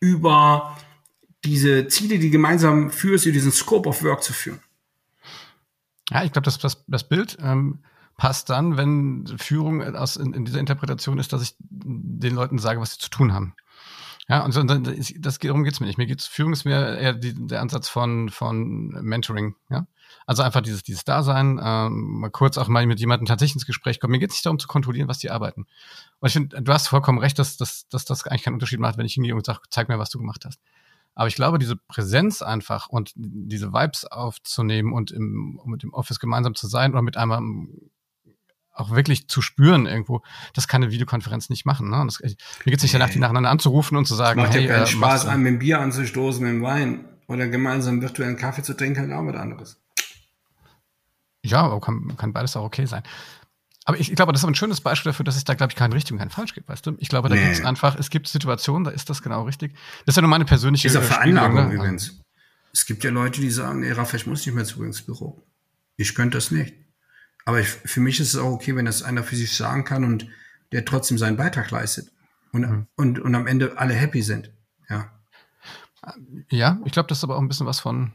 über 0.00 0.76
diese 1.44 1.88
Ziele, 1.88 2.18
die 2.18 2.30
gemeinsam 2.30 2.90
führst, 2.90 3.26
über 3.26 3.34
diesen 3.34 3.52
Scope 3.52 3.88
of 3.88 4.02
Work 4.02 4.22
zu 4.22 4.32
führen. 4.32 4.60
Ja, 6.10 6.24
ich 6.24 6.32
glaube, 6.32 6.44
das, 6.44 6.58
das, 6.58 6.84
das 6.86 7.08
Bild 7.08 7.36
ähm, 7.40 7.80
passt 8.16 8.50
dann, 8.50 8.76
wenn 8.76 9.26
Führung 9.38 9.82
aus, 9.94 10.16
in, 10.16 10.32
in 10.32 10.44
dieser 10.44 10.60
Interpretation 10.60 11.18
ist, 11.18 11.32
dass 11.32 11.42
ich 11.42 11.54
den 11.58 12.34
Leuten 12.34 12.58
sage, 12.58 12.80
was 12.80 12.92
sie 12.92 12.98
zu 12.98 13.10
tun 13.10 13.32
haben. 13.32 13.54
Ja, 14.28 14.44
und 14.44 14.52
so, 14.52 14.62
das, 14.64 15.38
darum 15.38 15.62
geht's 15.62 15.78
mir 15.78 15.86
nicht. 15.86 15.98
Mir 15.98 16.06
geht's, 16.06 16.26
Führung 16.26 16.52
ist 16.52 16.64
mir 16.64 16.98
eher 16.98 17.14
die, 17.14 17.34
der 17.46 17.60
Ansatz 17.60 17.88
von, 17.88 18.28
von 18.28 18.88
Mentoring, 18.88 19.54
ja. 19.70 19.86
Also 20.26 20.42
einfach 20.42 20.60
dieses, 20.60 20.82
dieses 20.82 21.04
Dasein, 21.04 21.60
ähm, 21.62 22.20
mal 22.20 22.30
kurz 22.30 22.58
auch 22.58 22.68
mal 22.68 22.84
mit 22.86 22.98
jemandem 22.98 23.26
tatsächlich 23.26 23.56
ins 23.56 23.66
Gespräch 23.66 24.00
kommen. 24.00 24.12
Mir 24.12 24.18
geht's 24.18 24.34
nicht 24.34 24.46
darum 24.46 24.58
zu 24.58 24.66
kontrollieren, 24.66 25.08
was 25.08 25.18
die 25.18 25.30
arbeiten. 25.30 25.66
Und 26.18 26.26
ich 26.26 26.32
finde, 26.32 26.60
du 26.60 26.72
hast 26.72 26.88
vollkommen 26.88 27.18
recht, 27.18 27.38
dass, 27.38 27.56
dass, 27.56 27.88
dass 27.88 28.04
das 28.04 28.26
eigentlich 28.26 28.42
keinen 28.42 28.54
Unterschied 28.54 28.80
macht, 28.80 28.98
wenn 28.98 29.06
ich 29.06 29.14
hingehe 29.14 29.34
und 29.34 29.46
sage, 29.46 29.60
zeig 29.70 29.88
mir, 29.88 29.98
was 29.98 30.10
du 30.10 30.18
gemacht 30.18 30.44
hast. 30.44 30.60
Aber 31.14 31.28
ich 31.28 31.34
glaube, 31.34 31.58
diese 31.58 31.76
Präsenz 31.76 32.42
einfach 32.42 32.88
und 32.88 33.12
diese 33.14 33.72
Vibes 33.72 34.04
aufzunehmen 34.04 34.92
und 34.92 35.12
im, 35.12 35.60
mit 35.64 35.82
dem 35.82 35.94
Office 35.94 36.18
gemeinsam 36.18 36.54
zu 36.54 36.66
sein 36.66 36.92
oder 36.92 37.02
mit 37.02 37.16
einem 37.16 37.90
auch 38.76 38.90
wirklich 38.90 39.28
zu 39.28 39.42
spüren 39.42 39.86
irgendwo, 39.86 40.22
das 40.54 40.68
kann 40.68 40.82
eine 40.82 40.92
Videokonferenz 40.92 41.48
nicht 41.48 41.64
machen. 41.64 41.90
Ne? 41.90 42.02
Das, 42.04 42.20
mir 42.20 42.36
geht 42.64 42.76
es 42.76 42.82
nicht 42.82 42.94
danach, 42.94 43.10
die 43.10 43.18
nacheinander 43.18 43.50
anzurufen 43.50 43.96
und 43.96 44.06
zu 44.06 44.14
sagen, 44.14 44.40
macht 44.40 44.54
hey, 44.54 44.66
ja 44.66 44.74
keinen 44.74 44.84
äh, 44.84 44.86
Spaß, 44.86 45.26
einem 45.26 45.42
mit 45.42 45.52
dem 45.52 45.58
Bier 45.58 45.80
anzustoßen, 45.80 46.42
mit 46.42 46.52
dem 46.52 46.62
Wein 46.62 47.04
oder 47.26 47.48
gemeinsam 47.48 48.02
virtuellen 48.02 48.36
Kaffee 48.36 48.62
zu 48.62 48.74
trinken, 48.74 49.00
halt 49.00 49.12
auch 49.12 49.26
was 49.26 49.36
anderes. 49.36 49.80
Ja, 51.42 51.62
aber 51.62 51.80
kann, 51.80 52.16
kann 52.16 52.32
beides 52.32 52.56
auch 52.56 52.64
okay 52.64 52.86
sein. 52.86 53.02
Aber 53.84 53.98
ich, 54.00 54.10
ich 54.10 54.16
glaube, 54.16 54.32
das 54.32 54.42
ist 54.42 54.48
ein 54.48 54.54
schönes 54.56 54.80
Beispiel 54.80 55.12
dafür, 55.12 55.24
dass 55.24 55.36
es 55.36 55.44
da, 55.44 55.54
glaube 55.54 55.70
ich, 55.70 55.76
keine 55.76 55.94
Richtung, 55.94 56.18
kein 56.18 56.30
Falsch 56.30 56.54
gibt, 56.54 56.68
weißt 56.68 56.86
du? 56.86 56.96
Ich 56.98 57.08
glaube, 57.08 57.28
da 57.28 57.36
nee. 57.36 57.42
gibt 57.42 57.54
es 57.54 57.64
einfach, 57.64 57.96
es 57.96 58.10
gibt 58.10 58.26
Situationen, 58.26 58.82
da 58.82 58.90
ist 58.90 59.08
das 59.08 59.22
genau 59.22 59.44
richtig. 59.44 59.74
Das 60.04 60.12
ist 60.12 60.16
ja 60.16 60.22
nur 60.22 60.30
meine 60.30 60.44
persönliche 60.44 60.88
Ist 60.88 60.96
auch 60.96 61.02
Veranlagung 61.02 61.68
ne? 61.68 61.74
übrigens. 61.74 62.20
Es 62.72 62.84
gibt 62.84 63.04
ja 63.04 63.10
Leute, 63.10 63.40
die 63.40 63.50
sagen, 63.50 63.80
nee, 63.80 63.92
Raphael, 63.92 64.16
ich 64.16 64.26
muss 64.26 64.44
nicht 64.44 64.54
mehr 64.54 64.64
zurück 64.64 64.86
ins 64.86 65.02
Büro. 65.02 65.46
Ich 65.96 66.16
könnte 66.16 66.36
das 66.36 66.50
nicht. 66.50 66.74
Aber 67.46 67.60
ich, 67.60 67.68
für 67.68 68.00
mich 68.00 68.20
ist 68.20 68.34
es 68.34 68.40
auch 68.40 68.50
okay, 68.50 68.76
wenn 68.76 68.84
das 68.84 69.02
einer 69.02 69.22
für 69.22 69.36
sich 69.36 69.56
sagen 69.56 69.84
kann 69.84 70.04
und 70.04 70.26
der 70.72 70.84
trotzdem 70.84 71.16
seinen 71.16 71.36
Beitrag 71.36 71.70
leistet. 71.70 72.12
Und, 72.52 72.62
mhm. 72.62 72.86
und, 72.96 73.18
und 73.20 73.34
am 73.34 73.46
Ende 73.46 73.78
alle 73.78 73.94
happy 73.94 74.20
sind. 74.20 74.52
Ja. 74.90 75.12
Ja, 76.50 76.78
ich 76.84 76.92
glaube, 76.92 77.08
das 77.08 77.18
ist 77.18 77.24
aber 77.24 77.36
auch 77.36 77.40
ein 77.40 77.48
bisschen 77.48 77.66
was 77.66 77.80
von, 77.80 78.12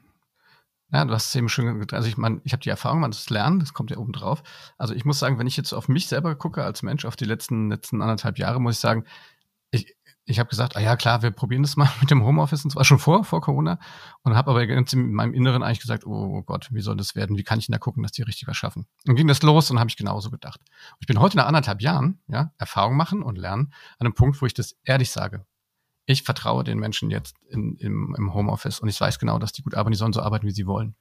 ja, 0.92 1.06
du 1.06 1.14
hast 1.14 1.28
es 1.28 1.36
eben 1.36 1.50
schön, 1.50 1.86
also 1.92 2.08
ich 2.08 2.18
meine, 2.18 2.42
ich 2.44 2.52
habe 2.52 2.62
die 2.62 2.70
Erfahrung, 2.70 3.00
man 3.00 3.12
das 3.12 3.30
Lernen, 3.30 3.60
das 3.60 3.74
kommt 3.74 3.90
ja 3.90 3.98
oben 3.98 4.12
drauf. 4.12 4.44
Also 4.78 4.94
ich 4.94 5.06
muss 5.06 5.20
sagen, 5.20 5.40
wenn 5.40 5.48
ich 5.48 5.58
jetzt 5.58 5.74
auf 5.74 5.88
mich 5.88 6.08
selber 6.08 6.36
gucke 6.36 6.64
als 6.64 6.84
Mensch, 6.84 7.06
auf 7.06 7.16
die 7.16 7.26
letzten, 7.26 7.70
letzten 7.70 8.02
anderthalb 8.02 8.38
Jahre, 8.38 8.60
muss 8.60 8.76
ich 8.76 8.82
sagen, 8.82 9.06
ich, 10.26 10.40
habe 10.40 10.50
gesagt, 10.50 10.76
ah 10.76 10.80
ja 10.80 10.96
klar, 10.96 11.22
wir 11.22 11.32
probieren 11.32 11.64
das 11.64 11.76
mal 11.76 11.90
mit 12.02 12.12
dem 12.12 12.24
Homeoffice 12.24 12.64
und 12.64 12.72
zwar 12.72 12.86
schon 12.86 13.00
vor, 13.00 13.24
vor 13.24 13.42
Corona 13.42 13.80
und 14.24 14.36
habe 14.36 14.52
aber 14.52 14.66
ganz 14.68 14.94
in 14.94 15.14
meinem 15.14 15.34
Inneren 15.34 15.64
eigentlich 15.64 15.82
gesagt, 15.82 16.06
oh 16.06 16.42
Gott, 16.44 16.70
wie 16.72 16.82
soll 16.82 16.98
das 16.98 17.16
werden? 17.16 17.38
Wie 17.38 17.44
kann 17.44 17.60
ich 17.60 17.68
denn 17.68 17.74
da 17.74 17.80
gucken, 17.80 18.04
dass 18.04 18.12
die 18.12 18.22
richtig 18.22 18.48
was 18.48 18.58
schaffen? 18.58 18.86
Und 19.08 19.16
ging 19.16 19.28
das 19.28 19.42
los 19.42 19.72
und 19.72 19.80
habe 19.80 19.90
ich 19.90 19.98
genauso 19.98 20.30
gedacht. 20.30 20.60
Und 20.60 20.98
ich 21.02 21.08
bin 21.08 21.20
heute 21.20 21.38
nach 21.38 21.48
anderthalb 21.48 21.82
Jahren, 21.82 22.20
ja, 22.28 22.52
Erfahrung 22.58 22.96
machen 22.96 23.24
und 23.24 23.38
lernen 23.38 23.74
an 24.00 24.08
einem 24.08 24.14
Punkt, 24.14 24.42
wo 24.42 24.46
ich 24.46 24.54
das 24.54 24.76
ehrlich 24.84 25.12
sage. 25.12 25.46
Ich 26.06 26.24
vertraue 26.24 26.64
den 26.64 26.80
Menschen 26.80 27.10
jetzt 27.12 27.36
in, 27.50 27.76
im, 27.78 28.16
im 28.18 28.34
Homeoffice 28.34 28.80
und 28.80 28.90
ich 28.90 29.00
weiß 29.00 29.20
genau, 29.20 29.40
dass 29.40 29.52
die 29.52 29.62
gut 29.62 29.76
arbeiten, 29.76 29.92
die 29.92 29.98
sollen 29.98 30.14
so 30.14 30.22
arbeiten, 30.22 30.48
wie 30.48 30.52
sie 30.52 30.66
wollen. 30.66 30.96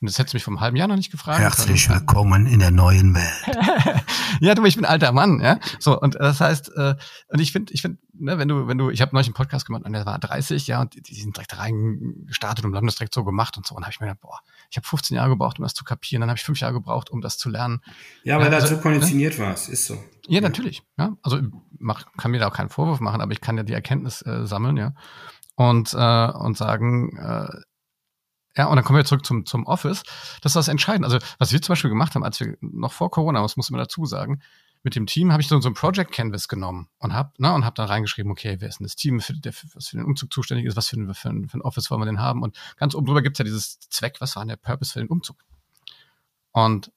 Und 0.00 0.08
das 0.08 0.18
hättest 0.18 0.32
du 0.32 0.36
mich 0.36 0.44
vor 0.44 0.52
einem 0.52 0.60
halben 0.60 0.76
Jahr 0.76 0.86
noch 0.86 0.94
nicht 0.94 1.10
gefragt. 1.10 1.40
Herzlich 1.40 1.88
willkommen 1.88 2.46
in 2.46 2.60
der 2.60 2.70
neuen 2.70 3.16
Welt. 3.16 4.04
ja, 4.40 4.54
du, 4.54 4.64
ich 4.64 4.76
bin 4.76 4.84
alter 4.84 5.10
Mann, 5.10 5.40
ja. 5.40 5.58
So, 5.80 6.00
und 6.00 6.14
das 6.14 6.40
heißt, 6.40 6.70
äh, 6.76 6.94
und 7.28 7.40
ich 7.40 7.50
finde, 7.50 7.72
ich 7.72 7.82
finde, 7.82 7.98
ne, 8.18 8.38
wenn 8.38 8.48
du, 8.48 8.66
wenn 8.66 8.78
du, 8.78 8.90
ich 8.90 9.00
habe 9.00 9.14
neulich 9.14 9.28
einen 9.28 9.34
Podcast 9.34 9.66
gemacht 9.66 9.84
und 9.84 9.92
der 9.92 10.06
war 10.06 10.18
30, 10.18 10.66
ja, 10.66 10.80
und 10.80 10.94
die, 10.94 11.02
die 11.02 11.14
sind 11.14 11.36
direkt 11.36 11.58
reingestartet 11.58 12.64
und 12.64 12.74
haben 12.76 12.86
das 12.86 12.96
direkt 12.96 13.14
so 13.14 13.24
gemacht 13.24 13.56
und 13.56 13.66
so. 13.66 13.74
Und 13.74 13.82
habe 13.82 13.92
ich 13.92 14.00
mir 14.00 14.06
gedacht, 14.06 14.20
boah, 14.20 14.40
ich 14.70 14.76
habe 14.76 14.86
15 14.86 15.16
Jahre 15.16 15.30
gebraucht, 15.30 15.58
um 15.58 15.62
das 15.64 15.74
zu 15.74 15.84
kapieren, 15.84 16.20
dann 16.20 16.30
habe 16.30 16.38
ich 16.38 16.44
fünf 16.44 16.60
Jahre 16.60 16.74
gebraucht, 16.74 17.10
um 17.10 17.20
das 17.20 17.38
zu 17.38 17.48
lernen. 17.48 17.80
Ja, 18.24 18.38
weil 18.38 18.46
ja, 18.46 18.54
also, 18.56 18.68
da 18.68 18.76
so 18.76 18.80
konditioniert 18.80 19.38
ne? 19.38 19.46
warst, 19.46 19.68
ist 19.68 19.86
so. 19.86 19.94
Ja, 20.26 20.34
ja, 20.34 20.40
natürlich. 20.40 20.82
Ja, 20.98 21.16
also 21.22 21.40
mach, 21.78 22.04
kann 22.16 22.30
mir 22.30 22.38
da 22.38 22.48
auch 22.48 22.54
keinen 22.54 22.68
Vorwurf 22.68 23.00
machen, 23.00 23.20
aber 23.20 23.32
ich 23.32 23.40
kann 23.40 23.56
ja 23.56 23.62
die 23.62 23.72
Erkenntnis 23.72 24.22
äh, 24.22 24.46
sammeln, 24.46 24.76
ja. 24.76 24.94
Und, 25.54 25.92
äh, 25.94 26.30
und 26.30 26.56
sagen, 26.56 27.16
äh, 27.16 27.48
ja, 28.56 28.66
und 28.66 28.76
dann 28.76 28.84
kommen 28.84 28.98
wir 28.98 29.04
zurück 29.04 29.24
zum, 29.24 29.46
zum 29.46 29.66
Office. 29.66 30.02
Das 30.42 30.50
ist 30.50 30.56
das 30.56 30.68
Entscheidende. 30.68 31.06
Also, 31.06 31.18
was 31.38 31.52
wir 31.52 31.62
zum 31.62 31.72
Beispiel 31.72 31.90
gemacht 31.90 32.14
haben, 32.14 32.24
als 32.24 32.40
wir 32.40 32.56
noch 32.60 32.92
vor 32.92 33.10
Corona, 33.10 33.40
das 33.40 33.56
muss 33.56 33.70
man 33.70 33.78
dazu 33.78 34.04
sagen, 34.04 34.40
mit 34.82 34.94
dem 34.94 35.06
Team 35.06 35.32
habe 35.32 35.42
ich 35.42 35.48
so, 35.48 35.60
so 35.60 35.68
ein 35.68 35.74
Project 35.74 36.12
Canvas 36.12 36.48
genommen 36.48 36.88
und 36.98 37.12
habe 37.12 37.32
ne, 37.38 37.52
und 37.52 37.64
hab 37.64 37.74
dann 37.74 37.88
reingeschrieben, 37.88 38.30
okay, 38.30 38.56
wer 38.60 38.68
ist 38.68 38.80
denn 38.80 38.86
das 38.86 38.96
Team, 38.96 39.20
für, 39.20 39.34
der, 39.34 39.52
was 39.74 39.88
für 39.88 39.96
den 39.96 40.06
Umzug 40.06 40.32
zuständig 40.32 40.66
ist, 40.66 40.76
was 40.76 40.88
für 40.88 40.96
ein, 40.96 41.14
für 41.14 41.28
ein, 41.28 41.48
für 41.48 41.58
ein 41.58 41.62
Office 41.62 41.90
wollen 41.90 42.00
wir 42.00 42.06
denn 42.06 42.20
haben. 42.20 42.42
Und 42.42 42.56
ganz 42.76 42.94
oben 42.94 43.06
drüber 43.06 43.22
gibt's 43.22 43.38
ja 43.38 43.44
dieses 43.44 43.80
Zweck, 43.80 44.20
was 44.20 44.36
war 44.36 44.42
denn 44.42 44.48
der 44.48 44.56
Purpose 44.56 44.92
für 44.92 45.00
den 45.00 45.08
Umzug. 45.08 45.36
Und 46.52 46.92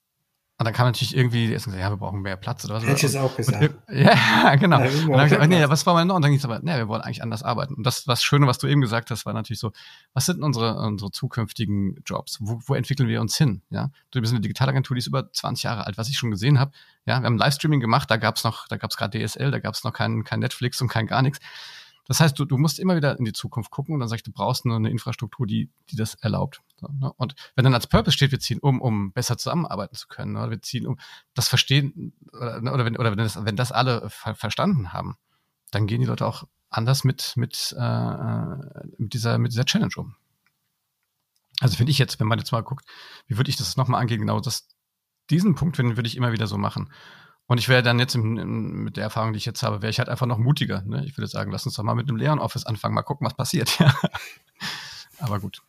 und 0.58 0.66
dann 0.66 0.74
kam 0.74 0.86
natürlich 0.86 1.16
irgendwie, 1.16 1.46
die 1.48 1.54
gesagt, 1.54 1.76
ja, 1.76 1.90
wir 1.90 1.96
brauchen 1.96 2.20
mehr 2.20 2.36
Platz 2.36 2.64
oder 2.64 2.74
was. 2.74 2.84
Hätte 2.84 2.94
ich 2.94 3.02
es 3.02 3.16
auch 3.16 3.34
gesagt. 3.36 3.62
Und, 3.62 3.74
ja, 3.98 4.54
genau. 4.54 4.80
Ja, 4.80 4.86
und 4.86 5.08
dann 5.08 5.12
habe 5.14 5.24
ich 5.24 5.32
gesagt, 5.32 5.48
nee, 5.48 5.68
was 5.68 5.84
wollen 5.86 5.96
wir 5.96 6.04
noch? 6.04 6.14
Und 6.16 6.22
dann 6.22 6.30
ging 6.30 6.38
es 6.38 6.44
aber, 6.44 6.60
nee, 6.62 6.76
wir 6.76 6.88
wollen 6.88 7.00
eigentlich 7.00 7.22
anders 7.22 7.42
arbeiten. 7.42 7.74
Und 7.74 7.84
das, 7.84 8.06
was 8.06 8.22
Schöne, 8.22 8.46
was 8.46 8.58
du 8.58 8.68
eben 8.68 8.80
gesagt 8.80 9.10
hast, 9.10 9.26
war 9.26 9.32
natürlich 9.32 9.58
so, 9.58 9.72
was 10.12 10.26
sind 10.26 10.42
unsere, 10.42 10.76
unsere 10.76 11.10
zukünftigen 11.10 11.96
Jobs? 12.06 12.38
Wo, 12.40 12.60
wo 12.66 12.74
entwickeln 12.74 13.08
wir 13.08 13.20
uns 13.20 13.36
hin? 13.36 13.62
Ja, 13.70 13.90
du 14.12 14.20
bist 14.20 14.32
eine 14.32 14.40
Digitalagentur, 14.40 14.94
die 14.94 15.00
ist 15.00 15.08
über 15.08 15.32
20 15.32 15.64
Jahre 15.64 15.86
alt, 15.86 15.98
was 15.98 16.08
ich 16.08 16.16
schon 16.16 16.30
gesehen 16.30 16.60
habe. 16.60 16.70
Ja, 17.06 17.20
wir 17.20 17.26
haben 17.26 17.38
Livestreaming 17.38 17.80
gemacht, 17.80 18.10
da 18.10 18.16
gab's 18.16 18.44
noch, 18.44 18.68
da 18.68 18.76
gab's 18.76 18.96
gerade 18.96 19.18
DSL, 19.18 19.50
da 19.50 19.58
gab's 19.58 19.82
noch 19.82 19.92
kein, 19.92 20.22
kein 20.22 20.38
Netflix 20.38 20.80
und 20.80 20.88
kein 20.88 21.06
gar 21.08 21.22
nichts. 21.22 21.40
Das 22.12 22.20
heißt, 22.20 22.38
du, 22.38 22.44
du 22.44 22.58
musst 22.58 22.78
immer 22.78 22.94
wieder 22.94 23.18
in 23.18 23.24
die 23.24 23.32
Zukunft 23.32 23.70
gucken 23.70 23.94
und 23.94 24.00
dann 24.00 24.08
sagst 24.10 24.26
du, 24.26 24.32
brauchst 24.32 24.66
nur 24.66 24.76
eine 24.76 24.90
Infrastruktur, 24.90 25.46
die, 25.46 25.70
die 25.88 25.96
das 25.96 26.12
erlaubt. 26.16 26.60
So, 26.76 26.86
ne? 26.88 27.10
Und 27.16 27.34
wenn 27.56 27.64
dann 27.64 27.72
als 27.72 27.86
Purpose 27.86 28.14
steht, 28.14 28.32
wir 28.32 28.38
ziehen 28.38 28.58
um, 28.58 28.82
um 28.82 29.14
besser 29.14 29.38
zusammenarbeiten 29.38 29.96
zu 29.96 30.08
können, 30.08 30.36
oder 30.36 30.50
wir 30.50 30.60
ziehen 30.60 30.86
um, 30.86 30.98
das 31.32 31.48
verstehen, 31.48 32.12
oder, 32.34 32.60
ne, 32.60 32.70
oder, 32.70 32.84
wenn, 32.84 32.98
oder 32.98 33.12
wenn, 33.12 33.16
das, 33.16 33.42
wenn 33.46 33.56
das 33.56 33.72
alle 33.72 34.10
ver 34.10 34.34
verstanden 34.34 34.92
haben, 34.92 35.16
dann 35.70 35.86
gehen 35.86 36.02
die 36.02 36.06
Leute 36.06 36.26
auch 36.26 36.44
anders 36.68 37.02
mit, 37.02 37.32
mit, 37.36 37.74
äh, 37.78 37.82
äh 37.82 38.56
mit, 38.98 39.14
dieser, 39.14 39.38
mit 39.38 39.52
dieser 39.52 39.64
Challenge 39.64 39.94
um. 39.96 40.14
Also 41.60 41.78
finde 41.78 41.92
ich 41.92 41.98
jetzt, 41.98 42.20
wenn 42.20 42.26
man 42.26 42.38
jetzt 42.38 42.52
mal 42.52 42.60
guckt, 42.60 42.84
wie 43.26 43.38
würde 43.38 43.48
ich 43.48 43.56
das 43.56 43.78
nochmal 43.78 44.02
angehen, 44.02 44.20
genau 44.20 44.38
das, 44.38 44.68
diesen 45.30 45.54
Punkt 45.54 45.78
würde 45.78 46.06
ich 46.06 46.18
immer 46.18 46.32
wieder 46.32 46.46
so 46.46 46.58
machen. 46.58 46.92
Und 47.52 47.58
ich 47.58 47.68
wäre 47.68 47.82
dann 47.82 47.98
jetzt 47.98 48.14
im, 48.14 48.38
im, 48.38 48.84
mit 48.84 48.96
der 48.96 49.04
Erfahrung, 49.04 49.34
die 49.34 49.36
ich 49.36 49.44
jetzt 49.44 49.62
habe, 49.62 49.82
wäre 49.82 49.90
ich 49.90 49.98
halt 49.98 50.08
einfach 50.08 50.24
noch 50.24 50.38
mutiger. 50.38 50.80
Ne? 50.86 51.04
Ich 51.04 51.18
würde 51.18 51.26
sagen, 51.26 51.52
lass 51.52 51.66
uns 51.66 51.74
doch 51.74 51.82
mal 51.82 51.94
mit 51.94 52.08
einem 52.08 52.16
leeren 52.16 52.38
Office 52.38 52.64
anfangen, 52.64 52.94
mal 52.94 53.02
gucken, 53.02 53.26
was 53.26 53.34
passiert. 53.34 53.78
Aber 55.18 55.38
gut. 55.38 55.62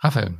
Raphael. 0.00 0.36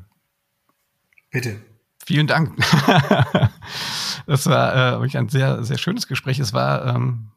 Bitte. 1.31 1.59
Vielen 2.05 2.27
Dank. 2.27 2.55
das 4.27 4.45
war 4.45 5.03
äh, 5.03 5.17
ein 5.17 5.31
sehr, 5.31 5.65
sehr 5.65 5.79
schönes 5.79 6.07
Gespräch. 6.07 6.39
Es 6.39 6.53
war, 6.53 6.85
ähm, 6.95 7.31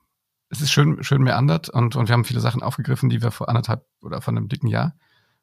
es 0.50 0.60
ist 0.60 0.74
schön, 0.74 1.02
schön 1.06 1.24
meandert 1.24 1.70
und, 1.70 1.96
und 1.96 2.10
wir 2.10 2.14
haben 2.14 2.26
viele 2.26 2.42
Sachen 2.42 2.64
aufgegriffen, 2.64 3.08
die 3.08 3.22
wir 3.22 3.32
vor 3.32 3.48
anderthalb 3.48 3.86
oder 4.02 4.20
vor 4.20 4.34
einem 4.34 4.50
dicken 4.50 4.68
Jahr 4.68 4.94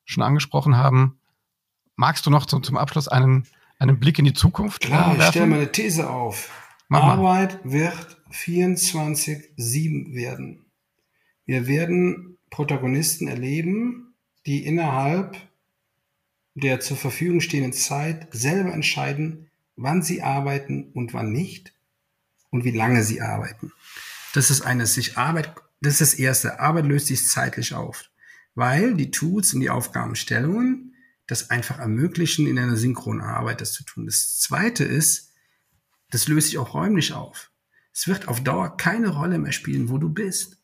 schon 0.04 0.22
angesprochen 0.22 0.76
haben. 0.76 1.18
Magst 1.96 2.26
du 2.26 2.30
noch 2.30 2.44
zum, 2.44 2.62
zum 2.62 2.76
Abschluss 2.76 3.08
einen 3.08 3.46
einen 3.84 4.00
Blick 4.00 4.18
in 4.18 4.24
die 4.24 4.32
Zukunft 4.32 4.82
Klar, 4.82 5.16
ich 5.18 5.24
stelle 5.26 5.46
meine 5.46 5.70
These 5.70 6.08
auf. 6.08 6.50
Mach 6.88 7.02
Arbeit 7.02 7.64
mal. 7.64 7.72
wird 7.72 8.16
24-7 8.32 10.14
werden. 10.14 10.64
Wir 11.46 11.66
werden 11.66 12.38
Protagonisten 12.50 13.28
erleben, 13.28 14.14
die 14.46 14.64
innerhalb 14.64 15.36
der 16.54 16.80
zur 16.80 16.96
Verfügung 16.96 17.40
stehenden 17.40 17.72
Zeit 17.72 18.28
selber 18.30 18.72
entscheiden, 18.72 19.50
wann 19.76 20.02
sie 20.02 20.22
arbeiten 20.22 20.90
und 20.92 21.12
wann 21.12 21.32
nicht 21.32 21.72
und 22.50 22.64
wie 22.64 22.70
lange 22.70 23.02
sie 23.02 23.20
arbeiten. 23.20 23.72
Das 24.34 24.50
ist 24.50 24.62
eines, 24.62 24.94
sich 24.94 25.18
Arbeit, 25.18 25.52
das 25.80 26.00
ist 26.00 26.00
das 26.00 26.14
erste. 26.14 26.60
Arbeit 26.60 26.86
löst 26.86 27.08
sich 27.08 27.26
zeitlich 27.26 27.74
auf, 27.74 28.04
weil 28.54 28.94
die 28.94 29.10
Tools 29.10 29.52
und 29.52 29.60
die 29.60 29.70
Aufgabenstellungen 29.70 30.93
das 31.26 31.50
einfach 31.50 31.78
ermöglichen, 31.78 32.46
in 32.46 32.58
einer 32.58 32.76
synchronen 32.76 33.22
Arbeit 33.22 33.60
das 33.60 33.72
zu 33.72 33.84
tun. 33.84 34.06
Das 34.06 34.38
zweite 34.38 34.84
ist, 34.84 35.32
das 36.10 36.28
löst 36.28 36.48
sich 36.48 36.58
auch 36.58 36.74
räumlich 36.74 37.12
auf. 37.12 37.50
Es 37.92 38.08
wird 38.08 38.28
auf 38.28 38.42
Dauer 38.42 38.76
keine 38.76 39.08
Rolle 39.08 39.38
mehr 39.38 39.52
spielen, 39.52 39.88
wo 39.88 39.98
du 39.98 40.08
bist. 40.08 40.58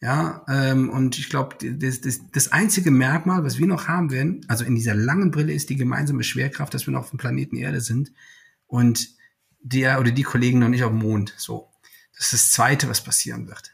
Ja, 0.00 0.44
ähm, 0.48 0.90
und 0.90 1.18
ich 1.18 1.30
glaube, 1.30 1.56
das, 1.60 2.00
das, 2.00 2.20
das 2.32 2.50
einzige 2.50 2.90
Merkmal, 2.90 3.44
was 3.44 3.58
wir 3.58 3.66
noch 3.66 3.86
haben 3.86 4.10
werden, 4.10 4.44
also 4.48 4.64
in 4.64 4.74
dieser 4.74 4.94
langen 4.94 5.30
Brille, 5.30 5.52
ist 5.52 5.70
die 5.70 5.76
gemeinsame 5.76 6.24
Schwerkraft, 6.24 6.74
dass 6.74 6.86
wir 6.86 6.92
noch 6.92 7.02
auf 7.02 7.10
dem 7.10 7.18
Planeten 7.18 7.56
Erde 7.56 7.80
sind 7.80 8.12
und 8.66 9.08
der 9.60 10.00
oder 10.00 10.10
die 10.10 10.24
Kollegen 10.24 10.58
noch 10.58 10.68
nicht 10.68 10.82
auf 10.82 10.90
dem 10.90 10.98
Mond. 10.98 11.34
So, 11.36 11.70
das 12.16 12.26
ist 12.26 12.32
das 12.32 12.50
Zweite, 12.50 12.88
was 12.88 13.04
passieren 13.04 13.46
wird. 13.46 13.72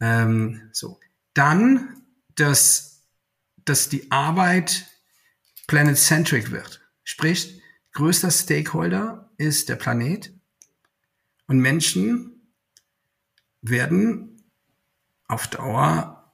Ähm, 0.00 0.62
so, 0.72 0.98
dann, 1.34 2.02
dass, 2.36 3.02
dass 3.64 3.90
die 3.90 4.10
Arbeit 4.10 4.86
planet-centric 5.66 6.50
wird. 6.50 6.80
Sprich, 7.02 7.60
größter 7.92 8.30
Stakeholder 8.30 9.30
ist 9.36 9.68
der 9.68 9.76
Planet 9.76 10.32
und 11.46 11.58
Menschen 11.58 12.52
werden 13.62 14.44
auf 15.26 15.48
Dauer 15.48 16.32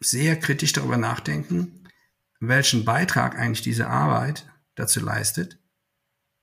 sehr 0.00 0.38
kritisch 0.38 0.72
darüber 0.72 0.96
nachdenken, 0.96 1.88
welchen 2.40 2.84
Beitrag 2.84 3.38
eigentlich 3.38 3.62
diese 3.62 3.88
Arbeit 3.88 4.50
dazu 4.74 5.00
leistet, 5.00 5.58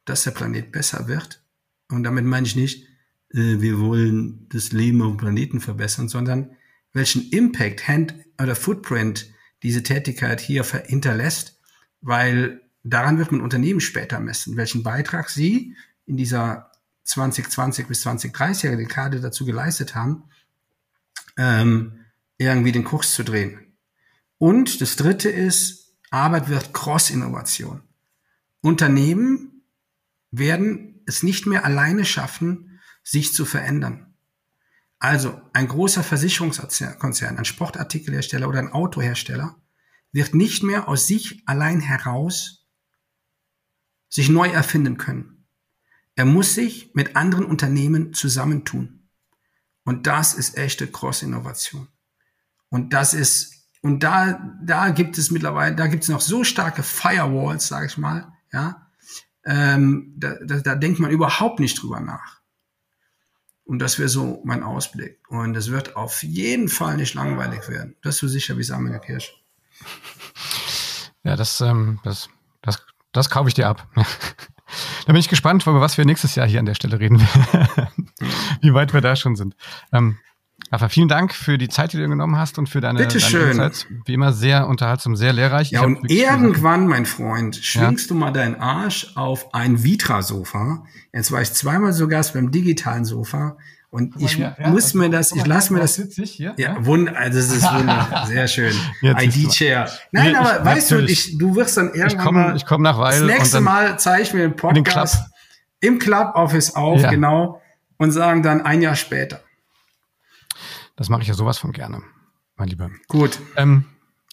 dass 0.05 0.23
der 0.23 0.31
Planet 0.31 0.71
besser 0.71 1.07
wird. 1.07 1.43
Und 1.89 2.03
damit 2.03 2.25
meine 2.25 2.47
ich 2.47 2.55
nicht, 2.55 2.87
äh, 3.31 3.59
wir 3.59 3.79
wollen 3.79 4.47
das 4.49 4.71
Leben 4.71 5.01
auf 5.01 5.11
dem 5.11 5.17
Planeten 5.17 5.59
verbessern, 5.59 6.07
sondern 6.07 6.55
welchen 6.93 7.29
Impact, 7.31 7.87
Hand 7.87 8.15
oder 8.41 8.55
Footprint 8.55 9.31
diese 9.61 9.83
Tätigkeit 9.83 10.39
hier 10.39 10.63
hinterlässt, 10.63 11.58
weil 12.01 12.61
daran 12.83 13.17
wird 13.17 13.31
man 13.31 13.41
Unternehmen 13.41 13.81
später 13.81 14.19
messen, 14.19 14.57
welchen 14.57 14.83
Beitrag 14.83 15.29
sie 15.29 15.75
in 16.05 16.17
dieser 16.17 16.71
2020 17.03 17.87
bis 17.87 18.05
2030er 18.05 18.75
Dekade 18.75 19.19
dazu 19.19 19.45
geleistet 19.45 19.95
haben, 19.95 20.23
ähm, 21.37 22.05
irgendwie 22.37 22.71
den 22.71 22.83
Kurs 22.83 23.13
zu 23.13 23.23
drehen. 23.23 23.75
Und 24.37 24.81
das 24.81 24.95
dritte 24.95 25.29
ist, 25.29 25.95
Arbeit 26.11 26.49
wird 26.49 26.73
Cross-Innovation. 26.73 27.81
Unternehmen 28.61 29.63
werden 30.31 31.01
es 31.05 31.23
nicht 31.23 31.45
mehr 31.45 31.65
alleine 31.65 32.05
schaffen, 32.05 32.79
sich 33.03 33.33
zu 33.33 33.45
verändern. 33.45 34.13
Also 34.99 35.41
ein 35.53 35.67
großer 35.67 36.03
Versicherungskonzern, 36.03 37.37
ein 37.37 37.45
Sportartikelhersteller 37.45 38.47
oder 38.47 38.59
ein 38.59 38.71
Autohersteller 38.71 39.55
wird 40.11 40.33
nicht 40.33 40.63
mehr 40.63 40.87
aus 40.87 41.07
sich 41.07 41.43
allein 41.45 41.79
heraus 41.79 42.67
sich 44.09 44.29
neu 44.29 44.49
erfinden 44.49 44.97
können. 44.97 45.47
Er 46.15 46.25
muss 46.25 46.55
sich 46.55 46.91
mit 46.95 47.15
anderen 47.15 47.45
Unternehmen 47.45 48.13
zusammentun. 48.13 49.07
Und 49.83 50.07
das 50.07 50.33
ist 50.33 50.57
echte 50.57 50.87
Cross-Innovation. 50.87 51.87
Und 52.69 52.93
das 52.93 53.13
ist, 53.13 53.69
und 53.81 54.03
da, 54.03 54.57
da 54.61 54.89
gibt 54.89 55.17
es 55.17 55.31
mittlerweile, 55.31 55.75
da 55.75 55.87
gibt 55.87 56.03
es 56.03 56.09
noch 56.09 56.21
so 56.21 56.43
starke 56.43 56.83
Firewalls, 56.83 57.67
sage 57.67 57.85
ich 57.85 57.97
mal, 57.97 58.33
ja, 58.51 58.87
ähm, 59.45 60.13
da, 60.17 60.35
da, 60.43 60.59
da 60.59 60.75
denkt 60.75 60.99
man 60.99 61.11
überhaupt 61.11 61.59
nicht 61.59 61.81
drüber 61.81 61.99
nach. 61.99 62.41
Und 63.63 63.79
das 63.79 63.99
wäre 63.99 64.09
so 64.09 64.41
mein 64.45 64.63
Ausblick. 64.63 65.21
Und 65.29 65.55
es 65.55 65.71
wird 65.71 65.95
auf 65.95 66.23
jeden 66.23 66.69
Fall 66.69 66.97
nicht 66.97 67.13
langweilig 67.13 67.69
werden. 67.69 67.95
Das 68.01 68.15
ist 68.15 68.21
so 68.21 68.27
sicher 68.27 68.57
wie 68.57 68.67
in 68.67 68.91
der 68.91 68.99
Kirche. 68.99 69.31
Ja, 71.23 71.35
das, 71.35 71.59
ähm, 71.59 71.99
das, 72.03 72.29
das, 72.61 72.81
das 73.11 73.29
kaufe 73.29 73.49
ich 73.49 73.53
dir 73.53 73.67
ab. 73.67 73.87
da 73.95 74.05
bin 75.07 75.17
ich 75.17 75.27
gespannt, 75.27 75.67
über 75.67 75.81
was 75.81 75.97
wir 75.97 76.05
nächstes 76.05 76.33
Jahr 76.35 76.47
hier 76.47 76.59
an 76.59 76.65
der 76.65 76.75
Stelle 76.75 76.97
reden. 76.97 77.19
wie 78.61 78.73
weit 78.73 78.93
wir 78.93 79.01
da 79.01 79.17
schon 79.17 79.35
sind. 79.35 79.55
Ähm, 79.91 80.17
Rafa, 80.71 80.89
vielen 80.89 81.07
Dank 81.07 81.33
für 81.33 81.57
die 81.57 81.67
Zeit, 81.67 81.93
die 81.93 81.97
du 81.97 82.07
genommen 82.07 82.37
hast 82.37 82.59
und 82.59 82.67
für 82.67 82.79
deine, 82.79 82.99
Bitte 82.99 83.17
deine 83.17 83.51
Insights. 83.51 83.87
Wie 84.05 84.13
immer 84.13 84.33
sehr 84.33 84.67
unterhaltsam, 84.67 85.15
sehr 85.15 85.33
lehrreich. 85.33 85.71
Ja, 85.71 85.81
und 85.83 86.09
irgendwann, 86.11 86.87
mein 86.87 87.05
Freund, 87.05 87.55
schwingst 87.55 88.09
ja. 88.09 88.13
du 88.13 88.19
mal 88.19 88.31
deinen 88.31 88.55
Arsch 88.55 89.13
auf 89.15 89.53
ein 89.53 89.83
Vitra-Sofa. 89.83 90.85
Jetzt 91.11 91.31
war 91.31 91.41
ich 91.41 91.51
zweimal 91.53 91.93
so 91.93 92.07
Gast 92.07 92.33
beim 92.33 92.51
digitalen 92.51 93.03
Sofa. 93.03 93.57
Und 93.91 94.15
ich 94.21 94.33
hier, 94.33 94.55
ja, 94.59 94.69
muss 94.69 94.93
mir 94.93 95.09
das, 95.09 95.31
ich 95.31 95.45
lasse 95.47 95.73
mir 95.73 95.79
das. 95.79 95.95
Hier, 95.95 96.53
ja, 96.57 96.73
ja, 96.75 96.85
wund, 96.85 97.09
also 97.09 97.39
das 97.39 97.51
ist 97.51 97.73
wunderbar, 97.73 98.27
sehr 98.27 98.47
schön. 98.47 98.73
ID-Chair. 99.01 99.89
Nein, 100.11 100.35
aber 100.35 100.59
ich, 100.59 100.65
weißt 100.65 100.91
du, 100.91 100.99
ich, 101.05 101.37
du 101.39 101.55
wirst 101.55 101.75
dann 101.75 101.87
irgendwann 101.87 102.07
ich 102.07 102.17
komm, 102.17 102.35
mal. 102.35 102.55
Ich 102.55 102.65
komme 102.67 102.83
nach 102.83 102.99
Weil. 102.99 103.19
Das 103.19 103.27
nächste 103.27 103.61
Mal 103.61 103.97
zeige 103.97 104.21
ich 104.21 104.33
mir 104.33 104.41
den 104.41 104.55
Podcast 104.55 105.23
im 105.79 105.97
Club 105.97 106.35
Office 106.35 106.75
auf, 106.75 107.01
genau, 107.09 107.61
und 107.97 108.11
sagen 108.11 108.43
dann 108.43 108.61
ein 108.61 108.83
Jahr 108.83 108.95
später. 108.95 109.41
Das 110.95 111.09
mache 111.09 111.23
ich 111.23 111.27
ja 111.27 111.33
sowas 111.33 111.57
von 111.57 111.71
gerne, 111.71 112.03
mein 112.57 112.67
Lieber. 112.67 112.91
Gut. 113.07 113.39
Ähm, 113.55 113.85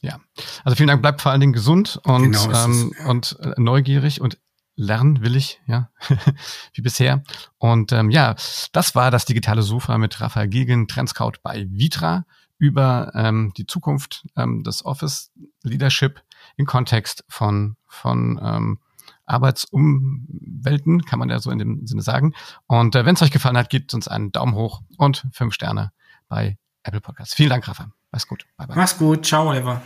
ja, 0.02 0.18
also 0.64 0.76
vielen 0.76 0.88
Dank. 0.88 1.00
Bleibt 1.00 1.22
vor 1.22 1.32
allen 1.32 1.40
Dingen 1.40 1.54
gesund 1.54 1.98
und, 2.04 2.32
genau 2.32 2.50
ähm, 2.52 2.92
ja. 2.98 3.06
und 3.06 3.38
äh, 3.40 3.54
neugierig 3.56 4.20
und 4.20 4.38
lernwillig, 4.76 5.60
ja, 5.66 5.90
wie 6.74 6.82
bisher. 6.82 7.22
Und 7.58 7.92
ähm, 7.92 8.10
ja, 8.10 8.36
das 8.72 8.94
war 8.94 9.10
das 9.10 9.24
digitale 9.24 9.62
Sofa 9.62 9.98
mit 9.98 10.20
Raphael 10.20 10.48
Giegen, 10.48 10.86
Trendscout 10.86 11.32
bei 11.42 11.66
Vitra 11.70 12.24
über 12.58 13.12
ähm, 13.14 13.52
die 13.56 13.66
Zukunft 13.66 14.26
ähm, 14.36 14.62
des 14.62 14.84
Office 14.84 15.32
Leadership 15.62 16.22
im 16.56 16.66
Kontext 16.66 17.24
von, 17.28 17.76
von 17.86 18.40
ähm, 18.42 18.78
Arbeitsumwelten, 19.26 21.04
kann 21.04 21.18
man 21.18 21.30
ja 21.30 21.38
so 21.38 21.50
in 21.50 21.58
dem 21.58 21.86
Sinne 21.86 22.02
sagen. 22.02 22.34
Und 22.66 22.94
äh, 22.94 23.04
wenn 23.04 23.14
es 23.14 23.22
euch 23.22 23.30
gefallen 23.30 23.58
hat, 23.58 23.70
gebt 23.70 23.92
uns 23.92 24.08
einen 24.08 24.32
Daumen 24.32 24.54
hoch 24.54 24.82
und 24.96 25.26
fünf 25.32 25.54
Sterne 25.54 25.92
bei 26.28 26.58
Apple 26.82 27.00
Podcasts. 27.00 27.34
Vielen 27.34 27.50
Dank, 27.50 27.66
Rafa. 27.66 27.90
Mach's 28.10 28.28
gut. 28.28 28.46
Bye, 28.56 28.68
bye. 28.68 28.76
Mach's 28.76 28.96
gut. 28.96 29.26
Ciao, 29.26 29.48
Oliver. 29.48 29.82